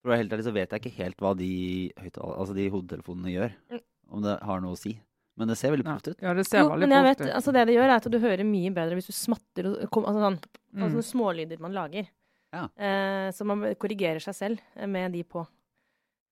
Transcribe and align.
For 0.00 0.08
å 0.08 0.12
være 0.14 0.22
helt 0.22 0.32
ærlig 0.32 0.44
så 0.48 0.52
vet 0.56 0.70
jeg 0.72 0.80
ikke 0.80 0.96
helt 1.02 1.16
hva 1.20 1.34
de, 1.36 1.48
altså 2.16 2.54
de 2.56 2.68
hodetelefonene 2.72 3.32
gjør. 3.34 3.54
Mm. 3.70 3.80
Om 4.10 4.22
det 4.24 4.36
har 4.48 4.60
noe 4.64 4.72
å 4.72 4.78
si. 4.80 4.94
Men 5.38 5.48
det 5.48 5.56
ser 5.60 5.70
veldig 5.72 5.84
proft 5.86 6.08
ut. 6.10 6.16
ja 6.20 6.32
det 6.34 6.44
ser 6.48 6.58
Jo, 6.64 6.70
veldig 6.72 6.88
men 6.88 6.90
jeg 6.96 7.04
proft 7.04 7.20
vet, 7.20 7.28
ut. 7.28 7.34
altså 7.36 7.52
det 7.56 7.66
det 7.68 7.74
gjør, 7.76 7.84
er 7.88 7.96
at 8.00 8.08
du 8.10 8.18
hører 8.18 8.44
mye 8.48 8.70
bedre 8.76 8.96
hvis 8.98 9.06
du 9.08 9.12
smatter 9.16 9.68
og 9.70 9.90
kom, 9.92 10.04
altså 10.08 10.20
sånn, 10.26 10.40
Mm. 10.70 10.82
sånne 10.92 11.02
smålyder 11.02 11.58
man 11.60 11.72
lager. 11.74 12.06
Ja. 12.52 12.64
Eh, 12.78 13.30
så 13.34 13.44
man 13.44 13.62
korrigerer 13.74 14.20
seg 14.22 14.34
selv 14.34 14.60
eh, 14.76 14.86
med 14.86 15.12
de 15.12 15.22
på. 15.24 15.44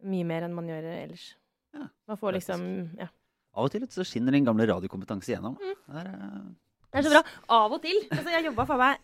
Mye 0.07 0.25
mer 0.25 0.43
enn 0.46 0.55
man 0.55 0.66
gjør 0.71 0.85
ellers. 0.95 1.35
Ja, 1.75 1.89
Man 2.07 2.16
får 2.16 2.32
liksom 2.39 2.98
Ja. 2.98 3.09
Av 3.55 3.64
og 3.64 3.71
til 3.73 3.80
så 3.91 4.05
skinner 4.07 4.30
din 4.32 4.45
gamle 4.46 4.66
radiokompetanse 4.66 5.29
igjennom. 5.32 5.57
Mm. 5.59 5.75
Det 5.89 5.96
er, 5.96 6.07
eh, 6.07 6.55
Det 6.93 6.98
er 7.00 7.03
så 7.03 7.11
bra. 7.11 7.23
Av 7.48 7.73
og 7.73 7.82
til. 7.82 7.96
Altså, 8.11 8.30
jeg 8.30 8.45
jobba 8.45 8.66
faen 8.66 8.79
meg 8.79 8.98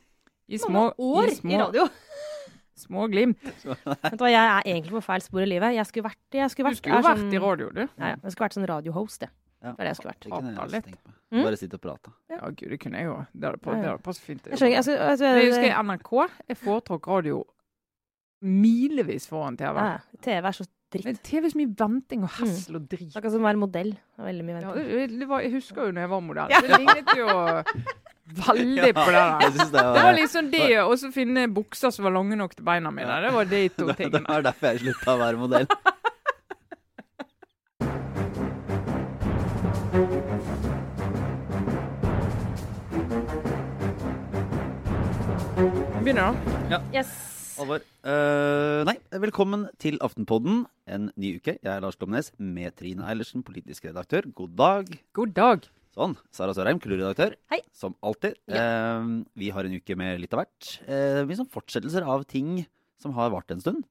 I 0.49 0.59
mange 0.59 0.61
små, 0.63 0.83
år 0.99 1.29
i 1.29 1.55
i, 1.55 1.59
radio. 1.59 1.89
små 2.87 3.07
glimt. 3.11 3.41
Vet 3.45 4.19
du 4.19 4.25
hva, 4.25 4.31
jeg 4.31 4.43
er 4.51 4.63
egentlig 4.75 4.93
på 4.97 5.03
feil 5.07 5.21
spor 5.23 5.41
i 5.45 5.47
livet. 5.47 5.75
Jeg 5.77 5.87
skulle 5.87 6.09
vært, 6.11 6.21
jeg 6.33 6.51
skulle 6.51 6.71
Du 6.75 6.81
skulle 6.81 7.01
jo 7.01 7.07
vært 7.09 7.23
sånn- 7.25 7.35
i 7.35 7.39
radio, 7.45 7.71
du. 7.71 7.81
Ja, 7.85 8.15
ja. 8.15 8.17
Jeg 8.23 8.33
skulle 8.35 8.49
vært 8.49 8.57
sånn 8.59 8.67
radiohost, 8.69 9.21
jeg. 9.27 9.31
Ja. 9.65 9.71
Det 9.73 9.81
er 9.81 9.85
det 9.85 9.91
jeg 9.93 9.97
skulle 9.97 10.13
vært. 10.13 10.21
det 10.25 10.31
kunne 10.31 10.71
jeg 10.75 10.83
tenkt 10.85 11.05
meg. 11.07 11.15
Mm. 11.35 11.43
Bare 11.45 11.57
sitte 11.57 11.75
og 11.75 11.81
prate. 11.81 12.11
Ja, 12.31 12.41
gud, 12.51 12.69
det 12.71 12.79
kunne 12.81 12.99
jeg 13.01 13.07
jo. 13.09 13.15
Det 13.33 13.45
hadde 13.49 13.61
pa- 13.65 13.75
Ja, 13.77 13.83
ja. 13.83 13.97
passet 13.97 14.23
fint. 14.23 14.45
Jeg 14.47 14.59
skjønner. 14.61 14.75
Jeg, 14.75 14.85
skulle, 14.85 15.07
altså, 15.15 15.25
Jeg 15.25 15.49
husker 15.51 15.69
i 15.71 15.83
NRK. 15.83 16.11
Jeg 16.49 16.57
foretrakk 16.61 17.07
radio 17.09 17.45
milevis 18.45 19.27
foran 19.27 19.57
TV. 19.57 19.75
ja, 19.79 19.87
ja. 19.97 20.21
TV 20.23 20.47
er 20.47 20.53
så 20.53 20.67
dritt. 20.93 21.05
Men 21.09 21.17
TV 21.25 21.47
er 21.47 21.51
så 21.55 21.59
mye 21.63 21.75
venting 21.81 22.23
og 22.27 22.31
hessel 22.39 22.77
og 22.77 22.89
drit. 22.89 23.09
akkurat 23.17 23.33
som 23.33 23.41
å 23.41 23.49
være 23.49 23.59
modell. 23.63 23.95
Veldig 24.21 24.45
mye 24.45 24.61
Ja, 24.61 24.73
venting. 24.73 25.29
var, 25.29 25.41
jeg 25.41 25.53
husker 25.57 25.87
jo 25.87 25.93
når 25.93 26.01
jeg 26.05 26.11
var 26.13 26.21
modell. 26.21 26.51
Ja. 26.51 26.61
Det 26.61 26.71
lignet 26.79 27.15
jo 27.17 27.27
veldig 28.25 28.95
på 28.95 29.05
det 29.11 29.25
der. 29.25 29.73
Det 29.73 30.03
var 30.03 30.17
liksom 30.17 30.51
det, 30.53 30.69
å 30.81 30.95
finne 31.13 31.49
bukser 31.53 31.93
som 31.95 32.07
var 32.09 32.15
lange 32.17 32.39
nok 32.41 32.55
til 32.57 32.65
beina 32.65 32.93
mine. 32.95 33.21
Det 33.25 33.35
var 33.35 33.51
de 33.51 33.69
to 33.77 33.91
tingene. 33.99 34.23
det 34.25 34.29
var 34.29 34.47
derfor 34.49 34.73
jeg 34.73 34.85
slutta 34.87 35.17
å 35.17 35.21
være 35.21 35.43
modell. 35.43 35.69
Begynner 46.05 46.35
da. 46.69 46.81
Yes. 46.93 47.13
Alvor. 47.61 47.85
Uh, 48.05 48.83
nei, 48.89 48.97
velkommen 49.23 49.69
til 49.81 49.97
Aftenpodden. 50.05 50.65
En 50.91 51.09
ny 51.17 51.37
uke. 51.39 51.55
Jeg 51.63 51.71
er 51.71 51.81
Lars 51.85 51.97
Glomnes 51.97 52.33
med 52.37 52.75
Trine 52.77 53.07
Eilertsen, 53.09 53.45
politisk 53.47 53.87
redaktør. 53.89 54.27
God 54.35 54.57
dag. 54.59 54.93
God 55.17 55.33
dag. 55.39 55.69
Sånn. 55.95 56.17
Sara 56.35 56.51
Sørheim, 56.57 56.81
kulturredaktør. 56.83 57.37
Hei. 57.53 57.61
Som 57.75 57.95
alltid. 58.03 58.35
Eh, 58.51 59.03
vi 59.39 59.51
har 59.55 59.65
en 59.69 59.77
uke 59.79 59.95
med 59.99 60.21
litt 60.23 60.33
av 60.35 60.41
hvert. 60.43 60.63
Eh, 60.91 61.21
mye 61.29 61.39
som 61.39 61.47
fortsettelser 61.51 62.03
av 62.03 62.25
ting 62.27 62.65
som 62.99 63.13
har 63.15 63.31
vart 63.31 63.51
en 63.55 63.61
stund. 63.63 63.85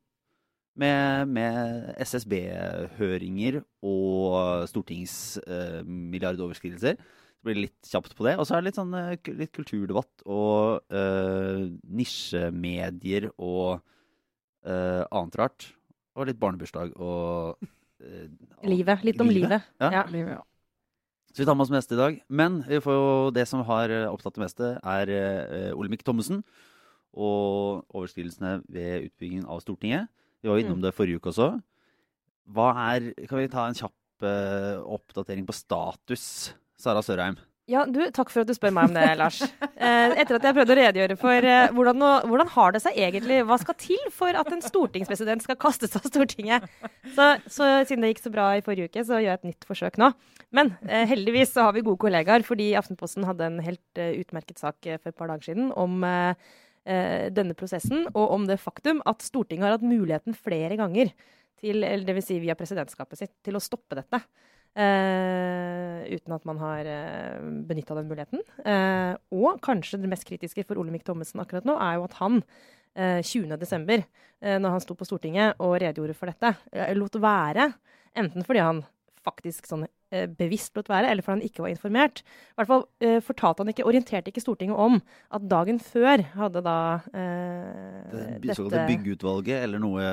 Med, 0.76 1.28
med 1.30 1.96
SSB-høringer 2.02 3.62
og 3.86 4.66
stortingsmilliardoverskridelser. 4.72 6.96
Det 6.98 7.46
blir 7.48 7.62
litt 7.68 7.82
kjapt 7.88 8.16
på 8.18 8.26
det. 8.28 8.36
Og 8.40 8.46
så 8.50 8.56
er 8.58 8.62
det 8.64 8.68
litt, 8.72 8.80
sånn, 8.82 8.96
eh, 9.00 9.18
litt 9.40 9.54
kulturdebatt 9.56 10.16
og 10.28 10.82
eh, 10.92 11.70
nisjemedier 11.88 13.30
og 13.38 13.80
eh, 14.66 15.04
annet 15.08 15.36
rart. 15.40 15.62
Og 16.18 16.28
litt 16.30 16.42
barnebursdag 16.42 16.88
og 17.00 17.22
eh, 18.04 18.28
Livet. 18.68 19.04
Litt 19.08 19.22
om 19.24 19.32
livet. 19.32 19.62
Ja. 19.80 19.90
Ja. 20.02 20.04
Livet, 20.12 20.32
ja. 20.36 20.44
Så 21.34 21.42
vi 21.42 21.46
tar 21.50 21.56
med 21.58 21.66
oss 21.66 21.74
meste 21.74 21.96
i 21.96 21.98
dag. 21.98 22.20
Men 22.30 22.60
vi 22.68 22.78
får 22.84 22.94
jo 22.94 23.08
det 23.34 23.48
som 23.50 23.64
har 23.66 23.90
eh, 23.90 24.06
opptatt 24.06 24.36
det 24.38 24.44
meste, 24.44 24.68
er 24.86 25.10
eh, 25.10 25.72
Olemic 25.74 26.04
Thommessen 26.06 26.44
og 27.14 27.86
overskridelsene 27.94 28.60
ved 28.70 29.08
utbyggingen 29.10 29.48
av 29.50 29.62
Stortinget. 29.62 30.10
Vi 30.44 30.50
var 30.50 30.62
innom 30.62 30.78
Mm. 30.78 30.84
det 30.84 30.94
forrige 30.94 31.18
uke 31.18 31.30
også. 31.32 31.62
Er 32.54 33.14
Kan 33.28 33.40
vi 33.40 33.48
ta 33.48 33.68
en 33.68 33.74
kjapp 33.74 33.94
uh, 34.22 34.84
oppdatering 34.84 35.46
på 35.48 35.54
status, 35.54 36.54
Sara 36.78 37.02
Sørheim? 37.02 37.38
Ja, 37.72 37.86
du, 37.88 38.02
Takk 38.12 38.28
for 38.28 38.44
at 38.44 38.50
du 38.50 38.56
spør 38.58 38.74
meg 38.76 38.90
om 38.90 38.96
det, 38.98 39.06
Lars. 39.20 39.40
Eh, 39.84 40.14
etter 40.20 40.38
at 40.38 40.46
jeg 40.48 40.56
prøvde 40.56 40.72
å 40.72 40.78
redegjøre 40.78 41.16
for 41.20 41.46
eh, 41.48 41.72
hvordan, 41.76 42.04
hvordan 42.30 42.50
har 42.54 42.72
det 42.76 42.80
seg 42.84 42.96
egentlig, 43.00 43.42
hva 43.48 43.58
skal 43.60 43.76
til 43.80 44.04
for 44.16 44.36
at 44.40 44.48
en 44.52 44.64
stortingspresident 44.64 45.44
skal 45.44 45.58
kastes 45.60 45.96
av 46.00 46.06
Stortinget? 46.08 46.68
Så, 47.16 47.26
så 47.52 47.68
siden 47.88 48.06
det 48.06 48.14
gikk 48.14 48.22
så 48.24 48.32
bra 48.32 48.46
i 48.56 48.64
forrige 48.64 48.88
uke, 48.88 49.04
så 49.04 49.18
gjør 49.18 49.34
jeg 49.34 49.42
et 49.42 49.50
nytt 49.50 49.68
forsøk 49.68 50.00
nå. 50.00 50.12
Men 50.56 50.72
eh, 50.88 51.04
heldigvis 51.10 51.52
så 51.56 51.68
har 51.68 51.76
vi 51.76 51.84
gode 51.84 52.00
kollegaer, 52.06 52.46
fordi 52.48 52.70
Aftenposten 52.80 53.28
hadde 53.28 53.50
en 53.50 53.60
helt 53.66 54.04
utmerket 54.06 54.64
sak 54.64 54.80
for 54.94 55.12
et 55.12 55.20
par 55.20 55.32
dager 55.34 55.52
siden 55.52 55.72
om 55.76 56.04
denne 56.84 57.56
prosessen, 57.56 58.10
og 58.12 58.34
om 58.36 58.48
det 58.48 58.60
faktum 58.60 58.98
at 59.08 59.24
Stortinget 59.24 59.68
har 59.68 59.78
hatt 59.78 59.86
muligheten 59.88 60.36
flere 60.36 60.76
ganger 60.80 61.14
til, 61.64 61.84
eller 61.84 62.18
vil 62.18 62.26
si 62.26 62.40
via 62.44 62.56
presidentskapet 62.60 63.22
sitt, 63.22 63.36
til 63.44 63.56
å 63.56 63.64
stoppe 63.64 64.00
dette. 64.00 64.20
Eh, 64.74 66.00
uten 66.16 66.34
at 66.34 66.46
man 66.50 66.58
har 66.58 66.88
uh, 66.90 67.42
benytta 67.70 67.94
den 67.94 68.08
muligheten. 68.10 68.42
Eh, 68.66 69.14
og 69.38 69.60
kanskje 69.62 70.00
det 70.02 70.10
mest 70.10 70.26
kritiske 70.26 70.66
for 70.66 70.82
Olemic 70.82 71.06
Thommessen 71.06 71.44
akkurat 71.44 71.68
nå, 71.68 71.76
er 71.78 72.00
jo 72.00 72.08
at 72.08 72.18
han 72.18 72.40
eh, 72.98 73.22
20.12., 73.22 74.02
uh, 74.02 74.58
når 74.58 74.74
han 74.74 74.82
sto 74.82 74.98
på 74.98 75.06
Stortinget 75.06 75.62
og 75.62 75.78
redegjorde 75.78 76.18
for 76.18 76.32
dette, 76.32 76.56
eh, 76.74 76.96
lot 76.98 77.20
være, 77.22 77.70
enten 78.18 78.48
fordi 78.48 78.66
han 78.66 78.82
faktisk 79.24 79.70
sånn 79.70 79.86
eh, 79.86 79.94
bevisst 80.40 80.76
lot 80.78 80.90
være, 80.92 81.10
eller 81.12 81.26
fordi 81.26 81.40
han 81.40 81.48
ikke 81.50 81.64
var 81.66 81.72
informert. 81.74 82.22
I 82.54 82.58
hvert 82.60 82.70
fall 82.72 82.86
eh, 83.04 83.20
fortalte 83.26 83.64
han 83.64 83.72
ikke, 83.74 83.86
orienterte 83.90 84.32
ikke 84.32 84.44
Stortinget 84.44 84.80
om 84.80 85.00
at 85.34 85.48
dagen 85.52 85.82
før 85.84 86.24
hadde 86.36 86.64
da 86.66 86.78
eh, 87.14 88.40
Det 88.44 88.58
såkalte 88.58 88.86
byggeutvalget, 88.92 89.64
eller 89.66 89.82
noe 89.84 90.08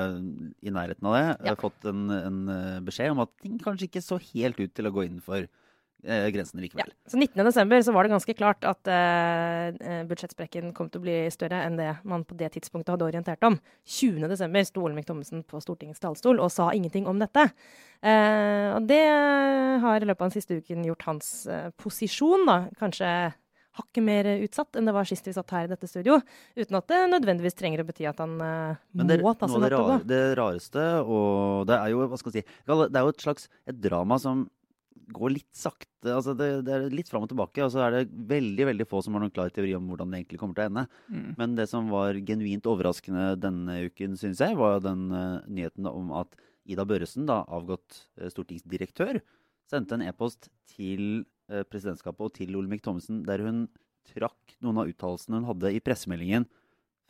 i 0.61 0.73
nærheten 0.73 1.09
av 1.09 1.17
det, 1.17 1.25
Ja. 1.51 1.55
fått 1.61 1.89
en, 1.91 2.05
en 2.17 2.39
eh, 2.49 2.79
beskjed 2.85 3.13
om 3.15 3.23
at 3.25 3.33
ting 3.43 3.59
kanskje 3.61 3.89
ikke 3.89 4.03
så 4.05 4.19
helt 4.31 4.59
ut 4.61 4.73
til 4.77 4.89
å 4.89 4.93
gå 4.95 5.05
inn 5.07 5.19
eh, 5.21 5.49
grensene 6.03 6.63
likevel. 6.63 6.89
Ja. 6.89 7.11
Så 7.11 7.17
19.12. 7.17 7.81
så 7.85 7.93
var 7.93 8.03
det 8.03 8.13
ganske 8.13 8.35
klart 8.37 8.65
at 8.65 8.89
eh, 8.89 9.67
eh, 9.75 10.01
budsjettsprekken 10.09 10.71
kom 10.77 10.89
til 10.89 11.01
å 11.01 11.05
bli 11.05 11.17
større 11.33 11.61
enn 11.67 11.77
det 11.79 11.91
man 12.07 12.25
på 12.27 12.37
det 12.39 12.53
tidspunktet 12.55 12.95
hadde 12.95 13.07
orientert 13.07 13.43
om. 13.47 13.59
20.12. 13.85 14.57
sto 14.71 14.85
Olemic 14.85 15.09
Thommessen 15.09 15.43
på 15.47 15.61
Stortingets 15.61 16.01
talerstol 16.01 16.41
og 16.41 16.49
sa 16.53 16.71
ingenting 16.73 17.09
om 17.09 17.21
dette. 17.21 17.49
Eh, 18.01 18.69
og 18.73 18.87
det 18.89 19.03
har 19.83 20.01
i 20.01 20.09
løpet 20.09 20.25
av 20.25 20.31
den 20.31 20.37
siste 20.39 20.57
uken 20.57 20.87
gjort 20.89 21.05
hans 21.09 21.31
eh, 21.45 21.69
posisjon 21.77 22.47
da, 22.49 22.57
kanskje 22.79 23.11
hakket 23.77 24.03
mer 24.03 24.27
utsatt 24.43 24.75
enn 24.75 24.87
det 24.89 24.93
var 24.95 25.07
sist 25.07 25.27
vi 25.27 25.33
satt 25.35 25.51
her 25.55 25.67
i 25.67 25.71
dette 25.71 25.87
studio. 25.87 26.17
Uten 26.57 26.79
at 26.79 26.89
det 26.91 27.01
nødvendigvis 27.13 27.55
trenger 27.55 27.83
å 27.83 27.87
bety 27.87 28.07
at 28.09 28.19
han 28.19 28.33
uh, 28.41 28.79
det, 28.91 29.21
må 29.23 29.31
ta 29.39 29.47
noe 29.47 29.61
seg 29.61 29.63
av 29.63 29.69
det, 29.69 29.77
rare, 29.77 29.99
det 30.09 30.23
rareste, 30.39 30.87
og 31.05 31.69
det 31.69 31.77
er 31.77 31.93
jo 31.93 32.07
hva 32.11 32.19
skal 32.19 32.35
jeg 32.35 32.43
si, 32.43 32.57
det 32.67 32.89
er 32.89 33.05
jo 33.05 33.13
et 33.13 33.23
slags 33.23 33.47
et 33.71 33.79
drama 33.79 34.19
som 34.21 34.43
går 35.11 35.33
litt 35.35 35.49
sakte. 35.55 36.11
altså 36.11 36.33
Det, 36.37 36.47
det 36.67 36.73
er 36.75 36.93
litt 36.93 37.09
fram 37.11 37.25
og 37.25 37.31
tilbake, 37.31 37.63
og 37.65 37.71
så 37.73 37.83
er 37.85 37.95
det 37.95 38.13
veldig 38.31 38.67
veldig 38.71 38.87
få 38.89 39.01
som 39.03 39.15
har 39.15 39.23
noen 39.23 39.33
klar 39.33 39.51
teori 39.53 39.73
om 39.77 39.89
hvordan 39.91 40.11
det 40.11 40.21
egentlig 40.21 40.39
kommer 40.41 40.57
til 40.57 40.65
å 40.65 40.71
ende. 40.71 40.85
Mm. 41.11 41.27
Men 41.39 41.57
det 41.59 41.67
som 41.71 41.91
var 41.91 42.19
genuint 42.27 42.69
overraskende 42.69 43.27
denne 43.41 43.77
uken, 43.89 44.17
syns 44.19 44.41
jeg, 44.43 44.57
var 44.59 44.81
den 44.83 45.09
uh, 45.13 45.43
nyheten 45.51 45.89
om 45.91 46.15
at 46.21 46.39
Ida 46.71 46.85
Børresen, 46.87 47.27
da, 47.29 47.41
avgått 47.51 48.03
uh, 48.21 48.29
stortingsdirektør, 48.31 49.21
sendte 49.71 49.97
en 49.97 50.07
e-post 50.07 50.49
til 50.73 51.23
uh, 51.51 51.61
presidentskapet 51.67 52.27
og 52.27 52.35
til 52.39 52.57
Olemic 52.59 52.83
Thommessen 52.85 53.23
der 53.27 53.43
hun 53.45 53.65
trakk 54.11 54.57
noen 54.63 54.81
av 54.81 54.89
uttalelsene 54.89 55.39
hun 55.39 55.47
hadde 55.51 55.75
i 55.75 55.83
pressemeldingen 55.83 56.47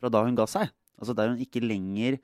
fra 0.02 0.12
da 0.12 0.26
hun 0.26 0.38
ga 0.38 0.48
seg. 0.50 0.72
Altså 1.00 1.16
der 1.18 1.34
hun 1.34 1.42
ikke 1.42 1.64
lenger 1.64 2.22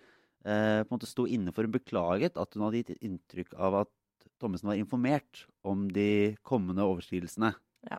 på 0.47 0.53
en 0.53 0.94
måte 0.94 1.07
sto 1.09 1.25
inne 1.28 1.51
for 1.51 1.68
og 1.68 1.74
beklaget 1.74 2.38
at 2.39 2.53
hun 2.56 2.62
hadde 2.63 2.79
gitt 2.79 3.01
inntrykk 3.03 3.56
av 3.59 3.81
at 3.81 3.89
Thommessen 4.40 4.70
var 4.70 4.75
informert 4.80 5.46
om 5.68 5.88
de 5.92 6.36
kommende 6.44 6.84
overskridelsene. 6.86 7.53
Ja. 7.90 7.98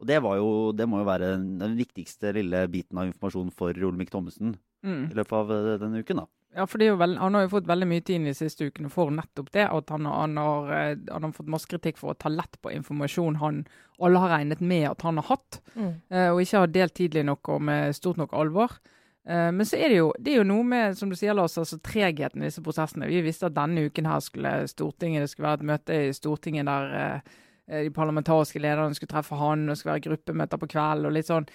Og 0.00 0.06
det, 0.06 0.20
var 0.22 0.36
jo, 0.38 0.48
det 0.72 0.86
må 0.88 1.00
jo 1.00 1.06
være 1.08 1.32
den 1.58 1.76
viktigste 1.78 2.32
lille 2.36 2.66
biten 2.70 2.98
av 3.00 3.08
informasjon 3.10 3.50
for 3.52 3.70
Olemic 3.74 4.10
Thommessen 4.14 4.56
Mm. 4.86 5.08
i 5.10 5.14
løpet 5.18 5.32
av 5.34 5.48
eh, 5.50 5.72
denne 5.82 5.98
uken. 6.04 6.20
da. 6.20 6.26
Ja, 6.54 6.64
for 6.70 6.78
det 6.78 6.86
er 6.86 6.92
jo 6.92 6.98
vel, 7.00 7.16
Han 7.18 7.34
har 7.34 7.42
jo 7.42 7.48
fått 7.50 7.66
veldig 7.66 7.86
mye 7.90 8.00
tid 8.06 8.22
de 8.24 8.30
siste 8.32 8.68
ukene 8.70 8.88
for 8.88 9.10
nettopp 9.10 9.50
det. 9.50 9.64
At 9.74 9.88
han, 9.90 10.04
har- 10.06 10.20
han, 10.20 10.36
har, 10.38 10.70
eh, 10.70 10.96
han 11.10 11.22
har 11.26 11.32
fått 11.34 11.48
masse 11.50 11.66
kritikk 11.66 11.98
for 11.98 12.12
å 12.14 12.16
ta 12.16 12.28
lett 12.30 12.54
på 12.62 12.70
informasjon 12.70 13.40
han 13.42 13.64
alle 14.00 14.18
har 14.22 14.30
regnet 14.38 14.60
med 14.62 14.86
at 14.92 15.02
han 15.02 15.16
har 15.18 15.26
hatt. 15.32 15.58
Mm. 15.74 15.96
eh, 16.14 16.28
og 16.30 16.38
ikke 16.44 16.58
har 16.62 16.66
delt 16.68 16.94
tidlig 16.94 17.24
nok 17.26 17.48
og 17.56 17.60
med 17.62 17.96
stort 17.98 18.16
nok 18.22 18.32
alvor. 18.38 18.70
Eh, 19.28 19.50
men 19.52 19.66
så 19.66 19.76
er 19.76 19.92
det 19.92 19.98
jo 19.98 20.12
det 20.18 20.32
er 20.32 20.40
jo 20.40 20.48
noe 20.48 20.64
med 20.64 20.96
som 20.96 21.10
du 21.10 21.16
sier, 21.18 21.36
Lars, 21.36 21.58
altså 21.60 21.80
tregheten 21.84 22.42
i 22.42 22.48
disse 22.48 22.64
prosessene. 22.64 23.10
Vi 23.10 23.20
visste 23.26 23.50
at 23.50 23.56
denne 23.58 23.88
uken 23.88 24.08
her 24.08 24.22
skulle 24.24 24.54
Stortinget, 24.70 25.26
det 25.26 25.32
skulle 25.32 25.50
være 25.50 25.60
et 25.60 25.70
møte 25.72 25.98
i 26.08 26.14
Stortinget 26.16 26.68
der 26.70 26.94
eh, 27.02 27.34
de 27.84 27.90
parlamentariske 27.92 28.62
lederne 28.62 28.96
skulle 28.96 29.12
treffe 29.12 29.36
han, 29.36 29.66
og 29.66 29.74
det 29.74 29.80
skulle 29.80 29.98
være 29.98 30.06
gruppemøter 30.06 30.62
på 30.62 30.70
kvelden 30.72 31.10
og 31.10 31.12
litt 31.18 31.28
sånn 31.28 31.50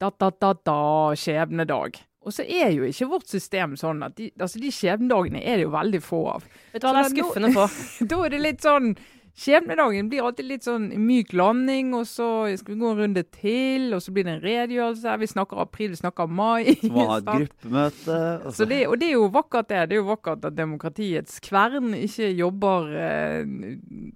da-da-da-da, 0.00 0.78
skjebnedag. 1.18 1.98
Og 2.20 2.34
så 2.36 2.44
er 2.44 2.70
jo 2.74 2.84
ikke 2.86 3.08
vårt 3.10 3.32
system 3.32 3.74
sånn 3.80 4.04
at 4.04 4.14
de, 4.18 4.28
altså 4.36 4.60
de 4.60 4.70
skjebnedagene 4.72 5.40
er 5.40 5.58
det 5.58 5.64
jo 5.64 5.72
veldig 5.72 6.00
få 6.04 6.20
av. 6.36 6.44
Vet 6.74 6.84
du 6.84 6.86
hva, 6.86 6.92
det 6.94 7.02
er 7.02 7.14
skuffende 7.14 7.50
på. 7.56 7.66
Da 8.12 8.20
er 8.26 8.34
det 8.34 8.40
litt 8.44 8.62
sånn 8.64 8.92
Skjebnedagen 9.36 10.08
blir 10.10 10.24
alltid 10.26 10.44
litt 10.48 10.64
sånn 10.66 10.88
myk 11.00 11.32
landing, 11.32 11.92
og 11.94 12.06
så 12.10 12.26
skal 12.58 12.74
vi 12.74 12.80
gå 12.80 12.90
en 12.90 12.98
runde 12.98 13.22
til, 13.32 13.86
og 13.94 14.02
så 14.04 14.12
blir 14.12 14.24
det 14.26 14.34
en 14.34 14.42
redegjørelse. 14.44 15.18
Vi 15.22 15.26
snakker 15.30 15.60
april, 15.62 15.90
vi 15.94 16.00
snakker 16.02 16.26
mai. 16.28 16.74
Så 16.82 16.90
må 16.90 16.96
man 16.96 17.08
ha 17.08 17.18
et 17.18 17.30
gruppemøte. 17.30 18.18
og 18.44 18.52
så- 18.52 18.56
Så 18.60 18.68
det, 18.68 18.80
og 18.88 18.98
det 19.00 19.08
er 19.08 19.12
jo 19.16 19.28
vakkert 19.30 19.68
det. 19.68 19.88
Det 19.88 19.96
er 19.96 20.02
jo 20.02 20.08
vakkert 20.10 20.44
at 20.44 20.56
demokratiets 20.58 21.40
kvern 21.40 21.94
ikke 21.96 22.34
jobber 22.36 22.90
eh, 22.96 23.44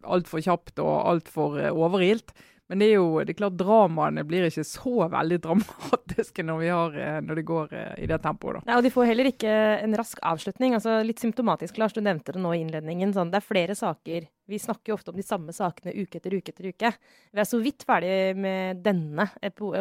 altfor 0.04 0.42
kjapt 0.44 0.78
og 0.84 0.94
altfor 1.14 1.58
eh, 1.62 1.70
overilt. 1.72 2.34
Men 2.68 2.78
det 2.80 2.86
er 2.88 2.94
jo 2.96 3.20
det 3.20 3.34
er 3.34 3.36
klart 3.42 3.56
dramaene 3.60 4.22
blir 4.24 4.46
ikke 4.48 4.62
så 4.64 5.04
veldig 5.12 5.36
dramatiske 5.44 6.44
når, 6.48 6.58
vi 6.62 6.68
har, 6.72 6.94
eh, 6.96 7.18
når 7.20 7.34
det 7.40 7.44
går 7.48 7.72
eh, 7.76 7.90
i 8.04 8.06
det 8.08 8.20
tempoet. 8.24 8.56
da. 8.60 8.62
Nei, 8.70 8.78
og 8.80 8.86
de 8.86 8.92
får 8.94 9.08
heller 9.10 9.28
ikke 9.32 9.56
en 9.84 9.94
rask 10.00 10.18
avslutning. 10.24 10.72
altså 10.74 11.00
Litt 11.04 11.20
symptomatisk, 11.20 11.76
Lars, 11.78 11.92
du 11.92 12.00
nevnte 12.00 12.32
det 12.32 12.40
nå 12.40 12.54
i 12.56 12.62
innledningen. 12.64 13.12
Sånn, 13.12 13.30
det 13.30 13.42
er 13.42 13.46
flere 13.52 13.76
saker. 13.76 14.28
Vi 14.50 14.60
snakker 14.60 14.92
jo 14.92 14.98
ofte 14.98 15.12
om 15.12 15.16
de 15.16 15.24
samme 15.24 15.54
sakene 15.56 15.94
uke 15.96 16.18
etter 16.20 16.34
uke 16.36 16.52
etter 16.52 16.68
uke. 16.68 16.90
Vi 17.32 17.40
er 17.40 17.48
så 17.48 17.60
vidt 17.62 17.86
ferdig 17.88 18.36
med 18.36 18.82
denne 18.84 19.28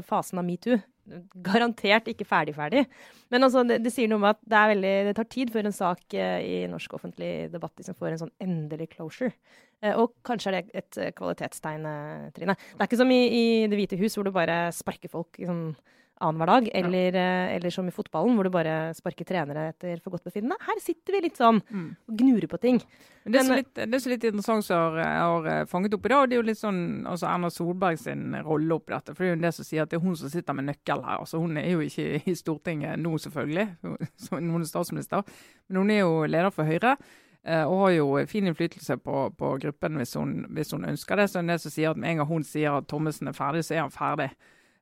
fasen 0.08 0.40
av 0.40 0.48
metoo. 0.48 0.78
Garantert 1.44 2.08
ikke 2.08 2.28
ferdig-ferdig. 2.28 2.86
Men 3.34 3.44
altså, 3.44 3.66
det, 3.68 3.82
det 3.84 3.92
sier 3.92 4.08
noe 4.08 4.22
om 4.22 4.30
at 4.30 4.40
det, 4.40 4.62
veldig, 4.72 4.94
det 5.10 5.16
tar 5.18 5.28
tid 5.36 5.52
før 5.52 5.68
en 5.68 5.76
sak 5.76 6.16
eh, 6.16 6.38
i 6.48 6.62
norsk 6.72 6.96
offentlig 6.96 7.32
debatt 7.52 7.76
liksom 7.76 7.98
får 8.00 8.14
en 8.14 8.22
sånn 8.22 8.36
endelig 8.46 8.94
closure. 8.94 9.34
Eh, 9.84 9.98
og 10.00 10.16
kanskje 10.24 10.54
er 10.54 10.58
det 10.62 10.80
et 10.80 11.02
eh, 11.02 11.12
kvalitetstegn, 11.18 11.90
Trine. 12.38 12.56
Det 12.56 12.80
er 12.80 12.88
ikke 12.88 13.02
som 13.04 13.12
i, 13.12 13.20
i 13.28 13.44
Det 13.68 13.82
hvite 13.82 14.00
hus, 14.00 14.16
hvor 14.16 14.30
du 14.30 14.32
bare 14.36 14.70
sparker 14.76 15.12
folk 15.12 15.42
liksom, 15.42 15.74
annenhver 16.22 16.46
dag. 16.48 16.70
Eller, 16.74 17.16
eh, 17.16 17.56
eller 17.56 17.70
som 17.74 17.88
i 17.88 17.92
fotballen, 17.92 18.36
hvor 18.36 18.44
du 18.44 18.50
bare 18.54 18.94
sparker 18.94 19.26
trenere 19.26 19.70
etter 19.74 19.98
forgodtbefinnende. 20.04 20.56
Her 20.62 20.80
sitter 20.80 21.14
vi 21.18 21.22
litt 21.26 21.38
sånn 21.38 21.60
og 22.08 22.18
gnurer 22.20 22.48
på 22.48 22.60
ting. 22.62 22.80
Men 23.24 23.32
det, 23.34 23.40
er 23.40 23.44
så 23.48 23.56
litt, 23.56 23.74
det 23.74 23.94
er 23.96 24.00
så 24.04 24.10
litt 24.12 24.24
interessant 24.24 24.66
som 24.66 24.78
har, 24.78 24.98
har 25.04 25.46
eh, 25.48 25.66
fanget 25.66 25.94
opp 25.96 26.06
i 26.06 26.10
dag, 26.14 26.30
det 26.30 26.36
er 26.36 26.42
jo 26.42 26.48
litt 26.48 26.60
sånn 26.60 26.80
altså 27.08 27.28
Erna 27.30 27.50
Solberg 27.50 27.98
sin 28.00 28.36
rolle 28.44 28.76
oppi 28.76 28.94
dette. 28.94 29.16
For 29.16 29.24
det 29.24 29.30
er 29.32 29.36
jo 29.36 29.42
det 29.44 29.54
som 29.56 29.66
sier 29.66 29.84
at 29.84 29.90
det 29.92 29.98
er 30.00 30.04
hun 30.06 30.16
som 30.20 30.30
sitter 30.30 30.54
med 30.54 30.68
nøkkel 30.70 31.04
her. 31.04 31.20
Altså 31.24 31.40
Hun 31.40 31.58
er 31.58 31.70
jo 31.72 31.80
ikke 31.84 32.22
i 32.30 32.36
Stortinget 32.36 33.00
nå, 33.00 33.18
selvfølgelig, 33.18 33.68
som 34.28 34.38
hun 34.40 34.62
er 34.62 34.70
statsminister, 34.70 35.24
men 35.68 35.78
hun 35.84 35.92
er 35.92 36.04
jo 36.04 36.24
leder 36.26 36.52
for 36.52 36.64
Høyre. 36.68 36.98
eh, 37.46 37.64
Og 37.64 37.80
har 37.86 37.92
jo 37.98 38.26
fin 38.28 38.48
innflytelse 38.48 38.98
på, 39.04 39.30
på 39.38 39.54
gruppen 39.60 39.96
hvis 40.00 40.14
hun, 40.20 40.46
hvis 40.50 40.72
hun 40.72 40.86
ønsker 40.86 41.16
det. 41.16 41.30
Så 41.30 41.42
det 41.42 41.48
det 41.56 41.62
som 41.62 41.72
sier 41.72 41.92
at 41.92 41.98
med 41.98 42.12
en 42.12 42.18
gang 42.24 42.28
hun 42.28 42.44
sier 42.44 42.78
at 42.78 42.88
Thommessen 42.88 43.28
er 43.28 43.34
ferdig, 43.34 43.64
så 43.66 43.76
er 43.76 43.82
han 43.88 43.92
ferdig. 43.92 44.30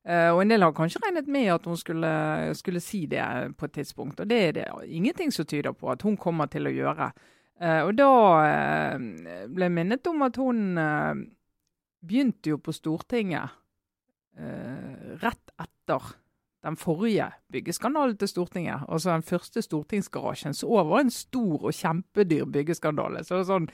Eh, 0.02 0.30
og 0.34 0.40
en 0.42 0.50
del 0.50 0.64
har 0.64 0.74
kanskje 0.74 1.00
regnet 1.04 1.28
med 1.30 1.52
at 1.54 1.66
hun 1.68 1.78
skulle, 1.78 2.10
skulle 2.58 2.82
si 2.82 3.04
det 3.06 3.22
på 3.58 3.68
et 3.68 3.76
tidspunkt. 3.78 4.20
Og 4.20 4.30
det 4.30 4.40
er 4.48 4.56
det 4.56 4.66
ingenting 4.88 5.30
som 5.34 5.46
tyder 5.46 5.72
på 5.72 5.92
at 5.92 6.02
hun 6.02 6.16
kommer 6.16 6.50
til 6.50 6.66
å 6.66 6.74
gjøre. 6.74 7.12
Uh, 7.62 7.84
og 7.86 7.92
da 7.94 8.08
uh, 8.42 9.02
ble 9.52 9.68
jeg 9.68 9.74
minnet 9.76 10.08
om 10.10 10.24
at 10.26 10.38
hun 10.40 10.80
begynte 12.02 12.50
jo 12.50 12.58
på 12.58 12.74
Stortinget 12.74 13.58
rett 15.20 15.50
etter 15.60 16.06
den 16.64 16.78
forrige 16.80 17.26
byggeskandalen 17.52 18.16
til 18.16 18.30
Stortinget. 18.30 18.86
Altså 18.88 19.12
den 19.12 19.22
første 19.22 19.62
stortingsgarasjen. 19.62 20.54
Så 20.56 20.70
var 20.72 21.02
en 21.02 21.12
stor 21.12 21.68
og 21.68 21.74
kjempedyr 21.76 22.48
byggeskandale. 22.50 23.22
Så 23.22 23.34
det 23.34 23.42
var 23.42 23.50
sånn 23.50 23.68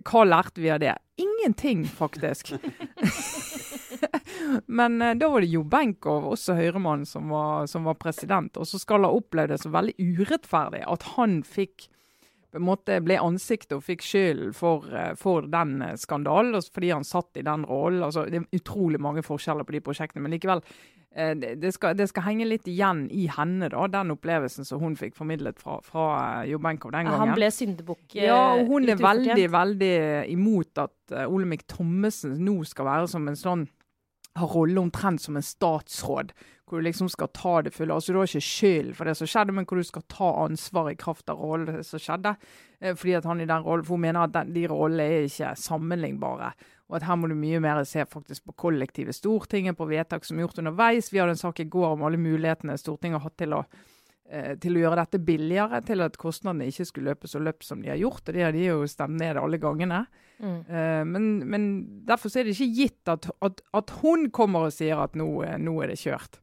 Hva 0.00 0.24
lærte 0.24 0.62
vi 0.62 0.72
av 0.72 0.80
det? 0.82 0.96
Ingenting, 1.20 1.84
faktisk. 1.84 2.54
Men 4.66 5.02
eh, 5.02 5.16
da 5.20 5.28
var 5.28 5.44
det 5.44 5.52
Jo 5.52 5.62
Benkow, 5.68 6.30
også 6.32 6.56
Høyre-mannen, 6.58 7.06
som, 7.06 7.32
som 7.68 7.88
var 7.88 8.00
president. 8.00 8.56
Og 8.56 8.68
så 8.68 8.80
skal 8.80 9.06
ha 9.06 9.12
opplevd 9.12 9.54
det 9.54 9.60
som 9.62 9.74
veldig 9.74 9.96
urettferdig 10.00 10.84
at 10.88 11.12
han 11.16 11.42
fikk 11.46 11.90
på 12.52 12.60
en 12.60 12.68
måte 12.68 12.98
ble 13.00 13.16
ansiktet 13.16 13.78
og 13.78 13.84
fikk 13.86 14.02
skylden 14.04 14.50
for, 14.56 14.84
eh, 14.92 15.14
for 15.16 15.46
den 15.48 15.78
eh, 15.82 15.96
skandalen, 15.96 16.58
fordi 16.60 16.90
han 16.92 17.06
satt 17.08 17.40
i 17.40 17.46
den 17.46 17.64
rollen. 17.64 18.02
Altså, 18.04 18.26
det 18.28 18.42
er 18.42 18.60
utrolig 18.60 19.00
mange 19.00 19.24
forskjeller 19.24 19.64
på 19.64 19.72
de 19.72 19.80
prosjektene, 19.80 20.24
men 20.24 20.36
likevel. 20.36 20.60
Eh, 21.14 21.34
Det 21.34 21.72
skal, 21.74 21.96
det 21.96 22.08
skal 22.08 22.22
henge 22.22 22.46
litt 22.48 22.66
igjen 22.68 23.04
i 23.10 23.26
henne, 23.30 23.68
da, 23.72 23.86
den 23.88 24.14
opplevelsen 24.14 24.64
som 24.68 24.80
hun 24.80 24.96
fikk 24.96 25.14
formidlet 25.18 25.58
fra, 25.60 25.80
fra 25.84 26.06
eh, 26.44 26.56
den 26.56 26.78
gangen. 26.78 27.12
Han 27.12 27.34
ble 27.34 27.50
syndebukk. 27.50 28.16
eh, 28.16 28.26
Ja, 28.26 28.54
og 28.54 28.66
hun 28.68 28.88
er 28.88 28.96
veldig, 28.96 29.50
veldig 29.50 29.94
imot 30.32 30.78
at 30.78 31.16
Olemic 31.28 31.66
Thommessen 31.68 32.38
nå 32.44 32.64
skal 32.64 32.88
være 32.88 33.08
som 33.08 33.28
en 33.28 33.36
sånn 33.38 33.68
har 34.34 34.48
rolle 34.48 34.80
omtrent 34.80 35.20
som 35.20 35.36
en 35.36 35.44
statsråd, 35.44 36.30
hvor 36.64 36.80
du 36.80 36.86
liksom 36.86 37.10
skal 37.12 37.28
ta 37.36 37.58
det 37.60 37.74
fulle. 37.74 37.92
Altså 37.92 38.14
Du 38.14 38.18
har 38.18 38.24
ikke 38.30 38.40
skyld 38.40 38.94
for 38.96 39.04
det 39.04 39.16
som 39.18 39.28
skjedde, 39.28 39.52
men 39.52 39.66
hvor 39.68 39.76
du 39.76 39.84
skal 39.84 40.02
ta 40.08 40.30
ansvar 40.46 40.88
i 40.88 40.96
kraft 40.96 41.28
av 41.28 41.36
rollen 41.36 41.82
som 41.84 42.00
skjedde. 42.00 42.32
Fordi 42.96 43.12
at 43.18 43.28
han 43.28 43.42
i 43.44 43.44
den 43.44 43.62
rollen, 43.62 43.84
for 43.84 43.98
Hun 43.98 44.00
mener 44.06 44.24
at 44.24 44.32
den, 44.32 44.54
de 44.54 44.64
rollene 44.72 45.04
er 45.04 45.26
ikke 45.28 45.52
sammenlignbare. 45.60 46.54
Og 46.92 46.98
at 46.98 47.06
her 47.08 47.16
må 47.16 47.30
du 47.30 47.36
mye 47.38 47.60
mer 47.64 47.80
se 47.88 48.04
faktisk 48.04 48.50
på 48.50 48.58
kollektivet 48.66 49.16
Stortinget, 49.16 49.78
på 49.78 49.88
vedtak 49.88 50.26
som 50.28 50.36
er 50.36 50.44
gjort 50.44 50.60
underveis. 50.60 51.08
Vi 51.08 51.22
hadde 51.22 51.32
en 51.38 51.40
sak 51.40 51.62
i 51.64 51.68
går 51.72 51.94
om 51.94 52.04
alle 52.04 52.20
mulighetene 52.20 52.76
Stortinget 52.76 53.16
har 53.16 53.30
hatt 53.30 53.38
til 53.40 53.56
å 53.56 53.62
eh, 54.28 54.52
til 54.60 54.76
å 54.76 54.82
gjøre 54.82 54.98
dette 55.00 55.22
billigere, 55.24 55.80
til 55.88 56.04
at 56.04 56.20
kostnadene 56.20 56.68
ikke 56.68 56.84
skulle 56.90 57.14
løpe 57.14 57.32
så 57.32 57.40
løpt 57.40 57.64
som 57.64 57.80
de 57.80 57.88
har 57.94 58.00
gjort. 58.02 58.26
og 58.26 58.36
Det 58.36 58.44
har 58.44 58.52
de 58.52 58.68
jo 58.68 58.84
stemt 58.92 59.16
ned 59.16 59.40
alle 59.40 59.60
gangene. 59.62 60.04
Mm. 60.36 60.60
Eh, 60.68 61.02
men, 61.08 61.32
men 61.48 61.66
derfor 62.04 62.28
så 62.28 62.42
er 62.42 62.50
det 62.50 62.58
ikke 62.58 62.76
gitt 62.76 63.08
at, 63.08 63.30
at, 63.40 63.64
at 63.72 63.96
hun 64.02 64.28
kommer 64.28 64.68
og 64.68 64.76
sier 64.76 65.00
at 65.00 65.16
nå, 65.16 65.30
eh, 65.48 65.56
nå 65.56 65.78
er 65.80 65.94
det 65.94 66.00
kjørt. 66.04 66.42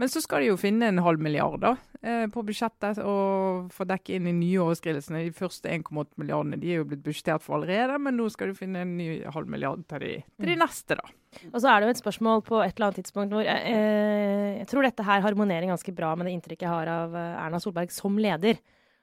Men 0.00 0.08
så 0.08 0.22
skal 0.24 0.40
de 0.40 0.48
jo 0.48 0.58
finne 0.60 0.88
en 0.88 1.02
halv 1.04 1.20
milliard 1.20 1.60
da, 1.60 1.74
eh, 2.00 2.24
på 2.32 2.42
budsjettet 2.48 3.02
og 3.04 3.68
få 3.74 3.84
dekke 3.88 4.16
inn 4.16 4.28
de 4.30 4.32
nye 4.32 4.62
overskridelsene. 4.64 5.26
De 5.26 5.36
første 5.36 5.68
1,8 5.68 6.16
milliardene 6.20 6.56
de 6.60 6.72
er 6.72 6.80
jo 6.80 6.86
blitt 6.88 7.02
budsjettert 7.04 7.44
for 7.44 7.58
allerede, 7.58 7.98
men 8.00 8.16
nå 8.16 8.30
skal 8.32 8.48
de 8.48 8.56
finne 8.56 8.80
en 8.86 8.94
ny 8.96 9.10
halv 9.28 9.50
milliard 9.52 9.84
til 9.90 10.06
de, 10.06 10.14
til 10.40 10.54
de 10.54 10.56
neste, 10.62 10.96
da. 10.96 11.04
Og 11.52 11.60
så 11.60 11.68
er 11.70 11.78
det 11.78 11.90
jo 11.90 11.94
et 11.94 12.00
spørsmål 12.00 12.42
på 12.46 12.58
et 12.64 12.72
eller 12.72 12.88
annet 12.88 13.02
tidspunkt 13.02 13.36
hvor 13.36 13.44
eh, 13.44 13.66
eh, 13.70 14.58
jeg 14.62 14.70
tror 14.72 14.88
dette 14.88 15.06
her 15.06 15.22
harmonerer 15.26 15.68
ganske 15.70 15.94
bra 15.94 16.14
med 16.16 16.26
det 16.26 16.34
inntrykket 16.38 16.66
jeg 16.66 16.72
har 16.72 16.90
av 16.90 17.14
eh, 17.14 17.42
Erna 17.44 17.60
Solberg 17.62 17.92
som 17.94 18.16
leder. 18.18 18.58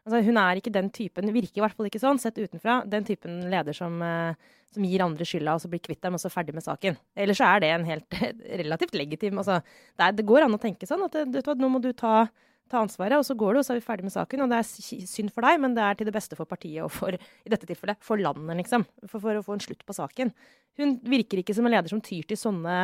Altså, 0.07 0.21
hun 0.23 0.39
er 0.39 0.55
ikke 0.59 0.71
den 0.71 0.87
typen, 0.95 1.33
virker 1.35 1.59
i 1.59 1.63
hvert 1.65 1.75
fall 1.75 1.89
ikke 1.89 1.99
sånn, 1.99 2.19
sett 2.21 2.37
utenfra, 2.39 2.79
den 2.87 3.03
typen 3.07 3.41
leder 3.51 3.75
som, 3.75 3.99
eh, 3.99 4.55
som 4.71 4.85
gir 4.87 5.03
andre 5.03 5.27
skylda 5.27 5.57
og 5.57 5.63
så 5.63 5.71
blir 5.71 5.81
kvitt 5.83 5.99
dem 6.05 6.15
og 6.15 6.21
så 6.23 6.31
ferdig 6.31 6.55
med 6.55 6.63
saken. 6.63 6.95
Ellers 7.19 7.41
så 7.41 7.49
er 7.49 7.63
det 7.63 7.71
en 7.75 7.87
helt 7.89 8.19
relativt 8.63 8.95
legitim 8.95 9.41
altså, 9.41 9.59
det, 9.59 10.05
er, 10.05 10.15
det 10.15 10.27
går 10.29 10.45
an 10.45 10.55
å 10.55 10.61
tenke 10.63 10.87
sånn 10.87 11.03
at 11.09 11.17
eh, 11.19 11.27
du 11.27 11.41
nå 11.59 11.71
må 11.73 11.81
du 11.83 11.89
ta, 11.91 12.29
ta 12.71 12.85
ansvaret, 12.85 13.17
og 13.19 13.27
så 13.27 13.35
går 13.35 13.57
du, 13.57 13.59
og 13.59 13.67
så 13.67 13.75
er 13.75 13.81
vi 13.81 13.87
ferdig 13.89 14.07
med 14.07 14.15
saken. 14.15 14.45
Og 14.45 14.53
det 14.53 14.61
er 14.61 15.11
synd 15.11 15.35
for 15.35 15.43
deg, 15.43 15.59
men 15.59 15.75
det 15.75 15.83
er 15.83 15.99
til 15.99 16.07
det 16.07 16.15
beste 16.15 16.39
for 16.39 16.47
partiet 16.47 16.85
og 16.85 16.93
for, 16.95 17.11
i 17.11 17.51
dette 17.51 17.67
tilfellet, 17.67 17.99
for 17.99 18.23
landet, 18.23 18.61
liksom. 18.63 18.87
For, 19.09 19.19
for 19.19 19.35
å 19.35 19.43
få 19.43 19.57
en 19.57 19.67
slutt 19.67 19.83
på 19.83 19.97
saken. 19.99 20.31
Hun 20.79 20.97
virker 21.03 21.43
ikke 21.43 21.55
som 21.57 21.67
en 21.67 21.75
leder 21.75 21.91
som 21.91 22.03
tyr 22.03 22.23
til 22.31 22.39
sånne 22.39 22.79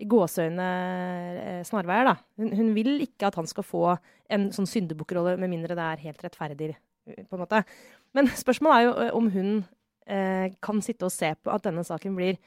i 0.00 0.08
gåseøyne 0.08 0.68
eh, 1.42 1.60
snarveier, 1.68 2.08
da. 2.08 2.14
Hun, 2.40 2.54
hun 2.58 2.72
vil 2.76 2.94
ikke 3.04 3.28
at 3.28 3.36
han 3.38 3.48
skal 3.50 3.66
få 3.66 3.84
en 4.32 4.48
sånn 4.54 4.68
syndebukkrolle, 4.68 5.36
med 5.40 5.52
mindre 5.52 5.76
det 5.78 5.84
er 5.84 6.06
helt 6.06 6.24
rettferdig, 6.24 6.72
eh, 7.08 7.22
på 7.28 7.36
en 7.36 7.44
måte. 7.44 7.62
Men 8.16 8.30
spørsmålet 8.32 8.78
er 8.78 8.86
jo 8.86 8.96
eh, 9.04 9.12
om 9.18 9.30
hun 9.34 9.52
eh, 10.06 10.48
kan 10.64 10.82
sitte 10.84 11.08
og 11.08 11.14
se 11.14 11.34
på 11.38 11.52
at 11.52 11.68
denne 11.68 11.84
saken 11.86 12.16
blir 12.18 12.40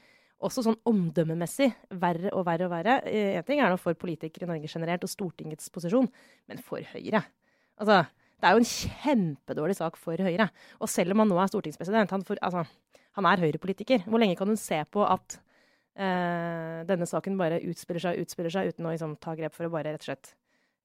også 0.46 0.66
sånn 0.66 0.76
omdømmemessig 0.84 1.70
verre 1.96 2.34
og 2.36 2.44
verre 2.44 2.66
og 2.66 2.74
verre. 2.74 2.98
Én 3.08 3.46
ting 3.48 3.62
er 3.62 3.72
nå 3.72 3.78
for 3.80 3.96
politikere 3.96 4.44
i 4.44 4.50
Norge 4.50 4.68
generelt 4.68 5.06
og 5.06 5.08
Stortingets 5.08 5.70
posisjon, 5.72 6.10
men 6.50 6.60
for 6.60 6.84
Høyre. 6.92 7.22
Altså, 7.80 8.02
det 8.36 8.48
er 8.48 8.52
jo 8.52 8.60
en 8.60 8.68
kjempedårlig 8.68 9.78
sak 9.78 9.96
for 9.96 10.20
Høyre. 10.20 10.50
Og 10.76 10.92
selv 10.92 11.14
om 11.14 11.22
han 11.22 11.32
nå 11.32 11.38
er 11.40 11.48
stortingspresident, 11.48 12.12
han, 12.12 12.24
for, 12.28 12.36
altså, 12.44 12.66
han 13.16 13.28
er 13.30 13.40
Høyre-politiker. 13.46 14.04
Hvor 14.04 14.20
lenge 14.20 14.36
kan 14.36 14.52
hun 14.52 14.60
se 14.60 14.82
på 14.92 15.06
at 15.08 15.38
eh, 15.96 16.82
denne 16.88 17.06
saken 17.08 17.38
bare 17.40 17.60
utspiller 17.66 18.02
seg 18.04 18.18
og 18.18 18.26
utspiller 18.26 18.52
seg 18.52 18.72
uten 18.74 18.86
å 18.88 18.92
liksom, 18.94 19.16
ta 19.20 19.34
grep 19.38 19.54
for 19.56 19.66
å 19.68 19.72
bare 19.72 19.94
rett 19.94 20.04
og 20.04 20.10
slett 20.10 20.34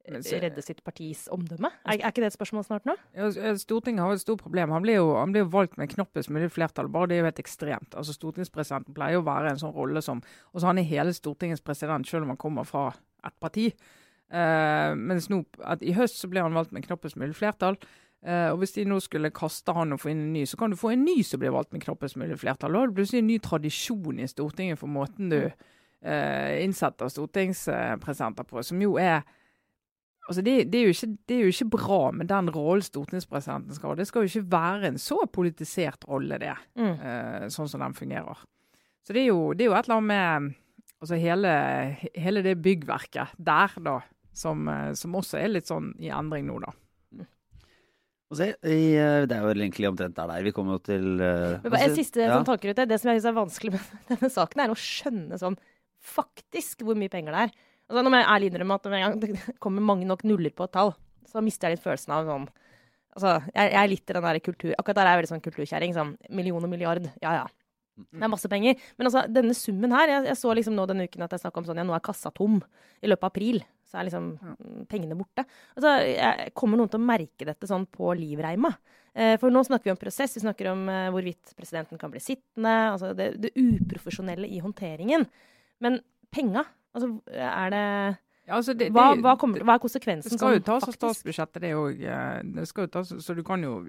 eh, 0.07 0.19
så- 0.21 0.39
redde 0.41 0.63
sitt 0.63 0.83
partis 0.83 1.27
omdømme? 1.31 1.71
Er, 1.85 1.99
er 1.99 2.09
ikke 2.11 2.23
det 2.23 2.31
et 2.31 2.37
spørsmål 2.39 2.65
snart 2.65 2.85
nå? 2.89 2.95
Ja, 3.17 3.27
eh, 3.29 3.55
Stortinget 3.61 4.01
har 4.05 4.13
et 4.15 4.23
stort 4.23 4.41
problem. 4.41 4.71
Han 4.71 4.81
blir 4.85 4.95
jo, 5.01 5.15
han 5.19 5.31
blir 5.35 5.43
jo 5.45 5.51
valgt 5.53 5.77
med 5.77 5.91
knappest 5.93 6.29
mulig 6.33 6.51
flertall. 6.51 6.87
bare 6.91 7.07
Det 7.11 7.17
er 7.17 7.23
jo 7.25 7.29
helt 7.29 7.43
ekstremt. 7.43 7.95
Altså 7.95 8.15
Stortingspresidenten 8.17 8.93
pleier 8.95 9.19
jo 9.19 9.23
å 9.25 9.29
være 9.29 9.51
en 9.51 9.59
sånn 9.61 9.75
rolle 9.75 10.01
som 10.01 10.21
altså 10.53 10.67
Han 10.67 10.79
er 10.79 10.83
hele 10.89 11.13
Stortingets 11.13 11.61
president, 11.61 12.07
selv 12.07 12.23
om 12.23 12.29
han 12.35 12.37
kommer 12.37 12.63
fra 12.65 12.93
et 13.23 13.39
parti. 13.39 13.73
Uh, 14.31 14.95
mens 14.95 15.27
nå, 15.27 15.41
at 15.67 15.81
I 15.83 15.91
høst 15.91 16.15
så 16.21 16.29
ble 16.31 16.39
han 16.39 16.53
valgt 16.55 16.71
med 16.71 16.85
knappest 16.85 17.17
mulig 17.19 17.35
flertall. 17.35 17.75
Eh, 18.21 18.51
og 18.51 18.59
Hvis 18.61 18.75
de 18.75 18.85
nå 18.85 18.99
skulle 19.01 19.33
kaste 19.33 19.73
han 19.73 19.95
og 19.95 20.01
få 20.03 20.11
inn 20.11 20.27
en 20.27 20.33
ny, 20.35 20.45
så 20.45 20.57
kan 20.59 20.69
du 20.69 20.77
få 20.77 20.93
en 20.93 21.05
ny 21.05 21.21
som 21.25 21.41
blir 21.41 21.53
valgt 21.55 21.73
med 21.73 21.81
knappest 21.81 22.19
mulig 22.21 22.37
flertall. 22.41 22.75
Da 22.77 22.85
det 22.85 22.95
blir 22.97 23.13
en 23.17 23.29
ny 23.31 23.37
tradisjon 23.41 24.21
i 24.21 24.29
Stortinget 24.29 24.77
for 24.77 24.91
måten 24.91 25.31
du 25.33 25.39
uh, 25.41 26.51
innsetter 26.61 27.09
stortingspresidenter 27.09 28.45
på, 28.49 28.63
som 28.65 28.81
jo 28.81 28.97
er 29.01 29.23
Altså 30.29 30.43
det, 30.45 30.69
det, 30.71 30.79
er 30.79 30.85
jo 30.85 30.93
ikke, 30.93 31.07
det 31.27 31.35
er 31.35 31.39
jo 31.41 31.51
ikke 31.51 31.65
bra 31.73 31.97
med 32.13 32.27
den 32.29 32.49
rollen 32.53 32.85
stortingspresidenten 32.85 33.73
skal 33.75 33.89
ha. 33.89 33.95
Det 33.99 34.05
skal 34.07 34.21
jo 34.21 34.29
ikke 34.29 34.51
være 34.53 34.91
en 34.91 34.99
så 35.01 35.17
politisert 35.27 36.05
rolle, 36.07 36.37
det, 36.39 36.53
Mm. 36.77 36.93
uh, 37.01 37.47
sånn 37.51 37.67
som 37.67 37.81
den 37.81 37.97
fungerer. 37.97 38.43
Så 39.03 39.17
det 39.17 39.23
er 39.23 39.27
jo, 39.31 39.51
det 39.57 39.65
er 39.65 39.71
jo 39.71 39.75
et 39.75 39.89
eller 39.89 39.97
annet 39.97 40.07
med 40.07 40.55
altså 41.01 41.17
hele, 41.19 41.51
hele 42.15 42.45
det 42.45 42.53
byggverket 42.61 43.33
der, 43.35 43.75
da, 43.81 43.97
som, 44.31 44.69
som 44.95 45.17
også 45.19 45.41
er 45.41 45.51
litt 45.57 45.67
sånn 45.67 45.89
i 45.99 46.13
endring 46.13 46.45
nå, 46.47 46.61
da. 46.63 46.71
Se, 48.31 48.47
i, 48.63 48.93
eh, 48.95 49.25
det 49.27 49.35
er 49.35 49.43
jo 49.43 49.51
egentlig 49.51 49.89
omtrent 49.89 50.15
der 50.15 50.29
der. 50.29 50.45
Vi 50.45 50.53
kommer 50.55 50.77
jo 50.77 50.83
til 50.85 51.19
uh, 51.19 51.59
bare 51.65 51.83
en 51.89 51.97
siste 51.97 52.23
ja. 52.23 52.31
sånn 52.31 52.47
tanker 52.47 52.71
ut. 52.71 52.79
Det 52.87 52.99
som 53.01 53.11
jeg 53.11 53.19
synes 53.19 53.27
er 53.27 53.35
vanskelig 53.35 53.73
med 53.75 53.91
denne 54.13 54.31
saken, 54.31 54.63
er 54.63 54.71
å 54.71 54.79
skjønne 54.79 55.39
sånn 55.41 55.57
faktisk 56.01 56.85
hvor 56.87 56.97
mye 56.97 57.11
penger 57.11 57.35
det 57.35 57.45
er. 57.47 57.53
Altså, 57.91 58.03
nå 58.05 58.13
må 58.13 58.21
jeg 58.21 58.29
ærlig 58.31 58.51
innrømme 58.51 58.77
at 58.79 58.87
når 58.87 59.17
det 59.19 59.31
kommer 59.63 59.83
mange 59.83 60.07
nok 60.07 60.23
nuller 60.27 60.53
på 60.55 60.67
et 60.67 60.75
tall, 60.77 60.93
så 61.27 61.43
mister 61.43 61.67
jeg 61.67 61.77
litt 61.77 61.85
følelsen 61.85 62.17
av 62.17 62.27
sånn 62.29 62.49
Altså, 63.11 63.31
jeg, 63.51 63.71
jeg 63.73 63.75
er 63.75 63.89
litt 63.91 64.07
den 64.07 64.23
der 64.23 64.37
kultur... 64.39 64.69
Akkurat 64.79 65.01
der 65.01 65.07
er 65.09 65.11
jeg 65.11 65.19
veldig 65.19 65.29
sånn 65.33 65.41
kulturkjerring. 65.43 65.91
Sånn 65.91 66.13
million 66.31 66.63
og 66.63 66.69
milliard. 66.71 67.09
Ja, 67.19 67.33
ja. 67.41 67.41
Det 67.99 68.23
er 68.23 68.31
masse 68.31 68.47
penger. 68.47 68.77
Men 68.95 69.09
altså, 69.09 69.25
denne 69.27 69.51
summen 69.51 69.91
her 69.91 70.13
Jeg, 70.13 70.29
jeg 70.29 70.39
så 70.39 70.53
liksom 70.55 70.77
nå 70.77 70.85
denne 70.87 71.09
uken 71.09 71.25
at 71.25 71.35
jeg 71.35 71.43
snakka 71.43 71.59
om 71.59 71.67
sånn 71.67 71.81
Ja, 71.81 71.83
nå 71.89 71.97
er 71.97 72.05
kassa 72.05 72.31
tom. 72.31 72.61
I 73.03 73.11
løpet 73.11 73.27
av 73.27 73.33
april 73.33 73.59
så 73.91 73.99
er 73.99 74.07
liksom 74.07 74.31
pengene 74.89 75.17
borte. 75.19 75.43
Altså, 75.75 75.93
kommer 76.57 76.79
noen 76.79 76.91
til 76.91 77.01
å 77.01 77.09
merke 77.11 77.47
dette 77.47 77.69
sånn 77.69 77.85
på 77.91 78.13
livreima? 78.17 78.71
Eh, 79.11 79.35
for 79.41 79.51
nå 79.51 79.63
snakker 79.67 79.89
vi 79.89 79.93
om 79.95 79.99
prosess. 79.99 80.37
Vi 80.37 80.43
snakker 80.45 80.71
om 80.71 80.85
eh, 80.89 81.09
hvorvidt 81.11 81.53
presidenten 81.57 81.99
kan 81.99 82.13
bli 82.13 82.21
sittende. 82.23 82.75
Altså 82.93 83.11
det, 83.17 83.33
det 83.43 83.51
uprofesjonelle 83.59 84.47
i 84.47 84.61
håndteringen. 84.63 85.27
Men 85.83 85.99
penga, 86.31 86.63
altså 86.95 87.17
er 87.35 87.73
det 87.75 87.85
altså 88.57 88.75
det, 88.77 88.89
hva, 88.93 89.09
det- 89.15 89.23
hva, 89.25 89.35
kommer, 89.39 89.63
hva 89.67 89.75
er 89.77 89.83
konsekvensen 89.83 90.29
Det 90.33 90.37
skal 90.39 90.55
jo 90.55 90.59
sånn 90.61 90.67
tas 90.69 90.87
av 90.89 90.97
statsbudsjettet, 90.97 91.61
det 91.63 91.71
òg. 91.77 92.03
Tas, 92.91 93.13
så 93.25 93.35
du 93.37 93.43
kan 93.47 93.63
jo 93.65 93.79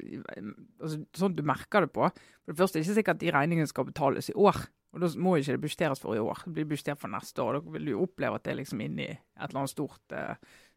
altså, 0.81 1.03
Sånn 1.19 1.37
du 1.37 1.43
merker 1.47 1.87
det 1.87 1.93
på. 1.95 2.09
For 2.45 2.53
det 2.55 2.59
første 2.61 2.79
er 2.79 2.83
det 2.83 2.89
ikke 2.89 2.99
sikkert 3.01 3.19
at 3.19 3.25
de 3.25 3.35
regningene 3.37 3.71
skal 3.71 3.89
betales 3.89 4.31
i 4.33 4.37
år. 4.39 4.59
Og 4.93 5.01
da 5.01 5.09
må 5.25 5.39
ikke 5.41 5.55
det 5.57 5.63
budsjetteres 5.63 6.03
for 6.03 6.17
i 6.19 6.21
år. 6.21 6.43
Det 6.45 6.53
blir 6.59 6.69
budsjettert 6.75 7.01
for 7.01 7.13
neste 7.13 7.41
år. 7.45 7.61
Da 7.61 7.77
vil 7.79 7.87
du 7.89 7.95
oppleve 7.97 8.37
at 8.37 8.45
det 8.45 8.53
er 8.53 8.61
liksom 8.61 8.83
inni 8.85 9.09
et 9.09 9.47
eller 9.47 9.63
annet 9.63 9.73
stort 9.73 10.13
uh, 10.13 10.35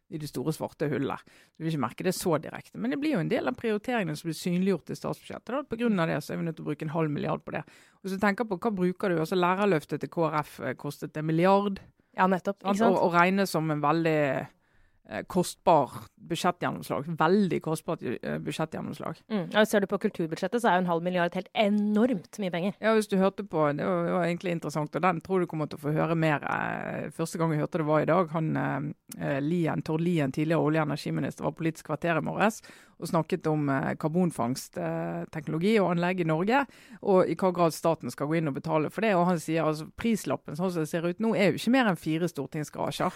i 0.08 0.20
det 0.22 0.28
store, 0.30 0.54
svarte 0.54 0.86
hullet. 0.88 1.18
Du 1.58 1.64
vil 1.64 1.74
ikke 1.74 1.82
merke 1.82 2.06
det 2.06 2.14
så 2.14 2.36
direkte. 2.40 2.78
Men 2.78 2.94
det 2.94 3.00
blir 3.02 3.16
jo 3.16 3.20
en 3.24 3.28
del 3.28 3.50
av 3.50 3.56
prioriteringene 3.58 4.16
som 4.16 4.28
blir 4.30 4.38
synliggjort 4.38 4.92
i 4.94 4.96
statsbudsjettet. 4.96 5.50
Da. 5.50 5.62
På 5.66 5.78
grunn 5.80 5.98
av 6.00 6.08
det 6.08 6.20
så 6.24 6.32
er 6.32 6.40
vi 6.40 6.46
nødt 6.46 6.56
til 6.60 6.64
å 6.64 6.68
bruke 6.70 6.86
en 6.86 6.94
halv 6.94 7.12
milliard 7.12 7.42
på 7.44 7.56
det. 7.56 7.64
Og 8.04 8.12
så 8.12 8.20
tenker 8.22 8.46
på 8.48 8.58
hva 8.62 8.72
bruker 8.72 9.12
du? 9.12 9.18
Altså 9.20 9.36
Lærerløftet 9.36 10.04
til 10.04 10.12
KrF 10.14 10.60
eh, 10.62 10.76
kostet 10.78 11.18
en 11.18 11.26
milliard. 11.26 11.82
Ja, 12.16 12.26
nettopp. 12.30 12.62
Og, 12.64 12.82
og 12.82 13.14
regnes 13.14 13.52
som 13.52 13.70
en 13.70 13.82
veldig 13.82 14.20
eh, 14.24 15.22
kostbar 15.28 15.92
budsjettgjennomslag. 16.30 17.10
Veldig 17.18 17.58
kostbart 17.64 18.02
eh, 18.08 18.38
budsjettgjennomslag. 18.42 19.20
Mm. 19.28 19.44
Ja, 19.52 19.64
ser 19.68 19.84
du 19.84 19.88
på 19.90 19.98
kulturbudsjettet, 20.06 20.62
så 20.62 20.70
er 20.70 20.78
jo 20.78 20.84
en 20.86 20.90
halv 20.90 21.04
milliard 21.04 21.36
helt 21.36 21.50
enormt 21.52 22.40
mye 22.42 22.54
penger. 22.54 22.78
Ja, 22.80 22.94
hvis 22.96 23.10
du 23.12 23.18
hørte 23.20 23.44
på, 23.44 23.68
Det 23.76 23.84
var, 23.84 24.06
det 24.08 24.16
var 24.16 24.24
egentlig 24.24 24.56
interessant, 24.56 24.96
og 24.96 25.04
den 25.04 25.20
tror 25.20 25.44
du 25.44 25.50
kommer 25.50 25.68
til 25.70 25.78
å 25.80 25.84
få 25.84 25.94
høre 25.96 26.16
mer. 26.16 26.46
Eh, 26.48 27.12
første 27.14 27.38
gang 27.38 27.52
jeg 27.52 27.64
hørte 27.66 27.82
det 27.84 27.90
var 27.90 28.02
i 28.06 28.10
dag. 28.10 28.32
Han 28.34 28.50
eh, 28.56 29.38
Lien, 29.44 29.84
Tord 29.84 30.00
Lien, 30.00 30.32
tidligere 30.32 30.64
olje- 30.64 30.82
og 30.82 30.90
energiminister, 30.90 31.44
var 31.44 31.56
Politisk 31.60 31.92
kvarter 31.92 32.18
i 32.18 32.24
morges 32.24 32.62
og 32.96 33.10
snakket 33.10 33.46
om 33.50 33.68
eh, 33.72 33.94
karbonfangstteknologi 34.00 35.74
og 35.82 35.90
anlegg 35.92 36.16
i 36.22 36.28
Norge, 36.28 36.58
og 37.02 37.18
i 37.28 37.36
hva 37.38 37.50
grad 37.56 37.72
staten 37.76 38.08
skal 38.12 38.26
gå 38.30 38.34
inn 38.38 38.50
og 38.50 38.56
betale 38.56 38.88
for 38.92 39.00
det. 39.04 39.12
Og 39.18 39.24
han 39.28 39.38
sier 39.42 39.66
altså 39.66 39.84
prislappen 40.00 40.54
sånn 40.58 40.72
som 40.72 40.80
det 40.84 40.90
ser 40.90 41.06
ut 41.06 41.20
nå, 41.22 41.28
er 41.36 41.46
jo 41.50 41.56
ikke 41.60 41.74
mer 41.76 41.86
enn 41.90 42.00
fire 42.00 42.26
stortingsgarasjer. 42.32 43.10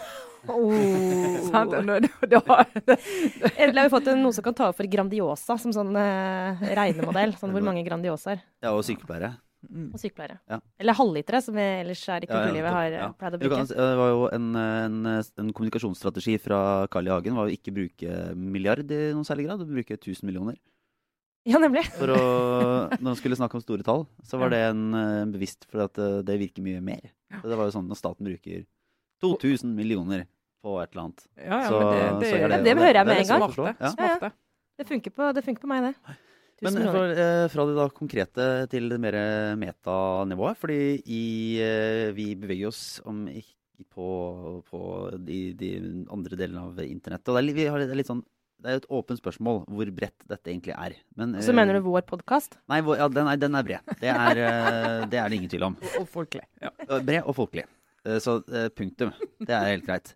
Oh. 0.48 0.70
Endelig 3.60 3.80
har 3.80 3.86
vi 3.86 3.92
fått 3.92 4.10
noe 4.16 4.36
som 4.36 4.44
kan 4.46 4.56
ta 4.56 4.64
over 4.70 4.78
for 4.80 4.90
Grandiosa 4.90 5.54
som 5.60 5.72
sånn 5.74 5.92
eh, 5.98 6.50
regnemodell. 6.76 7.32
Sånn 7.40 7.54
hvor 7.54 7.64
mange 7.64 7.86
Grandiosaer. 7.86 8.38
Ja, 8.62 8.70
og 8.74 8.84
sykepleiere. 8.86 9.30
Mm. 9.68 9.90
Og 9.92 10.00
sykepleiere. 10.00 10.38
Ja. 10.48 10.56
Eller 10.80 10.96
halvlitere, 10.96 11.40
som 11.44 11.54
vi 11.58 11.64
ellers 11.82 12.00
er 12.08 12.24
i 12.24 12.28
kulturlivet 12.30 12.72
har 12.72 12.86
ja. 12.88 13.02
ja. 13.02 13.08
pleid 13.20 13.36
å 13.36 13.40
bruke. 13.42 13.58
kan, 13.58 13.68
bruke. 13.68 13.88
det 13.90 13.98
var 14.00 14.10
jo 14.10 14.22
en, 14.32 14.46
en, 14.56 14.96
en 15.44 15.50
kommunikasjonsstrategi 15.58 16.38
fra 16.40 16.60
Carl 16.92 17.10
I. 17.10 17.12
Hagen 17.12 17.36
var 17.36 17.50
jo 17.50 17.58
ikke 17.58 17.74
bruke 17.76 18.20
milliard 18.40 18.88
i 18.88 19.00
noen 19.12 19.28
særlig 19.28 19.50
grad, 19.50 19.66
bruke 19.68 19.98
1000 19.98 20.24
millioner. 20.30 20.56
Ja, 21.48 21.60
nemlig. 21.60 21.84
For 21.96 22.12
å, 22.12 22.18
når 22.96 23.06
man 23.12 23.16
skulle 23.20 23.38
snakke 23.38 23.56
om 23.56 23.64
store 23.64 23.84
tall, 23.84 24.04
så 24.28 24.40
var 24.40 24.52
det 24.52 24.60
en 24.70 24.82
eh, 24.96 25.28
bevisst 25.32 25.64
for 25.70 25.86
at 25.86 26.00
eh, 26.00 26.18
det 26.26 26.36
virker 26.42 26.64
mye 26.64 26.82
mer. 26.84 27.12
Det 27.40 27.56
var 27.56 27.68
jo 27.68 27.74
sånn 27.76 27.88
når 27.88 28.00
staten 28.00 28.28
bruker 28.28 28.66
2000 29.24 29.72
millioner 29.76 30.26
på 30.60 30.76
et 30.82 30.92
eller 30.92 31.06
annet. 31.06 31.24
Ja, 31.36 31.60
ja, 31.62 31.68
Så- 31.68 31.80
men 31.80 31.92
det, 31.92 32.00
det, 32.00 32.32
så 32.32 32.40
gjør 32.40 32.48
det 32.52 32.76
hører 32.80 33.00
jeg 33.00 33.06
med 33.08 33.22
en 33.22 33.30
gang. 33.30 33.46
det. 33.56 33.76
Ja. 33.80 34.18
Det. 34.20 34.32
Det 34.80 34.88
funker 34.88 35.12
på, 35.12 35.32
det 35.36 35.44
funker 35.44 35.64
på 35.64 35.68
meg, 35.68 35.90
det. 35.90 36.18
Men 36.62 36.76
for, 36.76 36.92
fra, 36.92 37.04
eh, 37.24 37.46
fra 37.48 37.64
det 37.70 37.76
da 37.78 37.86
konkrete 37.96 38.48
til 38.72 38.88
det 38.92 38.98
mer 39.00 39.16
metanivået. 39.60 40.58
Fordi 40.60 40.80
i, 41.06 41.22
eh, 41.64 42.10
vi 42.16 42.34
beveger 42.36 42.68
oss 42.68 43.00
om 43.08 43.26
ikke 43.28 43.56
på, 43.94 44.08
på 44.68 44.80
de, 45.24 45.38
de 45.56 45.70
andre 46.12 46.36
delene 46.36 46.66
av 46.68 46.82
internettet. 46.84 47.28
Og 47.32 47.36
det 47.38 47.40
er, 47.40 47.46
litt- 47.48 47.56
vi 47.56 47.64
har 47.72 47.80
litt, 47.80 47.88
det 47.88 47.96
er 47.96 48.02
litt 48.02 48.12
sånn 48.12 48.24
det 48.60 48.68
er 48.68 48.76
et 48.82 48.86
åpent 48.92 49.16
spørsmål 49.16 49.62
hvor 49.72 49.88
bredt 49.96 50.20
dette 50.28 50.50
egentlig 50.52 50.74
er. 50.76 50.92
Men, 51.16 51.32
Så 51.40 51.54
mener 51.56 51.78
du 51.78 51.80
vår 51.86 52.02
podkast? 52.04 52.58
Nei, 52.68 52.82
vår- 52.84 52.98
ja, 53.00 53.06
den, 53.08 53.26
er, 53.32 53.38
den 53.40 53.54
er 53.56 53.64
bred. 53.64 53.94
Det 54.02 54.10
er, 54.12 54.36
eh, 54.36 55.06
det 55.08 55.16
er 55.22 55.28
det 55.32 55.38
ingen 55.38 55.48
tvil 55.48 55.64
om. 55.70 55.76
Og 56.02 56.04
folkelig. 56.12 56.44
Ja. 56.60 56.68
Eh, 56.84 57.00
Bred 57.00 57.22
og 57.24 57.38
folkelig. 57.38 57.64
Eh, 58.04 58.18
Så 58.20 58.34
eh, 58.52 58.68
punktum. 58.68 59.14
Det 59.40 59.48
er 59.56 59.64
helt 59.72 59.86
greit. 59.88 60.12